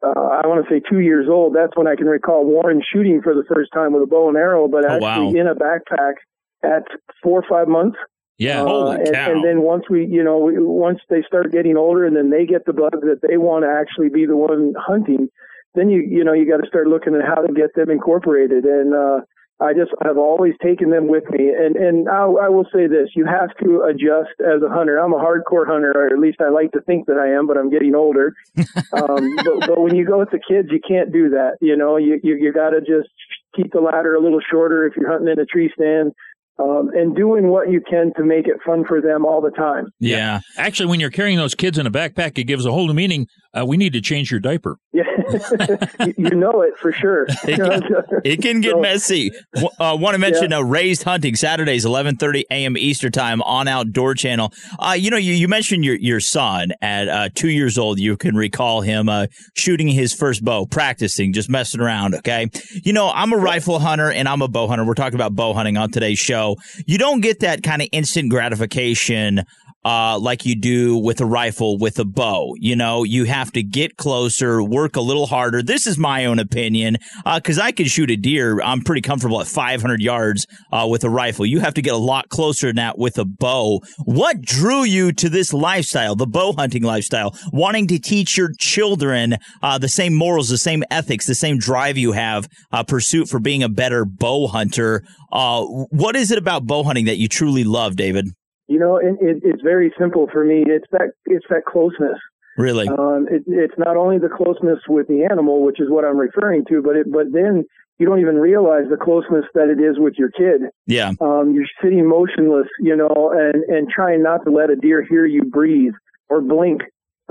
Uh, 0.00 0.10
I 0.42 0.46
want 0.46 0.64
to 0.64 0.70
say 0.72 0.80
two 0.88 1.00
years 1.00 1.26
old. 1.30 1.56
That's 1.56 1.72
when 1.76 1.88
I 1.88 1.96
can 1.96 2.06
recall 2.06 2.44
Warren 2.44 2.82
shooting 2.92 3.20
for 3.22 3.34
the 3.34 3.42
first 3.52 3.70
time 3.72 3.92
with 3.92 4.02
a 4.02 4.06
bow 4.06 4.28
and 4.28 4.36
arrow, 4.36 4.68
but 4.68 4.84
Oh, 4.84 4.94
actually 4.94 5.34
wow. 5.34 5.40
in 5.40 5.46
a 5.48 5.54
backpack 5.54 6.14
at 6.62 6.82
four 7.22 7.40
or 7.40 7.44
five 7.48 7.66
months. 7.68 7.96
Yeah, 8.38 8.62
Uh, 8.62 8.66
holy 8.66 8.96
and, 8.96 9.14
cow! 9.14 9.30
and 9.30 9.44
then 9.44 9.62
once 9.62 9.84
we, 9.88 10.06
you 10.06 10.22
know, 10.22 10.38
once 10.38 10.98
they 11.08 11.22
start 11.22 11.52
getting 11.52 11.76
older, 11.76 12.04
and 12.04 12.16
then 12.16 12.30
they 12.30 12.46
get 12.46 12.66
the 12.66 12.72
bug 12.72 13.00
that 13.02 13.20
they 13.26 13.36
want 13.36 13.64
to 13.64 13.70
actually 13.70 14.08
be 14.08 14.26
the 14.26 14.36
one 14.36 14.74
hunting, 14.76 15.28
then 15.74 15.88
you, 15.88 16.00
you 16.00 16.24
know, 16.24 16.32
you 16.32 16.48
got 16.48 16.62
to 16.62 16.68
start 16.68 16.88
looking 16.88 17.14
at 17.14 17.22
how 17.24 17.42
to 17.42 17.52
get 17.52 17.74
them 17.74 17.90
incorporated. 17.90 18.64
And 18.64 18.92
uh, 18.92 19.20
I 19.60 19.72
just 19.72 19.92
have 20.02 20.18
always 20.18 20.54
taken 20.60 20.90
them 20.90 21.06
with 21.06 21.30
me, 21.30 21.48
and 21.48 21.76
and 21.76 22.08
I, 22.08 22.24
I 22.24 22.48
will 22.48 22.66
say 22.74 22.88
this: 22.88 23.10
you 23.14 23.24
have 23.24 23.56
to 23.62 23.82
adjust 23.82 24.34
as 24.40 24.62
a 24.62 24.68
hunter. 24.68 24.98
I'm 24.98 25.12
a 25.12 25.18
hardcore 25.18 25.66
hunter, 25.66 25.92
or 25.94 26.08
at 26.08 26.18
least 26.18 26.40
I 26.40 26.48
like 26.48 26.72
to 26.72 26.80
think 26.80 27.06
that 27.06 27.18
I 27.18 27.28
am, 27.38 27.46
but 27.46 27.56
I'm 27.56 27.70
getting 27.70 27.94
older. 27.94 28.34
um, 28.92 29.36
but, 29.36 29.60
but 29.68 29.80
when 29.80 29.94
you 29.94 30.04
go 30.04 30.18
with 30.18 30.30
the 30.30 30.40
kids, 30.42 30.68
you 30.72 30.80
can't 30.86 31.12
do 31.12 31.30
that. 31.30 31.58
You 31.60 31.76
know, 31.76 31.96
you 31.98 32.18
you, 32.24 32.34
you 32.34 32.52
got 32.52 32.70
to 32.70 32.80
just 32.80 33.08
keep 33.54 33.72
the 33.72 33.80
ladder 33.80 34.16
a 34.16 34.20
little 34.20 34.40
shorter 34.40 34.86
if 34.86 34.96
you're 34.96 35.08
hunting 35.08 35.32
in 35.32 35.38
a 35.38 35.46
tree 35.46 35.70
stand 35.72 36.12
um, 36.58 36.90
and 36.94 37.16
doing 37.16 37.48
what 37.48 37.70
you 37.70 37.80
can 37.80 38.12
to 38.16 38.24
make 38.24 38.46
it 38.46 38.56
fun 38.64 38.84
for 38.86 39.00
them 39.00 39.24
all 39.24 39.40
the 39.40 39.50
time. 39.50 39.86
Yeah. 39.98 40.40
Actually, 40.56 40.86
when 40.86 41.00
you're 41.00 41.10
carrying 41.10 41.38
those 41.38 41.54
kids 41.54 41.78
in 41.78 41.86
a 41.86 41.90
backpack, 41.90 42.38
it 42.38 42.44
gives 42.44 42.64
a 42.66 42.72
whole 42.72 42.86
new 42.86 42.94
meaning. 42.94 43.26
Uh, 43.56 43.64
we 43.64 43.76
need 43.76 43.92
to 43.92 44.00
change 44.00 44.30
your 44.30 44.40
diaper. 44.40 44.76
Yeah, 44.94 46.12
you 46.16 46.30
know 46.30 46.60
it 46.62 46.76
for 46.76 46.92
sure. 46.92 47.26
it, 47.44 47.56
can, 47.56 48.20
it 48.24 48.42
can 48.42 48.60
get 48.60 48.72
so, 48.74 48.80
messy. 48.80 49.32
Uh, 49.56 49.96
Want 49.98 50.14
to 50.14 50.18
mention 50.18 50.50
yeah. 50.50 50.58
uh, 50.58 50.62
Raised 50.62 51.02
Hunting 51.02 51.34
Saturdays, 51.34 51.84
11:30 51.84 52.42
a.m. 52.50 52.76
Eastern 52.76 53.10
Time 53.10 53.42
on 53.42 53.66
Outdoor 53.66 54.14
Channel. 54.14 54.52
Uh, 54.78 54.92
you 54.96 55.10
know, 55.10 55.16
you, 55.16 55.32
you 55.32 55.48
mentioned 55.48 55.84
your 55.84 55.96
your 55.96 56.20
son 56.20 56.72
at 56.80 57.08
uh, 57.08 57.28
two 57.34 57.48
years 57.48 57.76
old. 57.76 57.98
You 57.98 58.16
can 58.16 58.36
recall 58.36 58.82
him 58.82 59.08
uh, 59.08 59.26
shooting 59.56 59.88
his 59.88 60.12
first 60.12 60.44
bow, 60.44 60.66
practicing, 60.66 61.32
just 61.32 61.50
messing 61.50 61.80
around. 61.80 62.14
Okay, 62.16 62.48
you 62.84 62.92
know, 62.92 63.10
I'm 63.12 63.32
a 63.32 63.38
rifle 63.38 63.80
hunter 63.80 64.12
and 64.12 64.28
I'm 64.28 64.42
a 64.42 64.48
bow 64.48 64.68
hunter. 64.68 64.84
We're 64.84 64.94
talking 64.94 65.16
about 65.16 65.34
bow 65.34 65.54
hunting 65.54 65.76
on 65.76 65.90
today's 65.90 66.18
show. 66.18 66.56
You 66.86 66.98
don't 66.98 67.20
get 67.20 67.40
that 67.40 67.62
kind 67.62 67.82
of 67.82 67.88
instant 67.90 68.30
gratification 68.30 69.44
uh, 69.84 70.18
like 70.18 70.46
you 70.46 70.56
do 70.56 70.96
with 70.96 71.20
a 71.20 71.26
rifle 71.26 71.78
with 71.78 71.98
a 71.98 72.04
bow. 72.04 72.54
You 72.58 72.76
know, 72.76 73.04
you 73.04 73.24
have 73.24 73.52
to 73.52 73.62
get 73.62 73.96
closer, 73.96 74.62
work 74.62 74.96
a 74.96 75.00
little 75.00 75.26
harder. 75.26 75.62
This 75.62 75.86
is 75.86 75.98
my 75.98 76.24
own 76.24 76.38
opinion 76.38 76.96
because 77.34 77.58
uh, 77.58 77.62
I 77.62 77.72
can 77.72 77.86
shoot 77.86 78.10
a 78.10 78.16
deer. 78.16 78.60
I'm 78.62 78.80
pretty 78.80 79.02
comfortable 79.02 79.40
at 79.40 79.46
500 79.46 80.00
yards 80.00 80.46
uh, 80.72 80.86
with 80.90 81.04
a 81.04 81.10
rifle. 81.10 81.46
You 81.46 81.60
have 81.60 81.74
to 81.74 81.82
get 81.82 81.94
a 81.94 81.98
lot 81.98 82.28
closer 82.28 82.68
than 82.68 82.76
that 82.76 82.98
with 82.98 83.18
a 83.18 83.24
bow. 83.24 83.80
What 84.04 84.40
drew 84.40 84.84
you 84.84 85.12
to 85.12 85.28
this 85.28 85.52
lifestyle, 85.52 86.16
the 86.16 86.26
bow 86.26 86.52
hunting 86.52 86.82
lifestyle, 86.82 87.36
wanting 87.52 87.86
to 87.88 87.98
teach 87.98 88.36
your 88.36 88.50
children 88.58 89.36
uh, 89.62 89.78
the 89.78 89.88
same 89.88 90.14
morals, 90.14 90.48
the 90.48 90.58
same 90.58 90.82
ethics, 90.90 91.26
the 91.26 91.34
same 91.34 91.58
drive 91.58 91.98
you 91.98 92.12
have, 92.12 92.48
uh, 92.72 92.82
pursuit 92.82 93.28
for 93.28 93.40
being 93.40 93.62
a 93.62 93.68
better 93.68 94.04
bow 94.04 94.46
hunter? 94.46 95.02
Uh, 95.32 95.64
what 95.64 96.16
is 96.16 96.30
it 96.30 96.38
about 96.38 96.64
bow 96.64 96.82
hunting 96.82 97.06
that 97.06 97.18
you 97.18 97.28
truly 97.28 97.64
love, 97.64 97.96
David? 97.96 98.26
You 98.66 98.78
know, 98.78 98.96
it, 98.96 99.16
it, 99.20 99.42
it's 99.42 99.62
very 99.62 99.92
simple 99.98 100.28
for 100.32 100.44
me. 100.44 100.64
It's 100.66 100.86
that 100.92 101.12
it's 101.26 101.44
that 101.50 101.64
closeness. 101.66 102.18
Really, 102.56 102.88
um, 102.88 103.26
it, 103.30 103.42
it's 103.46 103.74
not 103.76 103.96
only 103.96 104.18
the 104.18 104.28
closeness 104.28 104.78
with 104.88 105.08
the 105.08 105.26
animal, 105.30 105.64
which 105.64 105.80
is 105.80 105.90
what 105.90 106.04
I'm 106.04 106.16
referring 106.16 106.64
to, 106.68 106.82
but 106.82 106.96
it, 106.96 107.10
but 107.10 107.32
then 107.32 107.64
you 107.98 108.06
don't 108.06 108.20
even 108.20 108.36
realize 108.36 108.84
the 108.88 108.96
closeness 108.96 109.44
that 109.54 109.68
it 109.68 109.82
is 109.82 109.98
with 109.98 110.14
your 110.16 110.30
kid. 110.30 110.70
Yeah, 110.86 111.12
um, 111.20 111.52
you're 111.52 111.66
sitting 111.82 112.08
motionless, 112.08 112.68
you 112.80 112.96
know, 112.96 113.32
and 113.34 113.64
and 113.64 113.88
trying 113.88 114.22
not 114.22 114.44
to 114.44 114.50
let 114.50 114.70
a 114.70 114.76
deer 114.76 115.04
hear 115.04 115.26
you 115.26 115.42
breathe 115.42 115.94
or 116.28 116.40
blink 116.40 116.82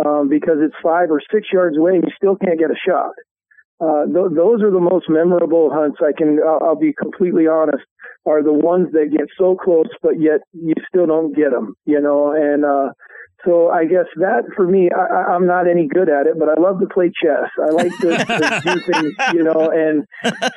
um, 0.04 0.30
because 0.30 0.58
it's 0.60 0.76
five 0.84 1.10
or 1.12 1.22
six 1.32 1.48
yards 1.52 1.78
away 1.78 1.96
and 1.96 2.04
you 2.04 2.12
still 2.16 2.36
can't 2.36 2.60
get 2.60 2.72
a 2.72 2.78
shot. 2.88 3.12
Uh, 3.84 4.06
th- 4.06 4.32
those 4.36 4.62
are 4.62 4.72
the 4.72 4.80
most 4.80 5.10
memorable 5.10 5.70
hunts. 5.74 5.98
I 6.02 6.12
can, 6.18 6.40
I'll, 6.46 6.70
I'll 6.70 6.80
be 6.80 6.94
completely 6.94 7.48
honest 7.48 7.84
are 8.26 8.42
the 8.42 8.54
ones 8.54 8.88
that 8.94 9.12
get 9.12 9.28
so 9.38 9.56
close, 9.56 9.90
but 10.02 10.20
yet 10.20 10.42
you 10.54 10.74
still 10.88 11.06
don't 11.06 11.36
get 11.36 11.52
them, 11.52 11.76
you 11.86 12.00
know. 12.00 12.32
And 12.32 12.64
uh, 12.64 12.94
so 13.46 13.70
I 13.70 13.84
guess 13.84 14.06
that 14.16 14.44
for 14.56 14.66
me, 14.66 14.90
I, 14.96 15.34
I'm 15.34 15.46
not 15.46 15.68
any 15.68 15.88
good 15.88 16.08
at 16.08 16.28
it, 16.28 16.40
but 16.40 16.48
I 16.48 16.60
love 16.60 16.80
to 16.80 16.88
play 16.88 17.12
chess. 17.12 17.50
I 17.60 17.72
like 17.72 17.92
to, 18.00 18.18
to 18.18 18.62
do 18.64 18.80
things, 18.92 19.14
you 19.34 19.44
know. 19.44 19.70
And 19.72 20.06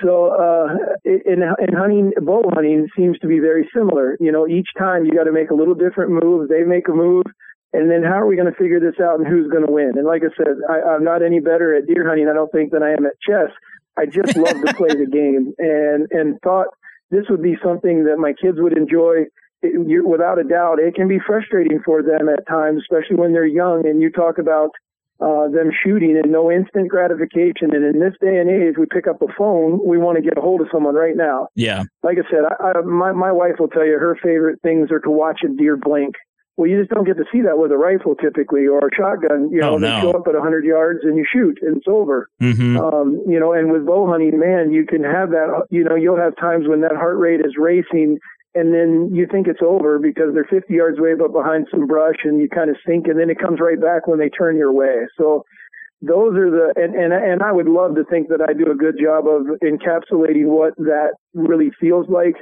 so 0.00 0.30
uh, 0.30 0.68
in, 1.04 1.42
in 1.42 1.74
hunting, 1.74 2.12
bow 2.22 2.48
hunting 2.54 2.86
seems 2.96 3.18
to 3.20 3.26
be 3.26 3.40
very 3.40 3.68
similar. 3.74 4.16
You 4.20 4.30
know, 4.30 4.46
each 4.46 4.68
time 4.78 5.04
you 5.04 5.12
got 5.12 5.24
to 5.24 5.32
make 5.32 5.50
a 5.50 5.54
little 5.54 5.74
different 5.74 6.12
move. 6.12 6.48
They 6.48 6.62
make 6.62 6.86
a 6.88 6.92
move. 6.92 7.24
And 7.72 7.90
then 7.90 8.02
how 8.02 8.20
are 8.20 8.26
we 8.26 8.36
going 8.36 8.50
to 8.50 8.58
figure 8.58 8.80
this 8.80 8.98
out 9.00 9.18
and 9.18 9.26
who's 9.26 9.50
going 9.50 9.66
to 9.66 9.72
win? 9.72 9.92
And 9.96 10.06
like 10.06 10.22
I 10.22 10.34
said, 10.36 10.56
I, 10.68 10.94
I'm 10.94 11.04
not 11.04 11.22
any 11.22 11.40
better 11.40 11.74
at 11.74 11.86
deer 11.86 12.08
hunting, 12.08 12.28
I 12.28 12.32
don't 12.32 12.50
think, 12.50 12.72
than 12.72 12.82
I 12.82 12.90
am 12.90 13.04
at 13.04 13.20
chess. 13.20 13.50
I 13.96 14.06
just 14.06 14.36
love 14.36 14.56
to 14.64 14.74
play 14.74 14.94
the 14.94 15.06
game 15.06 15.54
and, 15.58 16.08
and 16.10 16.40
thought– 16.42 16.68
this 17.10 17.24
would 17.30 17.42
be 17.42 17.56
something 17.62 18.04
that 18.04 18.18
my 18.18 18.32
kids 18.32 18.58
would 18.60 18.76
enjoy. 18.76 19.24
It, 19.62 19.88
you, 19.88 20.06
without 20.06 20.38
a 20.38 20.44
doubt, 20.44 20.78
it 20.78 20.94
can 20.94 21.08
be 21.08 21.18
frustrating 21.24 21.80
for 21.84 22.02
them 22.02 22.28
at 22.28 22.46
times, 22.46 22.82
especially 22.82 23.16
when 23.16 23.32
they're 23.32 23.46
young. 23.46 23.86
And 23.86 24.02
you 24.02 24.10
talk 24.10 24.38
about 24.38 24.70
uh, 25.20 25.48
them 25.48 25.70
shooting 25.84 26.20
and 26.22 26.30
no 26.30 26.50
instant 26.50 26.88
gratification. 26.88 27.74
And 27.74 27.84
in 27.84 28.00
this 28.00 28.14
day 28.20 28.38
and 28.38 28.50
age, 28.50 28.74
we 28.78 28.86
pick 28.86 29.06
up 29.06 29.22
a 29.22 29.32
phone, 29.38 29.80
we 29.84 29.98
want 29.98 30.16
to 30.16 30.22
get 30.22 30.36
a 30.36 30.40
hold 30.40 30.60
of 30.60 30.68
someone 30.72 30.94
right 30.94 31.16
now. 31.16 31.48
Yeah. 31.54 31.84
Like 32.02 32.18
I 32.18 32.30
said, 32.30 32.44
I, 32.44 32.78
I, 32.78 32.80
my 32.82 33.12
my 33.12 33.32
wife 33.32 33.54
will 33.58 33.68
tell 33.68 33.86
you 33.86 33.98
her 33.98 34.18
favorite 34.22 34.60
things 34.62 34.90
are 34.90 35.00
to 35.00 35.10
watch 35.10 35.40
a 35.44 35.48
deer 35.48 35.76
blink. 35.76 36.14
Well, 36.56 36.68
you 36.70 36.78
just 36.78 36.90
don't 36.90 37.04
get 37.04 37.18
to 37.18 37.24
see 37.30 37.42
that 37.42 37.58
with 37.58 37.70
a 37.70 37.76
rifle 37.76 38.14
typically 38.14 38.66
or 38.66 38.78
a 38.78 38.94
shotgun. 38.94 39.50
You 39.52 39.60
know, 39.60 39.74
oh, 39.74 39.78
no. 39.78 39.86
they 39.86 40.00
show 40.00 40.10
up 40.12 40.26
at 40.26 40.32
100 40.32 40.64
yards 40.64 41.00
and 41.02 41.16
you 41.16 41.26
shoot 41.30 41.58
and 41.60 41.76
it's 41.76 41.86
over. 41.86 42.30
Mm-hmm. 42.40 42.78
Um, 42.78 43.22
you 43.28 43.38
know, 43.38 43.52
and 43.52 43.70
with 43.70 43.84
bow 43.84 44.08
hunting, 44.08 44.38
man, 44.38 44.72
you 44.72 44.86
can 44.86 45.04
have 45.04 45.30
that, 45.30 45.66
you 45.70 45.84
know, 45.84 45.94
you'll 45.94 46.16
have 46.16 46.34
times 46.36 46.66
when 46.66 46.80
that 46.80 46.96
heart 46.96 47.18
rate 47.18 47.40
is 47.40 47.56
racing 47.58 48.18
and 48.54 48.72
then 48.72 49.10
you 49.12 49.26
think 49.30 49.48
it's 49.48 49.60
over 49.60 49.98
because 49.98 50.32
they're 50.32 50.48
50 50.48 50.72
yards 50.72 50.98
away 50.98 51.12
but 51.12 51.30
behind 51.30 51.66
some 51.70 51.86
brush 51.86 52.24
and 52.24 52.40
you 52.40 52.48
kind 52.48 52.70
of 52.70 52.76
sink 52.86 53.06
and 53.06 53.20
then 53.20 53.28
it 53.28 53.38
comes 53.38 53.60
right 53.60 53.80
back 53.80 54.06
when 54.06 54.18
they 54.18 54.30
turn 54.30 54.56
your 54.56 54.72
way. 54.72 55.04
So 55.18 55.44
those 56.00 56.36
are 56.36 56.50
the, 56.50 56.72
and, 56.76 56.94
and, 56.94 57.12
and 57.12 57.42
I 57.42 57.52
would 57.52 57.68
love 57.68 57.96
to 57.96 58.04
think 58.04 58.28
that 58.28 58.40
I 58.40 58.54
do 58.54 58.70
a 58.70 58.74
good 58.74 58.96
job 58.96 59.28
of 59.28 59.44
encapsulating 59.60 60.46
what 60.46 60.74
that 60.76 61.12
really 61.34 61.70
feels 61.78 62.08
like 62.08 62.36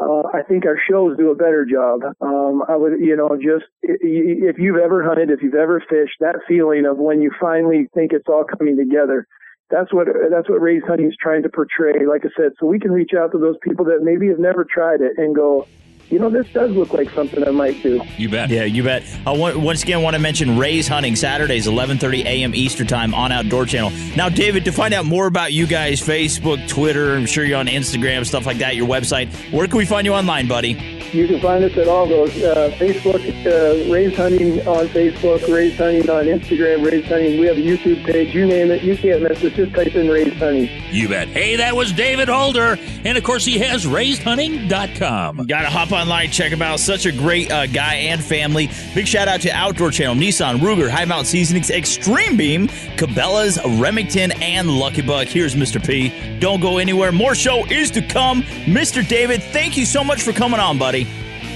uh, 0.00 0.22
I 0.32 0.42
think 0.42 0.64
our 0.64 0.78
shows 0.88 1.16
do 1.18 1.30
a 1.30 1.34
better 1.34 1.66
job. 1.66 2.00
Um, 2.20 2.62
I 2.68 2.76
would, 2.76 3.00
you 3.00 3.16
know, 3.16 3.36
just 3.36 3.66
if 3.82 4.58
you've 4.58 4.78
ever 4.78 5.04
hunted, 5.04 5.30
if 5.30 5.42
you've 5.42 5.54
ever 5.54 5.82
fished, 5.88 6.16
that 6.20 6.36
feeling 6.48 6.86
of 6.86 6.96
when 6.96 7.20
you 7.20 7.30
finally 7.38 7.88
think 7.94 8.12
it's 8.12 8.28
all 8.28 8.44
coming 8.44 8.76
together. 8.76 9.26
That's 9.68 9.92
what 9.92 10.08
that's 10.30 10.48
what 10.48 10.60
Raised 10.60 10.86
Hunting 10.86 11.08
is 11.08 11.16
trying 11.20 11.42
to 11.44 11.48
portray. 11.48 12.06
Like 12.06 12.24
I 12.24 12.30
said, 12.36 12.52
so 12.58 12.66
we 12.66 12.80
can 12.80 12.90
reach 12.90 13.12
out 13.16 13.30
to 13.32 13.38
those 13.38 13.56
people 13.62 13.84
that 13.86 14.00
maybe 14.02 14.28
have 14.28 14.40
never 14.40 14.64
tried 14.64 15.00
it 15.00 15.12
and 15.16 15.34
go, 15.34 15.68
you 16.10 16.18
know, 16.18 16.28
this 16.28 16.46
does 16.52 16.72
look 16.72 16.92
like 16.92 17.08
something 17.10 17.46
I 17.46 17.50
might 17.50 17.80
do. 17.82 18.02
You 18.16 18.28
bet. 18.28 18.50
Yeah, 18.50 18.64
you 18.64 18.82
bet. 18.82 19.04
I 19.26 19.32
want, 19.32 19.58
once 19.58 19.82
again 19.82 20.02
want 20.02 20.14
to 20.14 20.20
mention 20.20 20.58
Raised 20.58 20.88
Hunting 20.88 21.14
Saturdays, 21.16 21.66
11:30 21.66 22.24
a.m. 22.24 22.54
Eastern 22.54 22.86
Time 22.86 23.14
on 23.14 23.30
Outdoor 23.30 23.64
Channel. 23.64 23.90
Now, 24.16 24.28
David, 24.28 24.64
to 24.64 24.72
find 24.72 24.92
out 24.92 25.04
more 25.04 25.26
about 25.26 25.52
you 25.52 25.66
guys, 25.66 26.00
Facebook, 26.00 26.66
Twitter, 26.68 27.14
I'm 27.14 27.26
sure 27.26 27.44
you're 27.44 27.58
on 27.58 27.66
Instagram, 27.68 28.26
stuff 28.26 28.44
like 28.44 28.58
that, 28.58 28.74
your 28.76 28.88
website. 28.88 29.32
Where 29.52 29.66
can 29.68 29.78
we 29.78 29.86
find 29.86 30.04
you 30.04 30.14
online, 30.14 30.48
buddy? 30.48 30.72
You 31.12 31.26
can 31.26 31.40
find 31.40 31.64
us 31.64 31.76
at 31.76 31.88
all 31.88 32.06
those 32.06 32.30
uh, 32.40 32.72
Facebook, 32.78 33.20
uh, 33.44 33.92
Raised 33.92 34.16
Hunting 34.16 34.66
on 34.66 34.86
Facebook, 34.88 35.52
Raised 35.52 35.76
Hunting 35.76 36.08
on 36.08 36.26
Instagram, 36.26 36.88
Raised 36.88 37.08
Hunting. 37.08 37.40
We 37.40 37.46
have 37.46 37.56
a 37.56 37.60
YouTube 37.60 38.04
page. 38.04 38.32
You 38.32 38.46
name 38.46 38.70
it, 38.70 38.82
you 38.82 38.96
can't 38.96 39.22
miss 39.22 39.42
us. 39.42 39.52
Just 39.52 39.74
type 39.74 39.94
in 39.96 40.08
Raised 40.08 40.36
Hunting. 40.36 40.68
You 40.92 41.08
bet. 41.08 41.28
Hey, 41.28 41.56
that 41.56 41.74
was 41.74 41.92
David 41.92 42.28
Holder, 42.28 42.78
and 43.04 43.18
of 43.18 43.24
course 43.24 43.44
he 43.44 43.58
has 43.58 43.86
RaisedHunting.com. 43.86 45.46
Got 45.46 45.62
to 45.62 45.68
hop 45.70 45.92
online, 46.00 46.30
check 46.30 46.52
him 46.52 46.62
out. 46.62 46.80
Such 46.80 47.06
a 47.06 47.12
great 47.12 47.50
uh, 47.50 47.66
guy 47.66 47.94
and 47.94 48.22
family. 48.22 48.68
Big 48.94 49.06
shout 49.06 49.28
out 49.28 49.40
to 49.42 49.50
Outdoor 49.50 49.90
Channel, 49.90 50.16
Nissan, 50.16 50.58
Ruger, 50.58 50.88
High 50.88 51.04
Mount 51.04 51.26
Seasonings, 51.26 51.70
Extreme 51.70 52.36
Beam, 52.36 52.68
Cabela's, 52.96 53.58
Remington, 53.78 54.32
and 54.42 54.70
Lucky 54.70 55.02
Buck. 55.02 55.28
Here's 55.28 55.54
Mr. 55.54 55.84
P. 55.84 56.38
Don't 56.38 56.60
go 56.60 56.78
anywhere. 56.78 57.12
More 57.12 57.34
show 57.34 57.66
is 57.66 57.90
to 57.92 58.02
come. 58.02 58.42
Mr. 58.64 59.06
David, 59.06 59.42
thank 59.42 59.76
you 59.76 59.84
so 59.84 60.02
much 60.02 60.22
for 60.22 60.32
coming 60.32 60.60
on, 60.60 60.78
buddy. 60.78 61.06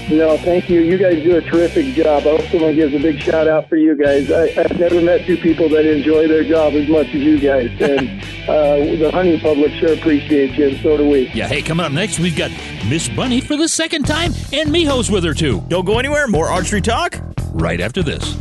No, 0.09 0.37
thank 0.37 0.69
you. 0.69 0.81
You 0.81 0.99
guys 0.99 1.23
do 1.23 1.35
a 1.35 1.41
terrific 1.41 1.95
job. 1.95 2.27
I 2.27 2.31
also 2.31 2.59
want 2.59 2.75
to 2.75 2.75
give 2.75 2.93
a 2.93 2.99
big 2.99 3.19
shout 3.19 3.47
out 3.47 3.67
for 3.67 3.75
you 3.75 3.95
guys. 3.95 4.31
I, 4.31 4.49
have 4.51 4.79
never 4.79 5.01
met 5.01 5.25
two 5.25 5.35
people 5.35 5.67
that 5.69 5.85
enjoy 5.85 6.27
their 6.27 6.43
job 6.43 6.73
as 6.73 6.87
much 6.87 7.07
as 7.07 7.15
you 7.15 7.39
guys. 7.39 7.71
And 7.81 8.21
uh, 8.49 8.97
the 8.97 9.09
hunting 9.11 9.39
public 9.39 9.71
sure 9.73 9.93
appreciates 9.93 10.57
you, 10.57 10.69
and 10.69 10.79
so 10.81 10.97
do 10.97 11.09
we. 11.09 11.29
Yeah, 11.29 11.47
hey, 11.47 11.63
coming 11.63 11.85
up 11.85 11.91
next, 11.91 12.19
we've 12.19 12.37
got 12.37 12.51
Miss 12.87 13.09
Bunny 13.09 13.41
for 13.41 13.57
the 13.57 13.67
second 13.67 14.05
time, 14.05 14.31
and 14.53 14.69
Miho's 14.69 15.09
with 15.09 15.23
her, 15.23 15.33
too. 15.33 15.63
Don't 15.69 15.85
go 15.85 15.97
anywhere. 15.97 16.27
More 16.27 16.49
archery 16.49 16.81
talk 16.81 17.19
right 17.53 17.81
after 17.81 18.03
this. 18.03 18.35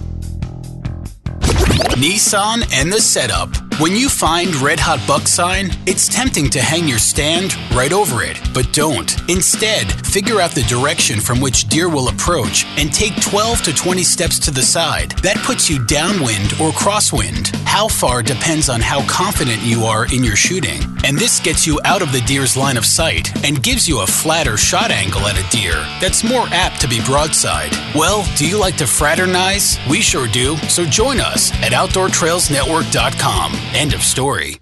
Nissan 1.96 2.70
and 2.74 2.92
the 2.92 3.00
setup. 3.00 3.63
When 3.80 3.96
you 3.96 4.08
find 4.08 4.54
Red 4.54 4.78
Hot 4.78 5.04
Buck 5.04 5.26
sign, 5.26 5.72
it's 5.84 6.06
tempting 6.06 6.48
to 6.50 6.60
hang 6.60 6.86
your 6.86 6.98
stand 6.98 7.56
right 7.74 7.92
over 7.92 8.22
it, 8.22 8.40
but 8.54 8.72
don't. 8.72 9.12
Instead, 9.28 9.90
figure 10.06 10.40
out 10.40 10.52
the 10.52 10.62
direction 10.62 11.18
from 11.18 11.40
which 11.40 11.68
deer 11.68 11.88
will 11.88 12.06
approach 12.06 12.64
and 12.78 12.92
take 12.92 13.20
12 13.20 13.62
to 13.62 13.74
20 13.74 14.04
steps 14.04 14.38
to 14.38 14.52
the 14.52 14.62
side. 14.62 15.10
That 15.22 15.38
puts 15.38 15.68
you 15.68 15.84
downwind 15.86 16.52
or 16.60 16.70
crosswind. 16.70 17.48
How 17.64 17.88
far 17.88 18.22
depends 18.22 18.68
on 18.68 18.80
how 18.80 19.04
confident 19.08 19.60
you 19.62 19.82
are 19.82 20.04
in 20.14 20.22
your 20.22 20.36
shooting. 20.36 20.80
And 21.04 21.18
this 21.18 21.40
gets 21.40 21.66
you 21.66 21.80
out 21.84 22.00
of 22.00 22.12
the 22.12 22.20
deer's 22.20 22.56
line 22.56 22.76
of 22.76 22.86
sight 22.86 23.34
and 23.44 23.60
gives 23.60 23.88
you 23.88 24.02
a 24.02 24.06
flatter 24.06 24.56
shot 24.56 24.92
angle 24.92 25.22
at 25.26 25.36
a 25.36 25.50
deer 25.50 25.84
that's 26.00 26.22
more 26.22 26.46
apt 26.52 26.80
to 26.82 26.88
be 26.88 27.02
broadside. 27.04 27.72
Well, 27.92 28.24
do 28.36 28.46
you 28.46 28.56
like 28.56 28.76
to 28.76 28.86
fraternize? 28.86 29.80
We 29.90 30.00
sure 30.00 30.28
do, 30.28 30.56
so 30.68 30.84
join 30.84 31.18
us 31.18 31.50
at 31.54 31.72
OutdoorTrailsNetwork.com. 31.72 33.63
End 33.72 33.94
of 33.94 34.02
story. 34.02 34.58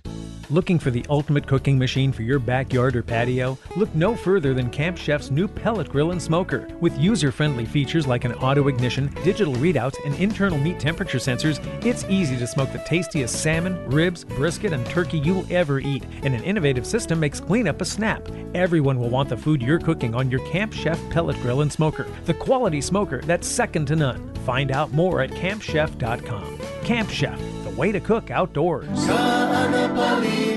Looking 0.50 0.78
for 0.78 0.90
the 0.90 1.06
ultimate 1.08 1.46
cooking 1.46 1.78
machine 1.78 2.12
for 2.12 2.22
your 2.22 2.38
backyard 2.38 2.94
or 2.94 3.02
patio? 3.02 3.56
Look 3.74 3.94
no 3.94 4.14
further 4.14 4.52
than 4.52 4.68
Camp 4.68 4.98
Chef's 4.98 5.30
new 5.30 5.48
pellet 5.48 5.88
grill 5.88 6.10
and 6.10 6.20
smoker. 6.20 6.68
With 6.78 6.98
user 6.98 7.32
friendly 7.32 7.64
features 7.64 8.06
like 8.06 8.26
an 8.26 8.34
auto 8.34 8.68
ignition, 8.68 9.10
digital 9.24 9.54
readouts, 9.54 9.96
and 10.04 10.14
internal 10.16 10.58
meat 10.58 10.78
temperature 10.78 11.16
sensors, 11.16 11.58
it's 11.86 12.04
easy 12.04 12.36
to 12.36 12.46
smoke 12.46 12.70
the 12.70 12.80
tastiest 12.80 13.42
salmon, 13.42 13.82
ribs, 13.88 14.24
brisket, 14.24 14.74
and 14.74 14.84
turkey 14.84 15.20
you'll 15.20 15.46
ever 15.50 15.80
eat. 15.80 16.04
And 16.22 16.34
an 16.34 16.44
innovative 16.44 16.86
system 16.86 17.18
makes 17.18 17.40
cleanup 17.40 17.80
a 17.80 17.86
snap. 17.86 18.28
Everyone 18.54 18.98
will 18.98 19.08
want 19.08 19.30
the 19.30 19.38
food 19.38 19.62
you're 19.62 19.78
cooking 19.78 20.14
on 20.14 20.30
your 20.30 20.46
Camp 20.50 20.74
Chef 20.74 21.00
pellet 21.08 21.40
grill 21.40 21.62
and 21.62 21.72
smoker, 21.72 22.06
the 22.26 22.34
quality 22.34 22.82
smoker 22.82 23.22
that's 23.22 23.48
second 23.48 23.86
to 23.86 23.96
none. 23.96 24.34
Find 24.44 24.70
out 24.70 24.92
more 24.92 25.22
at 25.22 25.30
campchef.com. 25.30 26.58
Camp 26.84 27.08
Chef, 27.08 27.40
way 27.76 27.92
to 27.92 28.00
cook 28.00 28.30
outdoors. 28.30 28.88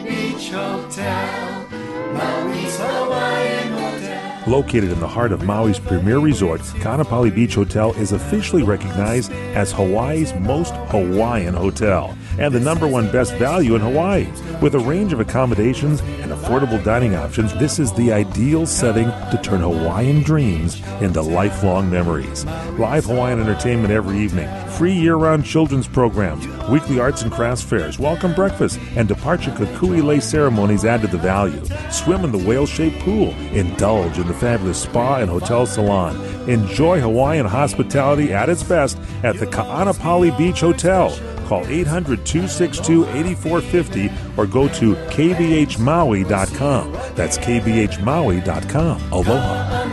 Beach 0.03 0.49
Hotel, 0.49 1.68
Maui's 2.13 2.78
Hawaiian 2.78 3.74
Hotel. 3.74 4.43
Located 4.47 4.91
in 4.91 4.99
the 4.99 5.07
heart 5.07 5.32
of 5.32 5.41
Maui's 5.41 5.80
premier 5.80 6.20
resort, 6.20 6.61
Kaanapali 6.61 7.34
Beach 7.34 7.55
Hotel 7.55 7.93
is 7.93 8.11
officially 8.11 8.63
recognized 8.63 9.32
as 9.32 9.72
Hawaii's 9.72 10.34
most 10.36 10.74
Hawaiian 10.89 11.53
hotel 11.53 12.16
and 12.38 12.53
the 12.53 12.59
number 12.59 12.88
one 12.88 13.11
best 13.11 13.34
value 13.36 13.76
in 13.76 13.82
Hawaii. 13.82 14.28
With 14.61 14.76
a 14.76 14.80
range 14.80 15.13
of 15.13 15.20
accommodations 15.20 16.01
and 16.22 16.32
affordable 16.46 16.84
dining 16.84 17.16
options, 17.16 17.52
this 17.56 17.80
is 17.80 17.91
the 17.93 18.14
ideal 18.14 18.68
setting 18.68 19.08
to 19.32 19.39
turn 19.41 19.62
Hawaiian 19.62 20.22
dreams 20.22 20.80
into 21.02 21.20
lifelong 21.20 21.89
memories. 21.89 22.46
Live 22.78 23.06
Hawaiian 23.06 23.39
entertainment 23.39 23.91
every 23.91 24.20
evening, 24.20 24.48
free 24.70 24.93
year 24.93 25.16
round 25.16 25.43
children's 25.43 25.88
programs, 25.88 26.46
weekly 26.70 27.00
arts 27.00 27.24
and 27.24 27.32
crafts 27.32 27.64
fairs, 27.64 27.98
welcome 27.98 28.32
breakfast, 28.36 28.80
and 28.96 29.08
departure 29.08 29.50
kukui 29.52 30.04
lei 30.04 30.20
ceremonies 30.20 30.86
add 30.86 31.02
to 31.02 31.08
the 31.08 31.18
value. 31.18 31.66
Swim 31.89 32.24
in 32.24 32.32
the 32.32 32.48
whale 32.48 32.68
shaped 32.68 33.00
pool, 33.00 33.30
indulge 33.52 34.20
in 34.20 34.28
the 34.28 34.34
fabulous 34.36 34.84
spa 34.84 35.18
and 35.18 35.32
hotel 35.32 35.66
salon. 35.66 36.16
Enjoy 36.48 37.02
Hawaiian 37.02 37.48
hospitality 37.48 38.32
at 38.32 38.50
its 38.50 38.62
best 38.62 39.00
at 39.24 39.39
the 39.39 39.48
Ka'anapali 39.48 40.38
Beach 40.38 40.60
Hotel. 40.60 41.10
Call 41.46 41.66
800 41.68 42.26
262 42.26 43.06
8450 43.06 44.12
or 44.38 44.48
go 44.48 44.68
to 44.68 44.96
kbhmaui.com. 44.96 46.91
That's 47.16 47.38
kbhmaui.com. 47.38 49.02
Aloha. 49.12 49.86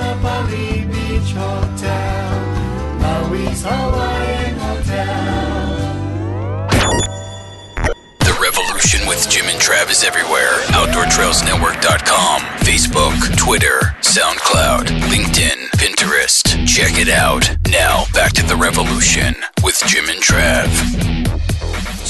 The 8.19 8.39
Revolution 8.41 9.07
with 9.07 9.29
Jim 9.29 9.47
and 9.47 9.61
Trav 9.61 9.91
is 9.91 10.05
everywhere. 10.05 10.59
OutdoorTrailsNetwork.com, 10.73 12.41
Facebook, 12.61 13.37
Twitter, 13.37 13.95
SoundCloud, 14.01 14.87
LinkedIn, 15.11 15.69
Pinterest. 15.77 16.67
Check 16.67 16.99
it 16.99 17.09
out. 17.09 17.51
Now, 17.71 18.05
back 18.15 18.33
to 18.33 18.43
The 18.43 18.57
Revolution 18.57 19.37
with 19.63 19.81
Jim 19.87 20.09
and 20.09 20.23
Trav. 20.23 21.32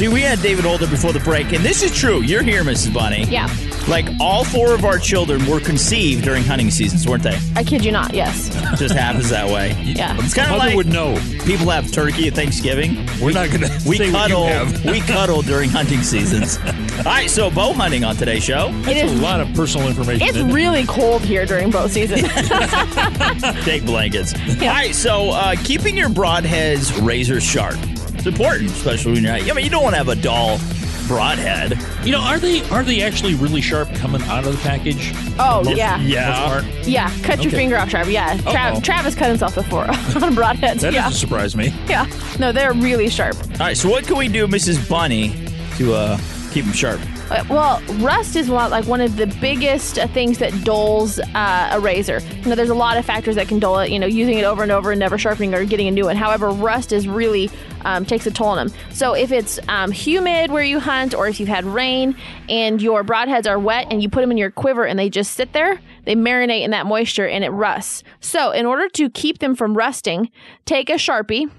See, 0.03 0.09
we 0.09 0.20
had 0.22 0.42
David 0.42 0.64
Holder 0.64 0.88
before 0.88 1.12
the 1.12 1.20
break, 1.20 1.53
and 1.53 1.64
this 1.64 1.80
is 1.80 1.96
true. 1.96 2.22
You're 2.22 2.42
here, 2.42 2.64
Mrs. 2.64 2.92
Bunny. 2.92 3.22
Yeah. 3.26 3.48
Like 3.86 4.09
all 4.18 4.42
four 4.42 4.74
of 4.74 4.84
our 4.84 4.98
children 4.98 5.46
were 5.46 5.61
conceived 5.61 6.24
during 6.24 6.42
hunting 6.42 6.72
seasons, 6.72 7.07
weren't 7.07 7.22
they? 7.22 7.38
I 7.55 7.62
kid 7.62 7.84
you 7.84 7.92
not, 7.92 8.12
yes. 8.12 8.48
Just 8.80 8.96
happens 8.96 9.30
that 9.30 9.48
way. 9.48 9.80
Yeah. 9.84 10.16
It's 10.18 10.34
kind 10.34 10.50
of 10.50 10.59
Mother 10.59 10.70
like 10.70 10.76
would 10.76 10.88
know. 10.88 11.14
People 11.44 11.70
have 11.70 11.92
turkey 11.92 12.26
at 12.26 12.34
Thanksgiving. 12.34 13.07
We're 13.20 13.30
not 13.30 13.53
gonna 13.53 13.68
We 13.86 13.96
say 13.96 14.11
what 14.11 14.28
you 14.28 14.34
cuddle. 14.34 14.46
have. 14.48 14.84
we 14.92 14.98
cuddle 15.03 15.40
during 15.42 15.70
hunting 15.70 16.03
seasons. 16.03 16.59
All 16.98 17.05
right, 17.05 17.30
so 17.30 17.48
bow 17.48 17.72
hunting 17.72 18.03
on 18.03 18.16
today's 18.16 18.42
show. 18.42 18.70
It 18.88 18.96
is- 18.96 19.12
a 19.12 19.22
lot 19.22 19.40
of 19.40 19.55
personal 19.55 19.86
information. 19.86 20.26
It's 20.26 20.36
isn't 20.36 20.50
it? 20.50 20.53
really 20.53 20.84
cold 20.84 21.22
here 21.22 21.46
during 21.46 21.70
bow 21.70 21.86
season. 21.86 22.18
Take 23.62 23.86
blankets. 23.86 24.34
All 24.34 24.66
right, 24.66 24.96
so 24.96 25.30
uh, 25.30 25.55
keeping 25.62 25.96
your 25.96 26.09
broadheads 26.09 26.90
razor 27.07 27.40
sharp. 27.40 27.78
It's 28.25 28.27
important, 28.29 28.70
especially 28.70 29.12
when 29.14 29.25
you're. 29.25 29.33
I 29.33 29.53
mean, 29.53 29.64
you 29.64 29.70
don't 29.70 29.83
want 29.83 29.95
to 29.95 29.99
have 29.99 30.09
a 30.09 30.14
dull 30.14 30.59
broadhead. 31.09 31.77
You 32.05 32.12
know, 32.12 32.20
are 32.20 32.39
they 32.39 32.62
are 32.70 32.85
they 32.85 33.03
actually 33.03 33.35
really 33.35 33.61
sharp 33.61 33.93
coming 33.95 34.23
out 34.23 34.47
of 34.47 34.53
the 34.53 34.59
package? 34.62 35.12
Oh, 35.41 35.62
Most- 35.64 35.77
yeah. 35.77 36.01
Yeah. 36.01 36.62
yeah, 36.85 37.11
cut 37.23 37.39
your 37.43 37.49
Okay. 37.49 37.57
finger 37.57 37.77
off, 37.79 37.89
Trav. 37.91 38.11
Yeah, 38.12 38.37
Trav, 38.39 38.83
Travis 38.85 39.16
cut 39.16 39.29
himself 39.29 39.57
before 39.57 39.83
on 39.91 40.37
broadheads. 40.37 40.81
That 40.83 40.93
yeah, 40.93 41.03
doesn't 41.03 41.18
surprise 41.18 41.57
me. 41.57 41.75
yeah. 41.89 42.07
No, 42.39 42.53
they're 42.53 42.73
really 42.75 43.09
sharp. 43.09 43.37
All 43.55 43.59
right, 43.59 43.77
so 43.77 43.89
what 43.91 44.07
can 44.07 44.16
we 44.16 44.29
do, 44.29 44.47
Mrs. 44.47 44.89
Bunny, 44.89 45.35
to 45.79 45.95
uh, 45.95 46.18
keep 46.53 46.64
them 46.64 46.75
sharp? 46.75 47.01
Uh, 47.33 47.43
Well, 47.49 47.83
rust 48.05 48.37
is 48.37 48.51
like 48.51 48.85
one 48.87 49.01
of 49.01 49.16
the 49.16 49.26
biggest 49.41 49.99
uh, 49.99 50.07
things 50.09 50.37
that 50.39 50.64
dulls 50.64 51.18
uh, 51.18 51.70
a 51.72 51.80
razor. 51.80 52.20
You 52.43 52.51
know, 52.51 52.55
there's 52.55 52.68
a 52.68 52.74
lot 52.74 52.99
of 52.99 53.07
factors 53.07 53.37
that 53.37 53.49
can 53.49 53.59
dull 53.59 53.78
it. 53.80 53.91
You 53.91 53.99
know, 53.99 54.07
using 54.07 54.37
it 54.37 54.45
over 54.45 54.62
and 54.62 54.70
over 54.70 54.91
and 54.93 55.01
never 55.01 55.16
sharpening 55.16 55.55
or 55.55 55.64
getting 55.64 55.89
a 55.89 55.91
new 55.91 56.05
one. 56.05 56.16
However, 56.16 56.51
rust 56.51 56.93
is 56.93 57.09
really 57.09 57.51
um, 57.87 58.05
takes 58.05 58.26
a 58.26 58.30
toll 58.30 58.49
on 58.49 58.57
them. 58.59 58.78
So 58.93 59.14
if 59.14 59.33
it's 59.33 59.59
um, 59.68 59.93
humid 59.93 60.51
where 60.51 60.62
you 60.62 60.78
hunt, 60.78 61.14
or 61.14 61.26
if 61.26 61.41
you've 61.41 61.49
had 61.49 61.64
rain 61.64 62.14
and 62.51 62.83
your 62.83 63.03
broadheads 63.03 63.49
are 63.49 63.59
wet 63.59 63.87
and 63.91 64.03
you 64.03 64.11
put 64.11 64.20
them 64.20 64.30
in 64.30 64.37
your 64.37 64.51
quiver 64.51 64.85
and 64.85 64.99
they 64.99 65.09
just 65.09 65.33
sit 65.33 65.55
there, 65.55 65.80
they 66.05 66.14
marinate 66.14 66.62
in 66.62 66.70
that 66.72 66.85
moisture 66.85 67.26
and 67.26 67.45
it 67.45 67.51
rusts. 67.51 68.03
So 68.20 68.51
in 68.51 68.66
order 68.66 68.91
to 68.91 69.09
keep 69.09 69.39
them 69.39 69.57
from 69.57 69.74
rusting, 69.74 70.30
take 70.66 70.91
a 70.91 70.95
sharpie 70.95 71.51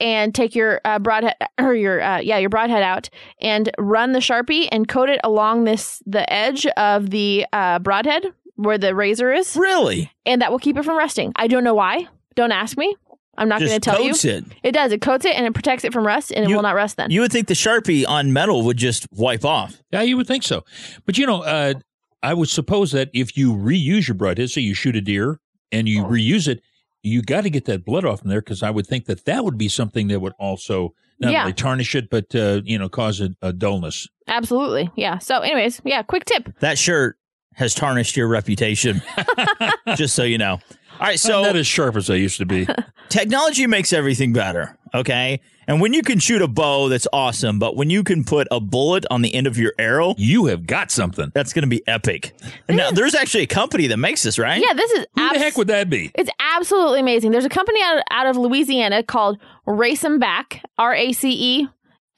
and 0.00 0.34
take 0.34 0.54
your 0.54 0.80
uh, 0.84 0.98
broadhead 0.98 1.36
or 1.58 1.74
your 1.74 2.00
uh, 2.00 2.18
yeah 2.20 2.38
your 2.38 2.50
broadhead 2.50 2.82
out 2.82 3.08
and 3.40 3.70
run 3.78 4.12
the 4.12 4.18
sharpie 4.18 4.68
and 4.72 4.88
coat 4.88 5.08
it 5.08 5.20
along 5.22 5.64
this 5.64 6.02
the 6.06 6.30
edge 6.32 6.66
of 6.76 7.10
the 7.10 7.46
uh, 7.52 7.78
broadhead 7.78 8.24
where 8.56 8.76
the 8.78 8.94
razor 8.94 9.32
is. 9.32 9.56
Really? 9.56 10.10
And 10.26 10.42
that 10.42 10.50
will 10.50 10.58
keep 10.58 10.76
it 10.76 10.84
from 10.84 10.96
rusting. 10.98 11.32
I 11.36 11.46
don't 11.46 11.64
know 11.64 11.74
why. 11.74 12.06
Don't 12.34 12.52
ask 12.52 12.76
me. 12.76 12.94
I'm 13.38 13.48
not 13.48 13.60
going 13.60 13.70
to 13.70 13.76
Just 13.76 13.82
tell 13.84 13.96
coats 13.96 14.24
you. 14.24 14.32
it. 14.32 14.44
It 14.62 14.72
does. 14.72 14.92
It 14.92 15.00
coats 15.00 15.24
it 15.24 15.34
and 15.34 15.46
it 15.46 15.54
protects 15.54 15.84
it 15.84 15.94
from 15.94 16.06
rust 16.06 16.30
and 16.30 16.44
it 16.44 16.50
You- 16.50 16.56
will 16.56 16.62
not 16.62 16.74
rust 16.74 16.98
then. 16.98 17.10
You 17.10 17.22
would 17.22 17.32
think 17.32 17.46
the 17.46 17.54
Sharpie 17.54 18.06
on 18.06 18.34
metal 18.34 18.62
would 18.64 18.76
just 18.76 19.06
wipe 19.12 19.46
off. 19.46 19.80
Yeah, 19.90 20.02
you 20.02 20.16
would 20.18 20.26
think 20.26 20.42
so. 20.42 20.62
But 21.06 21.16
you 21.16 21.24
know, 21.26 21.42
uh, 21.42 21.74
I 22.22 22.34
would 22.34 22.50
suppose 22.50 22.92
that 22.92 23.08
if 23.14 23.34
you 23.38 23.54
reuse 23.54 24.08
your 24.08 24.14
broadhead, 24.14 24.50
say 24.50 24.60
you 24.60 24.74
shoot 24.74 24.94
a 24.94 25.00
deer 25.00 25.40
and 25.72 25.88
you 25.88 26.04
reuse 26.04 26.46
it, 26.48 26.60
you 27.02 27.22
got 27.22 27.42
to 27.42 27.50
get 27.50 27.64
that 27.66 27.84
blood 27.84 28.04
off 28.04 28.22
in 28.22 28.28
there 28.30 28.40
because 28.40 28.62
I 28.62 28.70
would 28.70 28.86
think 28.86 29.06
that 29.06 29.24
that 29.24 29.44
would 29.44 29.56
be 29.58 29.68
something 29.68 30.08
that 30.08 30.20
would 30.20 30.34
also 30.38 30.94
not 31.18 31.32
Yeah. 31.32 31.40
only 31.42 31.52
tarnish 31.52 31.94
it, 31.94 32.10
but 32.10 32.34
uh, 32.34 32.60
you 32.64 32.78
know, 32.78 32.88
cause 32.88 33.20
a, 33.20 33.30
a 33.42 33.52
dullness. 33.52 34.08
Absolutely. 34.28 34.90
Yeah. 34.96 35.18
So, 35.18 35.40
anyways, 35.40 35.80
yeah, 35.84 36.02
quick 36.02 36.24
tip. 36.24 36.48
That 36.60 36.78
shirt 36.78 37.16
has 37.54 37.74
tarnished 37.74 38.16
your 38.16 38.28
reputation. 38.28 39.02
just 39.96 40.14
so 40.14 40.22
you 40.22 40.38
know. 40.38 40.58
All 41.00 41.06
right, 41.06 41.18
so 41.18 41.38
I'm 41.38 41.44
not 41.46 41.56
as 41.56 41.66
sharp 41.66 41.96
as 41.96 42.10
I 42.10 42.14
used 42.16 42.38
to 42.38 42.46
be. 42.46 42.66
technology 43.08 43.66
makes 43.66 43.92
everything 43.92 44.32
better, 44.34 44.76
okay? 44.94 45.40
And 45.66 45.80
when 45.80 45.92
you 45.94 46.02
can 46.02 46.18
shoot 46.18 46.42
a 46.42 46.48
bow, 46.48 46.88
that's 46.88 47.06
awesome. 47.12 47.58
But 47.58 47.76
when 47.76 47.90
you 47.90 48.02
can 48.02 48.24
put 48.24 48.48
a 48.50 48.60
bullet 48.60 49.04
on 49.10 49.22
the 49.22 49.34
end 49.34 49.46
of 49.46 49.56
your 49.56 49.72
arrow, 49.78 50.14
you 50.18 50.46
have 50.46 50.66
got 50.66 50.90
something. 50.90 51.30
That's 51.34 51.52
going 51.52 51.62
to 51.62 51.68
be 51.68 51.86
epic. 51.86 52.32
And 52.66 52.76
now, 52.76 52.90
there's 52.90 53.14
actually 53.14 53.44
a 53.44 53.48
company 53.48 53.86
that 53.88 53.96
makes 53.96 54.22
this, 54.22 54.38
right? 54.38 54.60
Yeah, 54.60 54.74
this 54.74 54.90
is 54.92 55.06
Who 55.14 55.28
the 55.32 55.38
heck 55.38 55.56
would 55.56 55.68
that 55.68 55.88
be? 55.88 56.10
It's 56.14 56.30
absolutely 56.40 57.00
amazing. 57.00 57.30
There's 57.30 57.44
a 57.44 57.50
company 57.50 57.80
out, 57.82 58.02
out 58.10 58.26
of 58.26 58.36
Louisiana 58.36 59.02
called 59.02 59.38
Race 59.66 60.02
'em 60.04 60.18
Back, 60.18 60.64
R 60.78 60.94
A 60.94 61.12
C 61.12 61.60
E 61.60 61.68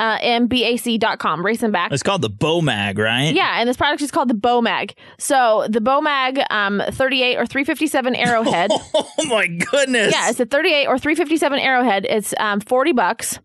uh, 0.03 0.19
M 0.21 0.49
B 0.49 0.65
A 0.65 0.77
C 0.77 0.99
dot 0.99 1.21
com. 1.21 1.47
Race 1.47 1.63
'em 1.63 1.71
Back. 1.71 1.93
It's 1.93 2.03
called 2.03 2.23
the 2.23 2.29
Bow 2.29 2.61
Mag, 2.61 2.99
right? 2.99 3.33
Yeah, 3.33 3.61
and 3.61 3.69
this 3.69 3.77
product 3.77 4.03
is 4.03 4.11
called 4.11 4.29
the 4.29 4.35
Bow 4.35 4.61
Mag. 4.61 4.95
So 5.19 5.65
the 5.69 5.81
Bow 5.81 6.01
Mag, 6.01 6.41
um, 6.51 6.83
38 6.91 7.37
or 7.37 7.47
357 7.47 8.17
Arrowhead. 8.17 8.73
oh 8.95 9.07
my 9.29 9.47
goodness! 9.47 10.13
Yeah, 10.13 10.29
it's 10.29 10.41
a 10.41 10.47
38 10.47 10.89
or 10.89 10.99
357 10.99 11.59
Arrowhead. 11.61 12.05
It's 12.05 12.35
um, 12.41 12.59
40 12.59 12.93
bucks 12.93 13.39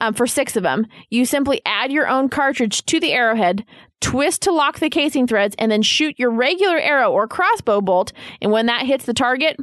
um, 0.00 0.14
for 0.14 0.26
six 0.26 0.56
of 0.56 0.62
them. 0.62 0.86
You 1.10 1.26
simply 1.26 1.60
add 1.66 1.92
your 1.92 2.08
own 2.08 2.30
cartridge 2.30 2.86
to 2.86 2.98
the 2.98 3.12
Arrowhead, 3.12 3.66
twist 4.00 4.40
to 4.42 4.50
lock 4.50 4.78
the 4.78 4.88
casing 4.88 5.26
threads, 5.26 5.54
and 5.58 5.70
then 5.70 5.82
shoot 5.82 6.18
your 6.18 6.30
regular 6.30 6.78
arrow 6.78 7.12
or 7.12 7.28
crossbow 7.28 7.82
bolt. 7.82 8.14
And 8.40 8.50
when 8.50 8.64
that 8.66 8.86
hits 8.86 9.04
the 9.04 9.12
target, 9.14 9.58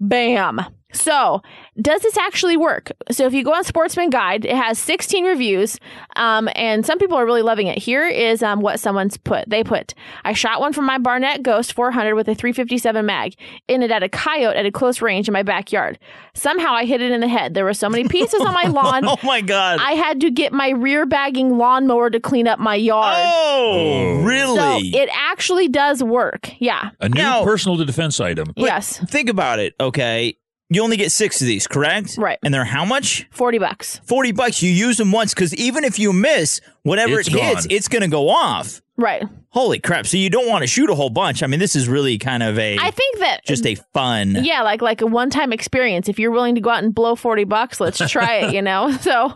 bam. 0.00 0.64
So, 0.94 1.42
does 1.80 2.02
this 2.02 2.16
actually 2.16 2.56
work? 2.56 2.90
So, 3.10 3.26
if 3.26 3.34
you 3.34 3.44
go 3.44 3.52
on 3.52 3.64
Sportsman 3.64 4.10
Guide, 4.10 4.44
it 4.44 4.56
has 4.56 4.78
16 4.78 5.24
reviews, 5.24 5.78
um, 6.16 6.48
and 6.54 6.86
some 6.86 6.98
people 6.98 7.18
are 7.18 7.26
really 7.26 7.42
loving 7.42 7.66
it. 7.66 7.78
Here 7.78 8.06
is 8.06 8.42
um, 8.42 8.60
what 8.60 8.80
someone's 8.80 9.16
put. 9.16 9.48
They 9.50 9.64
put, 9.64 9.92
I 10.24 10.32
shot 10.32 10.60
one 10.60 10.72
from 10.72 10.86
my 10.86 10.98
Barnett 10.98 11.42
Ghost 11.42 11.72
400 11.74 12.14
with 12.14 12.28
a 12.28 12.34
357 12.34 13.04
mag, 13.04 13.34
in 13.68 13.82
it 13.82 13.90
at 13.90 14.02
a 14.02 14.08
coyote 14.08 14.56
at 14.56 14.66
a 14.66 14.70
close 14.70 15.02
range 15.02 15.28
in 15.28 15.32
my 15.32 15.42
backyard. 15.42 15.98
Somehow 16.34 16.72
I 16.72 16.84
hit 16.84 17.02
it 17.02 17.10
in 17.12 17.20
the 17.20 17.28
head. 17.28 17.54
There 17.54 17.64
were 17.64 17.74
so 17.74 17.88
many 17.88 18.08
pieces 18.08 18.40
on 18.40 18.52
my 18.54 18.64
lawn. 18.68 19.04
oh 19.06 19.16
my 19.24 19.40
God. 19.40 19.78
I 19.80 19.92
had 19.92 20.20
to 20.22 20.30
get 20.30 20.52
my 20.52 20.70
rear 20.70 21.06
bagging 21.06 21.58
lawnmower 21.58 22.10
to 22.10 22.20
clean 22.20 22.46
up 22.48 22.58
my 22.58 22.74
yard. 22.76 23.16
Oh, 23.18 24.22
really? 24.24 24.56
So, 24.92 24.98
it 24.98 25.08
actually 25.12 25.68
does 25.68 26.02
work. 26.02 26.50
Yeah. 26.60 26.90
A 27.00 27.08
new 27.08 27.20
Now- 27.20 27.44
personal 27.44 27.76
defense 27.76 28.20
item. 28.20 28.52
Yes. 28.56 28.98
Think 29.08 29.28
about 29.28 29.58
it, 29.58 29.74
okay? 29.80 30.36
You 30.70 30.82
only 30.82 30.96
get 30.96 31.12
six 31.12 31.40
of 31.40 31.46
these, 31.46 31.66
correct? 31.66 32.16
Right. 32.18 32.38
And 32.42 32.52
they're 32.52 32.64
how 32.64 32.84
much? 32.84 33.26
40 33.30 33.58
bucks. 33.58 34.00
40 34.06 34.32
bucks. 34.32 34.62
You 34.62 34.70
use 34.70 34.96
them 34.96 35.12
once 35.12 35.34
because 35.34 35.54
even 35.54 35.84
if 35.84 35.98
you 35.98 36.12
miss, 36.12 36.60
whatever 36.82 37.20
It's 37.20 37.28
it 37.28 37.34
hits, 37.34 37.66
gone. 37.66 37.76
it's 37.76 37.88
going 37.88 38.02
to 38.02 38.08
go 38.08 38.28
off. 38.30 38.80
Right. 38.96 39.24
Holy 39.50 39.78
crap! 39.80 40.06
So 40.06 40.16
you 40.16 40.30
don't 40.30 40.48
want 40.48 40.62
to 40.62 40.66
shoot 40.68 40.88
a 40.88 40.94
whole 40.94 41.10
bunch. 41.10 41.42
I 41.42 41.46
mean, 41.48 41.58
this 41.60 41.74
is 41.76 41.88
really 41.88 42.16
kind 42.16 42.42
of 42.44 42.58
a 42.58 42.76
I 42.78 42.90
think 42.92 43.18
that 43.18 43.44
just 43.44 43.66
a 43.66 43.74
fun. 43.92 44.38
Yeah, 44.44 44.62
like 44.62 44.82
like 44.82 45.00
a 45.00 45.06
one 45.06 45.30
time 45.30 45.52
experience. 45.52 46.08
If 46.08 46.18
you're 46.20 46.30
willing 46.30 46.54
to 46.54 46.60
go 46.60 46.70
out 46.70 46.82
and 46.84 46.94
blow 46.94 47.16
forty 47.16 47.42
bucks, 47.44 47.80
let's 47.80 47.98
try 48.10 48.36
it. 48.36 48.54
You 48.54 48.62
know, 48.62 48.90
so. 49.00 49.32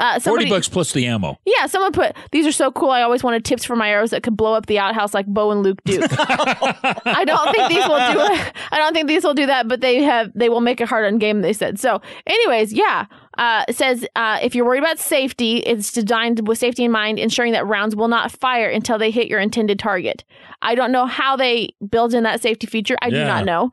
Uh, 0.00 0.18
somebody, 0.18 0.46
Forty 0.46 0.56
bucks 0.58 0.68
plus 0.68 0.92
the 0.92 1.06
ammo. 1.06 1.38
Yeah, 1.44 1.66
someone 1.66 1.92
put 1.92 2.16
these 2.32 2.46
are 2.46 2.52
so 2.52 2.72
cool. 2.72 2.90
I 2.90 3.02
always 3.02 3.22
wanted 3.22 3.44
tips 3.44 3.64
for 3.64 3.76
my 3.76 3.90
arrows 3.90 4.10
that 4.10 4.22
could 4.22 4.36
blow 4.36 4.54
up 4.54 4.66
the 4.66 4.78
outhouse 4.78 5.12
like 5.12 5.26
Bo 5.26 5.50
and 5.50 5.62
Luke 5.62 5.78
Duke. 5.84 6.02
I 6.10 7.24
don't 7.26 7.52
think 7.54 7.68
these 7.68 7.86
will 7.86 8.12
do 8.12 8.34
it. 8.34 8.52
I 8.72 8.78
don't 8.78 8.94
think 8.94 9.08
these 9.08 9.24
will 9.24 9.34
do 9.34 9.46
that, 9.46 9.68
but 9.68 9.80
they 9.80 10.02
have 10.02 10.32
they 10.34 10.48
will 10.48 10.60
make 10.62 10.80
it 10.80 10.88
hard 10.88 11.04
on 11.06 11.18
game. 11.18 11.42
They 11.42 11.52
said 11.52 11.78
so. 11.78 12.00
Anyways, 12.26 12.72
yeah. 12.72 13.06
Uh, 13.38 13.64
it 13.68 13.76
says 13.76 14.04
uh, 14.16 14.38
if 14.42 14.54
you're 14.54 14.64
worried 14.66 14.80
about 14.82 14.98
safety, 14.98 15.58
it's 15.58 15.92
designed 15.92 16.46
with 16.48 16.58
safety 16.58 16.84
in 16.84 16.90
mind, 16.90 17.18
ensuring 17.18 17.52
that 17.52 17.64
rounds 17.66 17.94
will 17.96 18.08
not 18.08 18.30
fire 18.30 18.68
until 18.68 18.98
they 18.98 19.10
hit 19.10 19.28
your 19.28 19.38
intended 19.38 19.78
target. 19.78 20.24
I 20.62 20.74
don't 20.74 20.92
know 20.92 21.06
how 21.06 21.36
they 21.36 21.70
build 21.88 22.12
in 22.12 22.24
that 22.24 22.42
safety 22.42 22.66
feature. 22.66 22.96
I 23.00 23.08
do 23.10 23.24
not 23.24 23.44
know. 23.44 23.70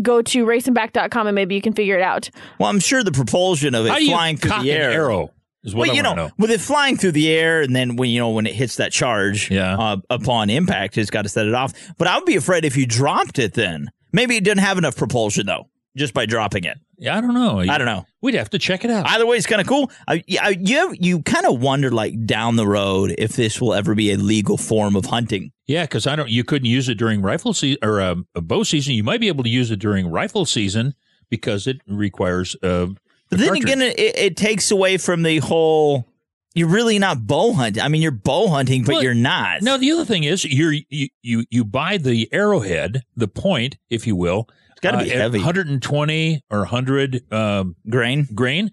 Go 0.00 0.22
to 0.22 0.46
racingback.com 0.46 1.26
and 1.26 1.34
maybe 1.34 1.54
you 1.54 1.60
can 1.60 1.72
figure 1.74 1.96
it 1.96 2.02
out. 2.02 2.30
Well, 2.58 2.70
I'm 2.70 2.80
sure 2.80 3.02
the 3.02 3.12
propulsion 3.12 3.74
of 3.74 3.84
it 3.86 3.90
How 3.90 3.98
flying 3.98 4.36
through 4.36 4.50
cock 4.52 4.62
the 4.62 4.70
an 4.70 4.76
air. 4.80 4.90
arrow 4.90 5.22
is 5.24 5.28
what 5.28 5.39
well, 5.74 5.90
I 5.90 5.94
you 5.94 6.02
know, 6.02 6.14
know. 6.14 6.30
with 6.38 6.50
it 6.50 6.60
flying 6.60 6.96
through 6.96 7.12
the 7.12 7.30
air, 7.30 7.60
and 7.62 7.74
then 7.76 7.96
when 7.96 8.10
you 8.10 8.18
know 8.18 8.30
when 8.30 8.46
it 8.46 8.54
hits 8.54 8.76
that 8.76 8.92
charge, 8.92 9.50
yeah. 9.50 9.76
uh, 9.76 9.96
upon 10.08 10.50
impact, 10.50 10.96
it's 10.98 11.10
got 11.10 11.22
to 11.22 11.28
set 11.28 11.46
it 11.46 11.54
off. 11.54 11.72
But 11.98 12.08
I 12.08 12.16
would 12.16 12.26
be 12.26 12.36
afraid 12.36 12.64
if 12.64 12.76
you 12.76 12.86
dropped 12.86 13.38
it. 13.38 13.54
Then 13.54 13.90
maybe 14.12 14.36
it 14.36 14.44
didn't 14.44 14.62
have 14.62 14.78
enough 14.78 14.96
propulsion 14.96 15.46
though, 15.46 15.68
just 15.96 16.14
by 16.14 16.26
dropping 16.26 16.64
it. 16.64 16.78
Yeah, 16.96 17.16
I 17.16 17.22
don't 17.22 17.32
know. 17.32 17.60
I 17.60 17.78
don't 17.78 17.86
know. 17.86 18.04
We'd 18.20 18.34
have 18.34 18.50
to 18.50 18.58
check 18.58 18.84
it 18.84 18.90
out. 18.90 19.06
Either 19.06 19.24
way, 19.26 19.38
it's 19.38 19.46
kind 19.46 19.60
of 19.60 19.66
cool. 19.66 19.90
I, 20.06 20.22
I- 20.40 20.58
you 20.60 20.94
you 20.98 21.22
kind 21.22 21.46
of 21.46 21.60
wonder 21.60 21.90
like 21.90 22.26
down 22.26 22.56
the 22.56 22.66
road 22.66 23.14
if 23.16 23.32
this 23.36 23.60
will 23.60 23.72
ever 23.72 23.94
be 23.94 24.12
a 24.12 24.16
legal 24.16 24.58
form 24.58 24.96
of 24.96 25.06
hunting. 25.06 25.52
Yeah, 25.66 25.84
because 25.84 26.06
I 26.06 26.16
don't. 26.16 26.28
You 26.28 26.44
couldn't 26.44 26.66
use 26.66 26.88
it 26.88 26.96
during 26.96 27.22
rifle 27.22 27.54
season 27.54 27.78
or 27.82 28.00
um, 28.00 28.26
a 28.34 28.40
bow 28.40 28.64
season. 28.64 28.94
You 28.94 29.04
might 29.04 29.20
be 29.20 29.28
able 29.28 29.44
to 29.44 29.50
use 29.50 29.70
it 29.70 29.76
during 29.78 30.10
rifle 30.10 30.44
season 30.44 30.94
because 31.30 31.66
it 31.66 31.80
requires. 31.86 32.56
Uh, 32.62 32.88
But 33.30 33.38
then 33.38 33.54
again, 33.56 33.80
it, 33.80 33.98
it 33.98 34.36
takes 34.36 34.70
away 34.70 34.98
from 34.98 35.22
the 35.22 35.38
whole. 35.38 36.06
You're 36.54 36.68
really 36.68 36.98
not 36.98 37.28
bow 37.28 37.52
hunting. 37.52 37.82
I 37.82 37.88
mean, 37.88 38.02
you're 38.02 38.10
bow 38.10 38.48
hunting, 38.48 38.82
but 38.82 39.02
you're 39.02 39.14
not. 39.14 39.62
No, 39.62 39.78
the 39.78 39.92
other 39.92 40.04
thing 40.04 40.24
is 40.24 40.44
you're 40.44 40.72
you 40.88 41.08
you, 41.22 41.44
you 41.48 41.64
buy 41.64 41.96
the 41.96 42.28
arrowhead, 42.32 43.02
the 43.16 43.28
point, 43.28 43.78
if 43.88 44.06
you 44.06 44.16
will. 44.16 44.48
It's 44.72 44.80
gotta 44.80 45.04
be 45.04 45.10
heavy. 45.10 45.38
120 45.38 46.42
or 46.50 46.58
100 46.58 47.32
um, 47.32 47.76
grain. 47.88 48.26
Grain. 48.34 48.72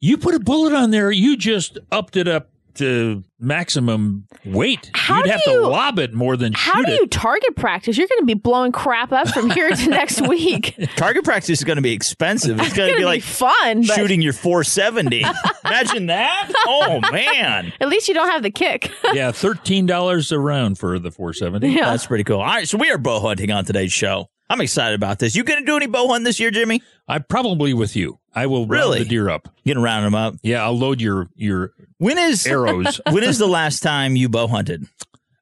You 0.00 0.16
put 0.16 0.34
a 0.34 0.40
bullet 0.40 0.72
on 0.72 0.90
there, 0.90 1.10
you 1.12 1.36
just 1.36 1.78
upped 1.92 2.16
it 2.16 2.26
up 2.26 2.51
to 2.76 3.22
maximum 3.38 4.26
weight. 4.44 4.90
How 4.94 5.18
You'd 5.18 5.26
have 5.28 5.40
you- 5.46 5.52
to 5.62 5.66
lob 5.68 5.98
it 5.98 6.12
more 6.14 6.36
than 6.36 6.52
How 6.52 6.74
shoot 6.76 6.86
do 6.86 6.92
it. 6.92 7.00
you 7.00 7.06
target 7.08 7.56
practice? 7.56 7.96
You're 7.98 8.06
going 8.08 8.20
to 8.20 8.26
be 8.26 8.34
blowing 8.34 8.72
crap 8.72 9.12
up 9.12 9.28
from 9.28 9.50
here 9.50 9.70
to 9.70 9.88
next 9.90 10.20
week. 10.26 10.76
Target 10.96 11.24
practice 11.24 11.58
is 11.60 11.64
going 11.64 11.76
to 11.76 11.82
be 11.82 11.92
expensive. 11.92 12.58
It's 12.60 12.72
going 12.74 12.88
to 12.88 12.92
gonna 12.92 12.92
be 12.94 13.00
be 13.02 13.04
like 13.04 13.22
fun, 13.22 13.82
but- 13.86 13.94
shooting 13.94 14.22
your 14.22 14.32
470. 14.32 15.24
Imagine 15.64 16.06
that. 16.06 16.52
Oh 16.66 17.00
man. 17.10 17.72
At 17.80 17.88
least 17.88 18.08
you 18.08 18.14
don't 18.14 18.28
have 18.30 18.42
the 18.42 18.50
kick. 18.50 18.90
yeah, 19.12 19.32
thirteen 19.32 19.86
dollars 19.86 20.30
a 20.32 20.38
round 20.38 20.78
for 20.78 20.98
the 20.98 21.10
470. 21.10 21.68
Yeah. 21.68 21.86
That's 21.90 22.06
pretty 22.06 22.24
cool. 22.24 22.38
All 22.40 22.44
right, 22.46 22.68
so 22.68 22.76
we 22.78 22.90
are 22.90 22.98
bow 22.98 23.20
hunting 23.20 23.50
on 23.50 23.64
today's 23.64 23.92
show. 23.92 24.28
I'm 24.52 24.60
excited 24.60 24.94
about 24.94 25.18
this. 25.18 25.34
You 25.34 25.44
going 25.44 25.60
to 25.60 25.64
do 25.64 25.76
any 25.76 25.86
bow 25.86 26.08
hunting 26.08 26.24
this 26.24 26.38
year, 26.38 26.50
Jimmy? 26.50 26.82
I 27.08 27.20
probably 27.20 27.72
with 27.72 27.96
you. 27.96 28.18
I 28.34 28.46
will 28.46 28.66
Really? 28.66 28.98
round 28.98 29.06
the 29.06 29.08
deer 29.08 29.28
up. 29.30 29.48
You 29.64 29.72
gonna 29.74 29.84
round 29.84 30.04
them 30.06 30.14
up? 30.14 30.34
Yeah, 30.42 30.62
I'll 30.64 30.78
load 30.78 31.00
your 31.00 31.28
your 31.34 31.72
When 31.98 32.16
is 32.18 32.46
arrows. 32.56 33.00
when 33.10 33.22
is 33.24 33.38
the 33.38 33.46
last 33.46 33.82
time 33.82 34.14
you 34.16 34.28
bow 34.28 34.46
hunted? 34.46 34.86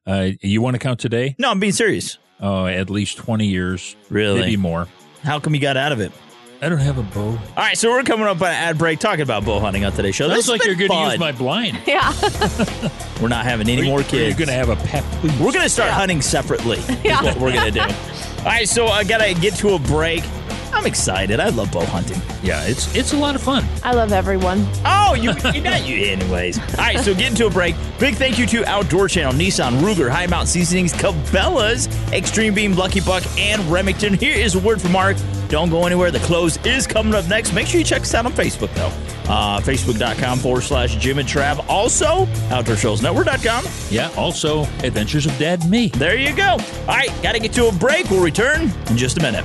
Uh, 0.07 0.29
you 0.41 0.61
want 0.61 0.75
to 0.75 0.79
count 0.79 0.99
today? 0.99 1.35
No, 1.37 1.51
I'm 1.51 1.59
being 1.59 1.71
serious. 1.73 2.17
Oh, 2.39 2.65
at 2.65 2.89
least 2.89 3.17
twenty 3.17 3.47
years. 3.47 3.95
Really? 4.09 4.39
Maybe 4.41 4.57
more. 4.57 4.87
How 5.23 5.39
come 5.39 5.55
you 5.55 5.61
got 5.61 5.77
out 5.77 5.91
of 5.91 5.99
it? 5.99 6.11
I 6.63 6.69
don't 6.69 6.77
have 6.77 6.99
a 6.99 7.03
bow. 7.03 7.29
All 7.29 7.37
right, 7.57 7.75
so 7.75 7.89
we're 7.89 8.03
coming 8.03 8.27
up 8.27 8.39
on 8.39 8.47
an 8.49 8.53
ad 8.53 8.77
break 8.77 8.99
talking 8.99 9.21
about 9.23 9.43
bow 9.43 9.59
hunting 9.59 9.83
on 9.83 9.93
today's 9.93 10.13
show. 10.13 10.27
Sounds 10.27 10.45
This 10.45 10.47
like 10.47 10.63
you're 10.63 10.75
going 10.75 10.91
to 10.91 11.09
use 11.09 11.17
my 11.19 11.31
blind. 11.31 11.79
yeah. 11.87 12.13
We're 13.21 13.29
not 13.29 13.45
having 13.45 13.67
any 13.67 13.81
you- 13.81 13.87
more 13.87 14.03
kids. 14.03 14.37
You're 14.37 14.45
going 14.45 14.47
to 14.47 14.53
have 14.53 14.69
a 14.69 14.75
pep. 14.75 15.03
We're 15.39 15.51
going 15.51 15.63
to 15.63 15.69
start 15.69 15.89
hunting 15.91 16.21
separately. 16.21 16.77
Yeah. 17.03 17.19
Is 17.19 17.25
what 17.25 17.37
we're 17.39 17.51
going 17.53 17.73
to 17.73 17.79
do. 17.79 17.81
All 17.81 18.45
right, 18.45 18.69
so 18.69 18.85
I 18.85 19.03
got 19.03 19.25
to 19.25 19.33
get 19.33 19.55
to 19.55 19.69
a 19.73 19.79
break. 19.79 20.23
I'm 20.73 20.85
excited. 20.85 21.39
I 21.39 21.49
love 21.49 21.71
bow 21.71 21.85
hunting. 21.85 22.21
Yeah, 22.43 22.63
it's 22.63 22.93
it's 22.95 23.13
a 23.13 23.17
lot 23.17 23.35
of 23.35 23.41
fun. 23.41 23.65
I 23.83 23.93
love 23.93 24.11
everyone. 24.11 24.65
Oh, 24.85 25.13
you, 25.13 25.31
you 25.53 25.61
got 25.61 25.87
you 25.87 26.11
anyways. 26.11 26.59
All 26.59 26.75
right, 26.77 26.99
so 26.99 27.13
getting 27.13 27.35
to 27.35 27.47
a 27.47 27.49
break. 27.49 27.75
Big 27.99 28.15
thank 28.15 28.39
you 28.39 28.45
to 28.47 28.65
Outdoor 28.65 29.07
Channel, 29.07 29.33
Nissan, 29.33 29.79
Ruger, 29.81 30.09
High 30.09 30.27
Mountain 30.27 30.47
Seasonings, 30.47 30.93
Cabela's, 30.93 31.87
Extreme 32.11 32.53
Beam, 32.55 32.73
Lucky 32.73 33.01
Buck, 33.01 33.23
and 33.37 33.61
Remington. 33.71 34.13
Here 34.13 34.35
is 34.35 34.55
a 34.55 34.59
word 34.59 34.81
from 34.81 34.91
Mark. 34.91 35.17
Don't 35.49 35.69
go 35.69 35.85
anywhere. 35.85 36.11
The 36.11 36.19
close 36.19 36.57
is 36.65 36.87
coming 36.87 37.13
up 37.13 37.27
next. 37.27 37.53
Make 37.53 37.67
sure 37.67 37.79
you 37.79 37.85
check 37.85 38.03
us 38.03 38.13
out 38.13 38.25
on 38.25 38.31
Facebook, 38.31 38.73
though. 38.73 38.91
Uh, 39.29 39.59
Facebook.com 39.59 40.39
forward 40.39 40.61
slash 40.61 40.95
Jim 40.95 41.19
and 41.19 41.27
Trav. 41.27 41.63
Also, 41.67 42.25
OutdoorShowsNetwork.com. 42.49 43.65
Yeah, 43.89 44.09
also 44.15 44.63
Adventures 44.83 45.25
of 45.25 45.37
Dad 45.37 45.61
and 45.61 45.69
Me. 45.69 45.89
There 45.89 46.17
you 46.17 46.33
go. 46.35 46.51
All 46.51 46.87
right, 46.87 47.11
got 47.21 47.33
to 47.33 47.39
get 47.39 47.51
to 47.53 47.67
a 47.67 47.71
break. 47.73 48.09
We'll 48.09 48.23
return 48.23 48.71
in 48.89 48.97
just 48.97 49.17
a 49.17 49.21
minute. 49.21 49.43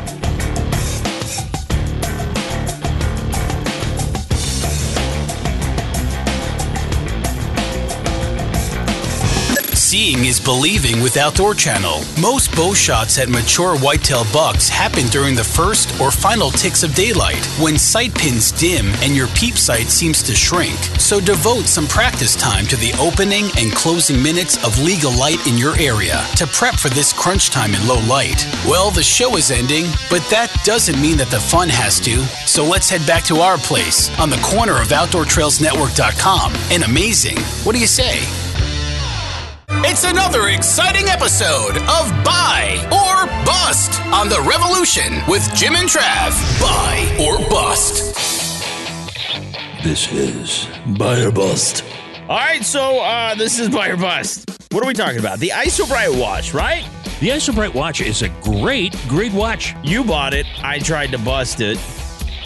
Seeing 9.97 10.27
is 10.27 10.39
believing 10.39 11.01
with 11.01 11.17
Outdoor 11.17 11.55
Channel. 11.55 12.03
Most 12.21 12.55
bow 12.55 12.75
shots 12.75 13.19
at 13.19 13.31
mature 13.31 13.79
whitetail 13.79 14.25
bucks 14.31 14.69
happen 14.69 15.07
during 15.07 15.35
the 15.35 15.43
first 15.43 15.99
or 15.99 16.11
final 16.11 16.51
ticks 16.51 16.83
of 16.83 16.95
daylight, 16.95 17.47
when 17.59 17.79
sight 17.79 18.15
pins 18.15 18.53
dim 18.53 18.89
and 19.01 19.17
your 19.17 19.29
peep 19.29 19.57
sight 19.57 19.89
seems 19.89 20.23
to 20.25 20.35
shrink. 20.35 20.77
So 20.99 21.19
devote 21.19 21.65
some 21.65 21.87
practice 21.87 22.37
time 22.37 22.67
to 22.67 22.77
the 22.77 22.93
opening 23.01 23.47
and 23.57 23.73
closing 23.73 24.23
minutes 24.23 24.63
of 24.67 24.79
legal 24.79 25.13
light 25.13 25.47
in 25.47 25.57
your 25.57 25.75
area 25.81 26.23
to 26.37 26.47
prep 26.47 26.75
for 26.75 26.91
this 26.91 27.15
crunch 27.15 27.49
time 27.49 27.73
in 27.73 27.87
low 27.87 28.01
light. 28.07 28.47
Well, 28.69 28.91
the 28.91 29.03
show 29.03 29.39
is 29.39 29.51
ending, 29.51 29.87
but 30.11 30.21
that 30.29 30.55
doesn't 30.63 31.01
mean 31.01 31.17
that 31.17 31.31
the 31.31 31.41
fun 31.41 31.71
has 31.71 31.99
to. 32.01 32.23
So 32.47 32.63
let's 32.65 32.91
head 32.91 33.07
back 33.07 33.25
to 33.25 33.37
our 33.37 33.57
place 33.57 34.11
on 34.21 34.29
the 34.29 34.45
corner 34.45 34.79
of 34.79 34.89
OutdoorTrailsNetwork.com 34.89 36.53
and 36.71 36.83
amazing. 36.83 37.39
What 37.65 37.75
do 37.75 37.81
you 37.81 37.87
say? 37.87 38.46
It's 39.99 40.05
another 40.05 40.49
exciting 40.49 41.07
episode 41.07 41.79
of 41.79 42.13
Buy 42.23 42.77
or 42.93 43.27
Bust 43.47 43.99
on 44.13 44.29
The 44.29 44.39
Revolution 44.47 45.23
with 45.27 45.43
Jim 45.55 45.75
and 45.75 45.89
Trav. 45.89 46.61
Buy 46.61 47.17
or 47.19 47.39
Bust. 47.49 48.15
This 49.83 50.13
is 50.13 50.69
Buy 50.99 51.23
or 51.23 51.33
Bust. 51.33 51.83
All 52.29 52.37
right, 52.37 52.63
so 52.63 53.01
uh, 53.01 53.37
this 53.37 53.59
is 53.59 53.71
Buy 53.71 53.89
or 53.89 53.97
Bust. 53.97 54.45
What 54.71 54.85
are 54.85 54.87
we 54.87 54.93
talking 54.93 55.19
about? 55.19 55.39
The 55.39 55.49
Isobrite 55.49 56.21
watch, 56.21 56.53
right? 56.53 56.87
The 57.21 57.31
Isobrite 57.31 57.73
watch 57.73 58.03
is 58.03 58.21
a 58.21 58.29
great, 58.43 58.95
great 59.09 59.33
watch. 59.33 59.75
You 59.83 60.05
bought 60.05 60.35
it. 60.35 60.45
I 60.63 60.79
tried 60.79 61.11
to 61.13 61.19
bust 61.19 61.63
it. 61.63 61.79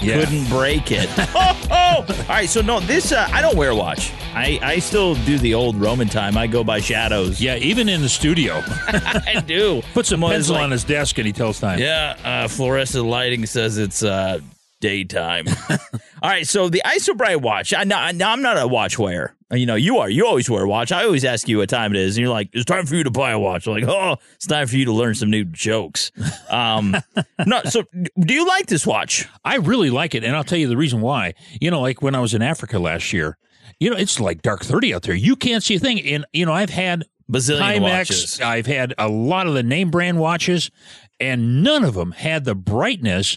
Yeah. 0.03 0.21
Couldn't 0.21 0.49
break 0.49 0.91
it. 0.93 1.09
oh, 1.19 1.69
oh! 1.71 2.05
All 2.09 2.27
right, 2.29 2.49
so 2.49 2.61
no, 2.61 2.81
this 2.81 3.13
uh, 3.13 3.29
I 3.33 3.43
don't 3.43 3.57
wear 3.57 3.71
a 3.71 3.77
watch. 3.77 4.13
I, 4.35 4.59
I 4.63 4.79
still 4.79 5.15
do 5.27 5.39
the 5.39 5.55
old 5.55 5.77
Roman 5.77 6.09
time. 6.09 6.37
I 6.37 6.47
go 6.47 6.63
by 6.63 6.81
shadows. 6.81 7.41
Yeah, 7.41 7.57
even 7.57 7.89
in 7.89 8.01
the 8.01 8.09
studio. 8.09 8.63
I 8.65 9.43
do. 9.47 9.83
Put 9.93 10.07
some 10.07 10.21
Someone's 10.21 10.35
pencil 10.35 10.55
like, 10.55 10.65
on 10.65 10.71
his 10.71 10.85
desk 10.85 11.19
and 11.19 11.27
he 11.27 11.33
tells 11.33 11.59
time. 11.59 11.79
Yeah, 11.79 12.17
uh, 12.25 12.49
fluorescent 12.49 13.07
lighting 13.07 13.45
says 13.47 13.79
it's 13.79 14.03
uh, 14.03 14.41
daytime. 14.81 15.47
All 16.23 16.31
right, 16.31 16.47
so 16.47 16.69
the 16.69 16.83
Isobrite 16.85 17.41
watch. 17.41 17.73
I, 17.73 17.85
now, 17.85 18.11
now 18.11 18.33
I'm 18.33 18.43
not 18.43 18.59
a 18.59 18.67
watch 18.67 18.99
wearer. 18.99 19.35
You 19.53 19.67
know, 19.67 19.75
you 19.75 19.99
are. 19.99 20.09
You 20.09 20.27
always 20.27 20.49
wear 20.49 20.63
a 20.63 20.69
watch. 20.69 20.93
I 20.93 21.05
always 21.05 21.25
ask 21.25 21.49
you 21.49 21.59
what 21.59 21.69
time 21.69 21.93
it 21.93 22.01
is, 22.01 22.17
and 22.17 22.23
you're 22.23 22.33
like, 22.33 22.51
"It's 22.53 22.65
time 22.65 22.87
for 22.87 22.95
you 22.95 23.03
to 23.03 23.11
buy 23.11 23.33
a 23.33 23.39
watch." 23.39 23.67
I'm 23.67 23.73
like, 23.73 23.85
"Oh, 23.85 24.17
it's 24.37 24.47
time 24.47 24.69
for 24.69 24.77
you 24.77 24.85
to 24.85 24.93
learn 24.93 25.17
some 25.17 25.29
new 25.29 25.45
jokes." 25.45 26.13
Um, 26.49 26.97
no, 27.47 27.61
so 27.65 27.83
do 27.93 28.33
you 28.33 28.47
like 28.47 28.67
this 28.67 28.87
watch? 28.87 29.27
I 29.45 29.57
really 29.57 29.91
like 29.91 30.15
it, 30.15 30.23
and 30.23 30.37
I'll 30.37 30.45
tell 30.45 30.59
you 30.59 30.69
the 30.69 30.77
reason 30.77 31.01
why. 31.01 31.35
You 31.61 31.73
know, 31.73 31.81
like 31.81 32.01
when 32.01 32.15
I 32.15 32.21
was 32.21 32.33
in 32.33 32.43
Africa 32.43 32.79
last 32.79 33.13
year, 33.13 33.39
you 33.81 33.91
know, 33.91 33.97
it's 33.97 34.21
like 34.21 34.43
dark 34.43 34.63
thirty 34.63 34.95
out 34.95 35.03
there. 35.03 35.17
You 35.17 35.35
can't 35.35 35.65
see 35.65 35.75
a 35.75 35.81
thing. 35.81 36.01
And 36.01 36.25
you 36.33 36.47
know, 36.47 36.53
I've 36.53 36.71
had 36.71 37.07
Bazillion 37.29 37.81
Timex, 37.81 37.83
watches. 37.83 38.41
I've 38.41 38.67
had 38.67 38.95
a 38.99 39.09
lot 39.09 39.49
of 39.49 39.55
the 39.55 39.65
name 39.65 39.91
brand 39.91 40.21
watches, 40.21 40.71
and 41.19 41.65
none 41.65 41.83
of 41.83 41.95
them 41.95 42.13
had 42.13 42.45
the 42.45 42.55
brightness 42.55 43.37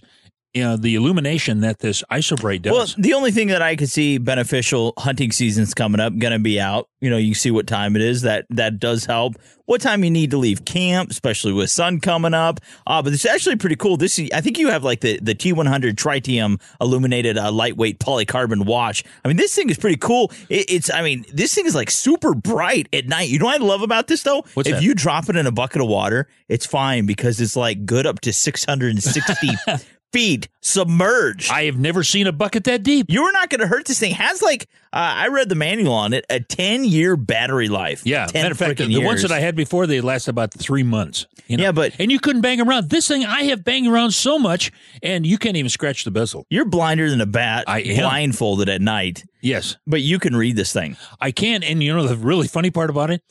you 0.54 0.62
know, 0.62 0.78
the 0.78 0.94
illumination 0.94 1.62
that 1.62 1.80
this 1.80 2.04
isobrite 2.12 2.62
does. 2.62 2.74
Well, 2.74 2.88
the 2.98 3.14
only 3.14 3.32
thing 3.32 3.48
that 3.48 3.64
I 3.64 3.76
could 3.76 3.90
see 3.90 4.20
beneficial 4.20 4.94
hunting 5.00 5.32
season's 5.32 5.74
coming 5.74 6.00
up, 6.00 6.16
going 6.18 6.34
to 6.34 6.40
be 6.40 6.60
out. 6.60 6.90
You 7.02 7.10
know, 7.10 7.18
you 7.18 7.34
see 7.34 7.50
what 7.50 7.66
time 7.66 7.96
it 7.96 8.04
is. 8.04 8.22
That 8.22 8.46
that 8.52 8.80
does 8.80 9.06
help. 9.06 9.36
What 9.66 9.82
time 9.82 10.04
you 10.04 10.12
need 10.12 10.32
to 10.32 10.38
leave 10.38 10.64
camp, 10.64 11.10
especially 11.10 11.54
with 11.54 11.72
sun 11.72 12.00
coming 12.00 12.34
up. 12.34 12.60
Uh, 12.86 13.02
but 13.02 13.14
it's 13.14 13.26
actually 13.26 13.56
pretty 13.56 13.76
cool. 13.76 13.98
This 13.98 14.20
I 14.32 14.42
think 14.42 14.60
you 14.60 14.70
have 14.70 14.84
like 14.84 15.02
the 15.02 15.20
the 15.22 15.34
T100 15.34 15.96
tritium 15.96 16.62
illuminated 16.80 17.38
uh, 17.38 17.52
lightweight 17.52 18.00
polycarbon 18.00 18.66
watch. 18.66 19.04
I 19.26 19.28
mean, 19.28 19.38
this 19.38 19.56
thing 19.56 19.72
is 19.72 19.78
pretty 19.78 19.98
cool. 19.98 20.32
It, 20.50 20.70
it's 20.70 20.94
I 20.94 21.02
mean, 21.02 21.26
this 21.34 21.56
thing 21.56 21.66
is 21.66 21.74
like 21.74 21.90
super 21.90 22.36
bright 22.36 22.88
at 22.94 23.08
night. 23.08 23.30
You 23.30 23.40
know 23.40 23.46
what 23.46 23.60
I 23.60 23.66
love 23.66 23.82
about 23.82 24.08
this 24.08 24.22
though? 24.22 24.46
What's 24.54 24.70
if 24.70 24.76
that? 24.76 24.84
you 24.84 24.94
drop 24.94 25.30
it 25.30 25.36
in 25.36 25.48
a 25.48 25.52
bucket 25.52 25.82
of 25.82 25.88
water, 25.88 26.28
it's 26.48 26.66
fine 26.68 27.08
because 27.08 27.42
it's 27.42 27.56
like 27.56 27.88
good 27.88 28.06
up 28.06 28.22
to 28.22 28.32
660 28.32 29.48
feet 30.14 30.48
submerged. 30.62 31.52
I 31.52 31.66
have 31.66 31.78
never 31.78 32.04
seen 32.04 32.28
a 32.28 32.32
bucket 32.32 32.64
that 32.66 32.84
deep. 32.84 33.08
You're 33.10 33.32
not 33.34 33.50
going 33.50 33.60
to 33.60 33.68
hurt 33.68 33.86
this 33.86 34.00
thing. 34.00 34.12
It 34.12 34.18
has 34.18 34.42
like 34.42 34.70
uh, 34.94 34.98
I 34.98 35.28
read 35.30 35.50
the 35.50 35.56
manual 35.56 35.94
on 35.94 36.14
it, 36.14 36.24
a 36.30 36.40
10 36.40 36.86
year 36.86 37.18
battery 37.18 37.68
life. 37.68 38.04
Yeah, 38.06 38.28
10 38.28 38.44
matter 38.44 38.52
of 38.52 38.58
fact, 38.60 38.78
the 38.78 39.04
ones 39.04 39.24
that 39.24 39.32
I 39.32 39.40
had 39.40 39.56
before 39.56 39.88
they 39.88 40.00
last 40.02 40.28
about 40.28 40.54
three 40.54 40.84
months. 40.84 41.26
you 41.48 41.58
know? 41.58 41.64
Yeah, 41.64 41.72
but 41.72 41.94
and 42.00 42.12
you 42.12 42.20
couldn't 42.20 42.42
bang 42.42 42.62
around. 42.62 42.90
This 42.90 43.08
thing 43.08 43.26
I 43.26 43.44
have 43.46 43.64
banged 43.64 43.88
around 43.88 44.12
so 44.12 44.38
much, 44.38 44.72
and 45.02 45.26
you 45.26 45.38
can't 45.38 45.58
even 45.58 45.70
scratch 45.70 46.04
the 46.04 46.12
bezel. 46.12 46.46
You're 46.50 46.66
blinder 46.66 47.10
than 47.10 47.20
a 47.22 47.26
bat. 47.26 47.66
I 47.68 47.80
am. 47.82 47.98
blindfolded 47.98 48.70
at 48.70 48.82
night. 48.82 49.24
Yes, 49.42 49.78
but 49.88 50.02
you 50.02 50.20
can 50.20 50.36
read 50.36 50.56
this 50.56 50.72
thing. 50.72 50.96
I 51.20 51.32
can, 51.32 51.64
and 51.64 51.82
you 51.84 51.94
know 51.94 52.08
the 52.08 52.16
really 52.16 52.48
funny 52.48 52.70
part 52.70 52.90
about 52.90 53.10
it, 53.10 53.22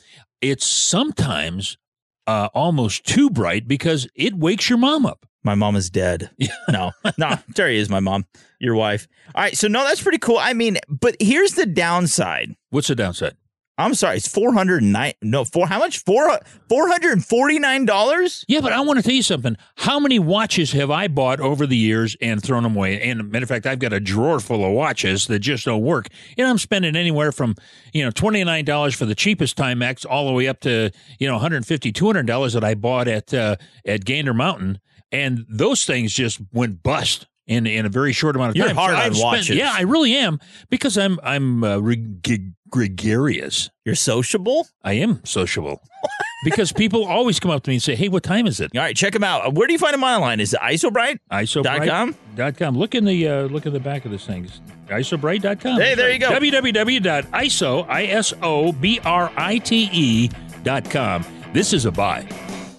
it's 0.41 0.67
sometimes 0.67 1.79
uh, 2.27 2.49
almost 2.53 3.05
too 3.07 3.31
bright 3.31 3.69
because 3.69 4.09
it 4.15 4.35
wakes 4.35 4.69
your 4.69 4.79
mom 4.79 5.07
up. 5.07 5.27
My 5.45 5.55
mom 5.55 5.77
is 5.77 5.91
dead. 5.91 6.31
no, 6.71 6.93
no, 7.19 7.37
Terry 7.55 7.79
is 7.79 7.89
my 7.89 8.01
mom, 8.01 8.27
your 8.61 8.75
wife. 8.75 9.09
All 9.35 9.43
right, 9.43 9.57
so 9.57 9.69
no, 9.69 9.85
that's 9.85 10.03
pretty 10.03 10.19
cool. 10.19 10.39
I 10.39 10.53
mean, 10.53 10.79
but 10.89 11.17
here's 11.21 11.53
the 11.53 11.67
downside. 11.67 12.55
What's 12.71 12.89
the 12.89 12.95
downside? 12.95 13.37
I'm 13.79 13.95
sorry, 13.95 14.19
it's 14.19 14.29
four 14.29 14.53
hundred 14.53 14.83
nine. 14.83 15.15
No, 15.23 15.45
four. 15.45 15.67
How 15.67 15.79
much? 15.79 15.99
Four 16.05 16.39
four 16.69 16.89
hundred 16.89 17.13
and 17.13 17.25
forty 17.25 17.59
nine 17.59 17.87
dollars. 17.87 18.45
Yeah, 18.47 18.61
but 18.61 18.73
I 18.73 18.81
want 18.83 18.99
to 18.99 19.03
tell 19.03 19.15
you 19.15 19.23
something. 19.23 19.57
How 19.77 19.99
many 19.99 20.19
watches 20.19 20.73
have 20.73 20.91
I 20.91 21.09
bought 21.09 21.41
over 21.41 21.67
the 21.67 21.77
years 21.77 22.15
and 22.21 22.43
thrown 22.43 22.65
them 22.65 22.77
away? 22.77 23.01
And 23.01 23.31
matter 23.31 23.45
of 23.45 23.49
fact, 23.49 23.67
I've 23.67 23.79
got 23.79 23.95
a 23.95 23.99
drawer 23.99 24.41
full 24.41 24.65
of 24.65 24.73
watches 24.73 25.27
that 25.29 25.39
just 25.39 25.65
don't 25.65 25.81
work. 25.81 26.09
And 26.37 26.47
I'm 26.47 26.59
spending 26.59 26.95
anywhere 26.97 27.33
from, 27.33 27.57
you 27.95 28.05
know, 28.05 28.11
$29 28.11 28.95
for 28.95 29.07
the 29.07 29.15
cheapest 29.15 29.57
Timex 29.57 30.05
all 30.09 30.27
the 30.27 30.33
way 30.33 30.49
up 30.49 30.61
to, 30.61 30.91
you 31.19 31.27
know, 31.27 31.39
$150, 31.39 31.93
$200 31.93 32.55
that 32.55 32.65
I 32.65 32.75
bought 32.75 33.09
at 33.09 33.33
uh, 33.33 33.57
at 33.87 34.05
Gander 34.05 34.35
Mountain. 34.35 34.81
And 35.13 35.45
those 35.49 35.85
things 35.85 36.13
just 36.13 36.41
went 36.53 36.83
bust. 36.83 37.27
In, 37.49 37.67
in 37.67 37.85
a 37.85 37.89
very 37.89 38.13
short 38.13 38.37
amount 38.37 38.51
of 38.51 38.57
You're 38.57 38.69
time, 38.69 38.77
hard 38.77 38.95
on 38.95 39.01
I've 39.01 39.17
spent- 39.17 39.25
watches. 39.25 39.57
yeah, 39.57 39.73
I 39.77 39.83
really 39.83 40.15
am 40.15 40.39
because 40.71 40.97
I'm 40.97 41.19
I'm 41.25 41.65
uh, 41.65 41.79
reg- 41.79 42.53
gregarious. 42.71 43.69
You're 43.85 43.97
sociable. 43.97 44.69
I 44.85 44.93
am 44.95 45.21
sociable 45.25 45.83
because 46.45 46.71
people 46.73 47.05
always 47.05 47.41
come 47.41 47.51
up 47.51 47.65
to 47.65 47.71
me 47.71 47.75
and 47.77 47.83
say, 47.83 47.97
"Hey, 47.97 48.09
what 48.09 48.23
time 48.23 48.47
is 48.47 48.61
it?" 48.61 48.71
All 48.77 48.81
right, 48.81 48.95
check 48.95 49.13
them 49.13 49.25
out. 49.25 49.55
Where 49.55 49.67
do 49.67 49.73
you 49.73 49.79
find 49.81 49.93
them 49.93 50.05
online? 50.05 50.39
Is 50.39 50.55
it 50.55 50.61
isobrite? 50.61 51.19
Isobrite.com? 51.33 52.15
Dot 52.37 52.57
com. 52.57 52.79
Look 52.79 52.95
in 52.95 53.05
the 53.05 53.29
uh, 53.29 53.43
look 53.49 53.67
at 53.67 53.73
the 53.73 53.81
back 53.81 54.05
of 54.05 54.13
this 54.13 54.25
thing. 54.25 54.45
It's 54.45 54.61
Isobrite.com. 54.89 55.81
Hey, 55.81 55.97
there 55.97 56.13
you 56.13 56.21
go. 56.21 56.31
www.iso 56.31 57.87
i 57.89 58.05
s 58.05 58.33
o 58.41 58.71
b 58.73 59.01
r 59.05 59.33
i 59.37 59.59
t 59.59 59.91
e 59.93 60.31
dot 60.63 60.89
com. 60.89 61.25
This 61.53 61.73
is 61.73 61.87
a 61.87 61.91
buy. 61.91 62.27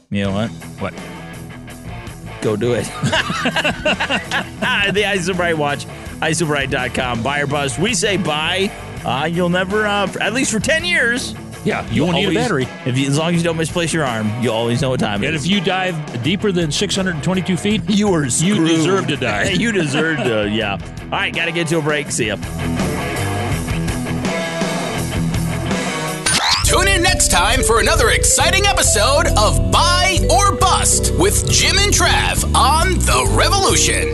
You 0.09 0.23
know 0.23 0.31
what? 0.31 0.49
What? 0.79 0.93
Go 2.43 2.55
do 2.57 2.73
it. 2.73 2.83
the 4.93 5.03
Isobrite 5.05 5.57
watch, 5.57 5.85
isobrite.com. 6.19 7.23
Buy 7.23 7.39
or 7.39 7.47
bust. 7.47 7.79
We 7.79 7.93
say 7.93 8.17
buy. 8.17 8.69
Uh, 9.05 9.25
you'll 9.31 9.49
never, 9.49 9.85
uh, 9.87 10.11
at 10.19 10.33
least 10.33 10.51
for 10.51 10.59
10 10.59 10.83
years. 10.83 11.33
Yeah, 11.63 11.89
you 11.89 12.03
won't 12.03 12.17
need 12.17 12.27
a 12.27 12.33
battery. 12.33 12.67
If 12.85 12.97
you, 12.97 13.07
as 13.07 13.17
long 13.17 13.33
as 13.33 13.37
you 13.41 13.43
don't 13.45 13.55
misplace 13.55 13.93
your 13.93 14.03
arm, 14.03 14.29
you 14.43 14.51
always 14.51 14.81
know 14.81 14.89
what 14.89 14.99
time 14.99 15.23
it 15.23 15.27
And 15.27 15.35
is. 15.35 15.45
if 15.45 15.51
you 15.51 15.61
dive 15.61 16.21
deeper 16.21 16.51
than 16.51 16.69
622 16.71 17.55
feet, 17.55 17.81
you 17.87 18.09
were 18.09 18.25
you 18.25 18.67
deserve 18.67 19.07
to 19.07 19.15
die. 19.15 19.43
you 19.51 19.71
deserve 19.71 20.17
to, 20.17 20.49
yeah. 20.49 20.77
All 21.03 21.09
right, 21.09 21.33
got 21.33 21.45
to 21.45 21.53
get 21.53 21.67
to 21.67 21.77
a 21.77 21.81
break. 21.81 22.11
See 22.11 22.27
ya. 22.27 22.35
Time 27.33 27.63
for 27.63 27.79
another 27.79 28.09
exciting 28.09 28.67
episode 28.67 29.25
of 29.39 29.71
Buy 29.71 30.19
or 30.29 30.55
Bust 30.55 31.11
with 31.17 31.49
Jim 31.49 31.79
and 31.79 31.91
Trav 31.91 32.45
on 32.53 32.93
The 32.99 33.27
Revolution. 33.35 34.09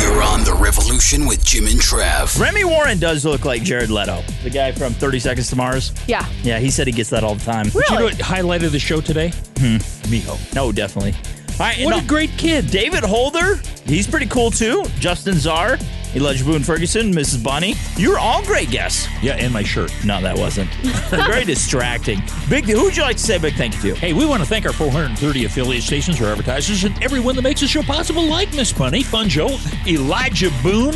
You're 0.00 0.22
on 0.22 0.44
The 0.44 0.56
Revolution 0.58 1.26
with 1.26 1.44
Jim 1.44 1.66
and 1.66 1.78
Trav. 1.78 2.40
Remy 2.40 2.64
Warren 2.64 2.98
does 2.98 3.26
look 3.26 3.44
like 3.44 3.62
Jared 3.62 3.90
Leto, 3.90 4.22
the 4.42 4.48
guy 4.48 4.72
from 4.72 4.94
30 4.94 5.18
Seconds 5.18 5.50
to 5.50 5.56
Mars. 5.56 5.92
Yeah. 6.06 6.26
Yeah, 6.42 6.60
he 6.60 6.70
said 6.70 6.86
he 6.86 6.92
gets 6.94 7.10
that 7.10 7.22
all 7.22 7.34
the 7.34 7.44
time. 7.44 7.66
But 7.74 7.90
you 7.90 7.98
know 7.98 8.04
what 8.04 8.18
highlight 8.18 8.62
of 8.62 8.72
the 8.72 8.78
show 8.78 9.02
today? 9.02 9.28
Hmm. 9.58 9.76
Miho. 10.08 10.54
No, 10.54 10.72
definitely. 10.72 11.12
All 11.12 11.58
right, 11.60 11.84
What 11.84 11.94
and 11.94 12.02
a 12.02 12.08
great 12.08 12.30
kid. 12.38 12.70
David 12.70 13.04
Holder, 13.04 13.60
he's 13.84 14.06
pretty 14.06 14.26
cool 14.26 14.50
too. 14.50 14.84
Justin 14.98 15.34
Zarr, 15.34 15.78
Elijah 16.14 16.44
Boone 16.44 16.62
Ferguson, 16.62 17.12
Mrs. 17.12 17.42
Bunny. 17.42 17.74
You're 17.96 18.18
all 18.18 18.42
great 18.44 18.70
guests. 18.70 19.08
Yeah, 19.22 19.32
and 19.34 19.52
my 19.52 19.62
shirt. 19.62 19.92
No, 20.04 20.20
that 20.20 20.36
wasn't. 20.38 20.70
Very 21.10 21.44
distracting. 21.44 22.22
Big. 22.48 22.66
Who 22.66 22.84
would 22.84 22.96
you 22.96 23.02
like 23.02 23.16
to 23.16 23.22
say 23.22 23.36
a 23.36 23.40
big 23.40 23.54
thank 23.54 23.74
you 23.82 23.94
to? 23.94 23.94
Hey, 23.98 24.12
we 24.12 24.24
want 24.24 24.42
to 24.42 24.48
thank 24.48 24.64
our 24.66 24.72
430 24.72 25.44
affiliate 25.44 25.82
stations, 25.82 26.20
our 26.20 26.28
advertisers, 26.28 26.84
and 26.84 27.02
everyone 27.02 27.34
that 27.36 27.42
makes 27.42 27.60
the 27.60 27.66
show 27.66 27.82
possible, 27.82 28.24
like 28.24 28.54
Miss 28.54 28.72
Bunny, 28.72 29.02
Fun 29.02 29.28
Joe, 29.28 29.58
Elijah 29.86 30.50
Boone, 30.62 30.92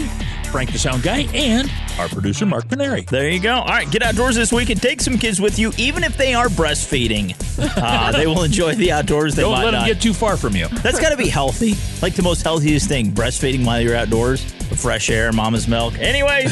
Frank 0.53 0.73
the 0.73 0.79
Sound 0.79 1.03
Guy, 1.03 1.23
and 1.35 1.71
our 1.99 2.09
producer, 2.09 2.47
Mark 2.47 2.66
Paneri. 2.69 3.05
There 3.09 3.29
you 3.29 3.41
go. 3.41 3.55
All 3.57 3.66
right, 3.66 3.91
get 3.91 4.03
outdoors 4.03 4.37
this 4.37 4.53
week 4.53 4.71
and 4.71 4.81
take 4.81 5.01
some 5.01 5.19
kids 5.19 5.41
with 5.41 5.59
you, 5.59 5.73
even 5.77 6.05
if 6.05 6.16
they 6.16 6.33
are 6.35 6.47
breastfeeding. 6.49 7.35
Uh, 7.59 8.12
they 8.12 8.27
will 8.27 8.45
enjoy 8.45 8.73
the 8.77 8.93
outdoors. 8.93 9.35
They 9.35 9.43
Don't 9.43 9.51
might 9.53 9.64
let 9.64 9.71
them 9.73 9.81
not. 9.81 9.87
get 9.89 10.01
too 10.01 10.12
far 10.14 10.37
from 10.37 10.55
you. 10.55 10.69
That's 10.69 11.01
got 11.01 11.11
to 11.11 11.16
be 11.16 11.29
healthy. 11.29 11.75
Like 12.01 12.14
the 12.14 12.23
most 12.23 12.43
healthiest 12.43 12.87
thing, 12.89 13.11
breastfeeding 13.11 13.64
while 13.66 13.81
you're 13.81 13.97
outdoors, 13.97 14.45
fresh 14.79 15.11
air, 15.11 15.33
mama's 15.33 15.66
milk. 15.68 15.95
Anyway, 15.99 16.45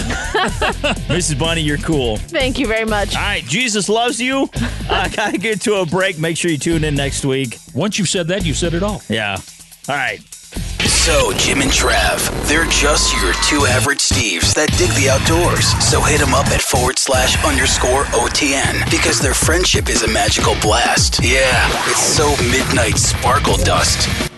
Mrs. 1.09 1.39
Bunny, 1.39 1.61
you're 1.61 1.79
cool. 1.79 2.17
Thank 2.17 2.59
you 2.59 2.67
very 2.67 2.85
much. 2.85 3.15
All 3.15 3.23
right, 3.23 3.45
Jesus 3.45 3.89
loves 3.89 4.21
you. 4.21 4.49
Uh, 4.89 5.09
gotta 5.09 5.39
get 5.39 5.61
to 5.63 5.77
a 5.77 5.87
break. 5.87 6.19
Make 6.19 6.37
sure 6.37 6.51
you 6.51 6.59
tune 6.59 6.85
in 6.85 6.95
next 6.95 7.25
week. 7.25 7.59
Once 7.75 7.99
you've 7.99 8.09
said 8.09 8.29
that, 8.29 8.45
you've 8.45 8.57
said 8.57 8.75
it 8.75 8.83
all. 8.83 9.03
Yeah. 9.09 9.39
All 9.89 9.95
right. 9.97 10.21
So, 10.87 11.33
Jim 11.37 11.63
and 11.63 11.71
Trav, 11.71 12.49
they're 12.49 12.65
just 12.67 13.13
your 13.23 13.33
two 13.49 13.67
average 13.67 13.99
Steves 13.99 14.55
that 14.55 14.69
dig 14.79 14.91
the 14.91 15.11
outdoors. 15.11 15.67
So 15.85 16.01
hit 16.01 16.21
them 16.21 16.35
up 16.35 16.47
at 16.49 16.61
forward 16.61 16.99
slash 16.99 17.43
underscore 17.45 18.05
OTN 18.07 18.89
because 18.91 19.21
their 19.21 19.35
friendship 19.35 19.89
is 19.89 20.03
a 20.03 20.09
magical 20.09 20.55
blast. 20.63 21.21
Yeah, 21.23 21.69
it's 21.87 22.03
so 22.03 22.31
midnight 22.51 22.99
sparkle 22.99 23.57
dust. 23.59 24.31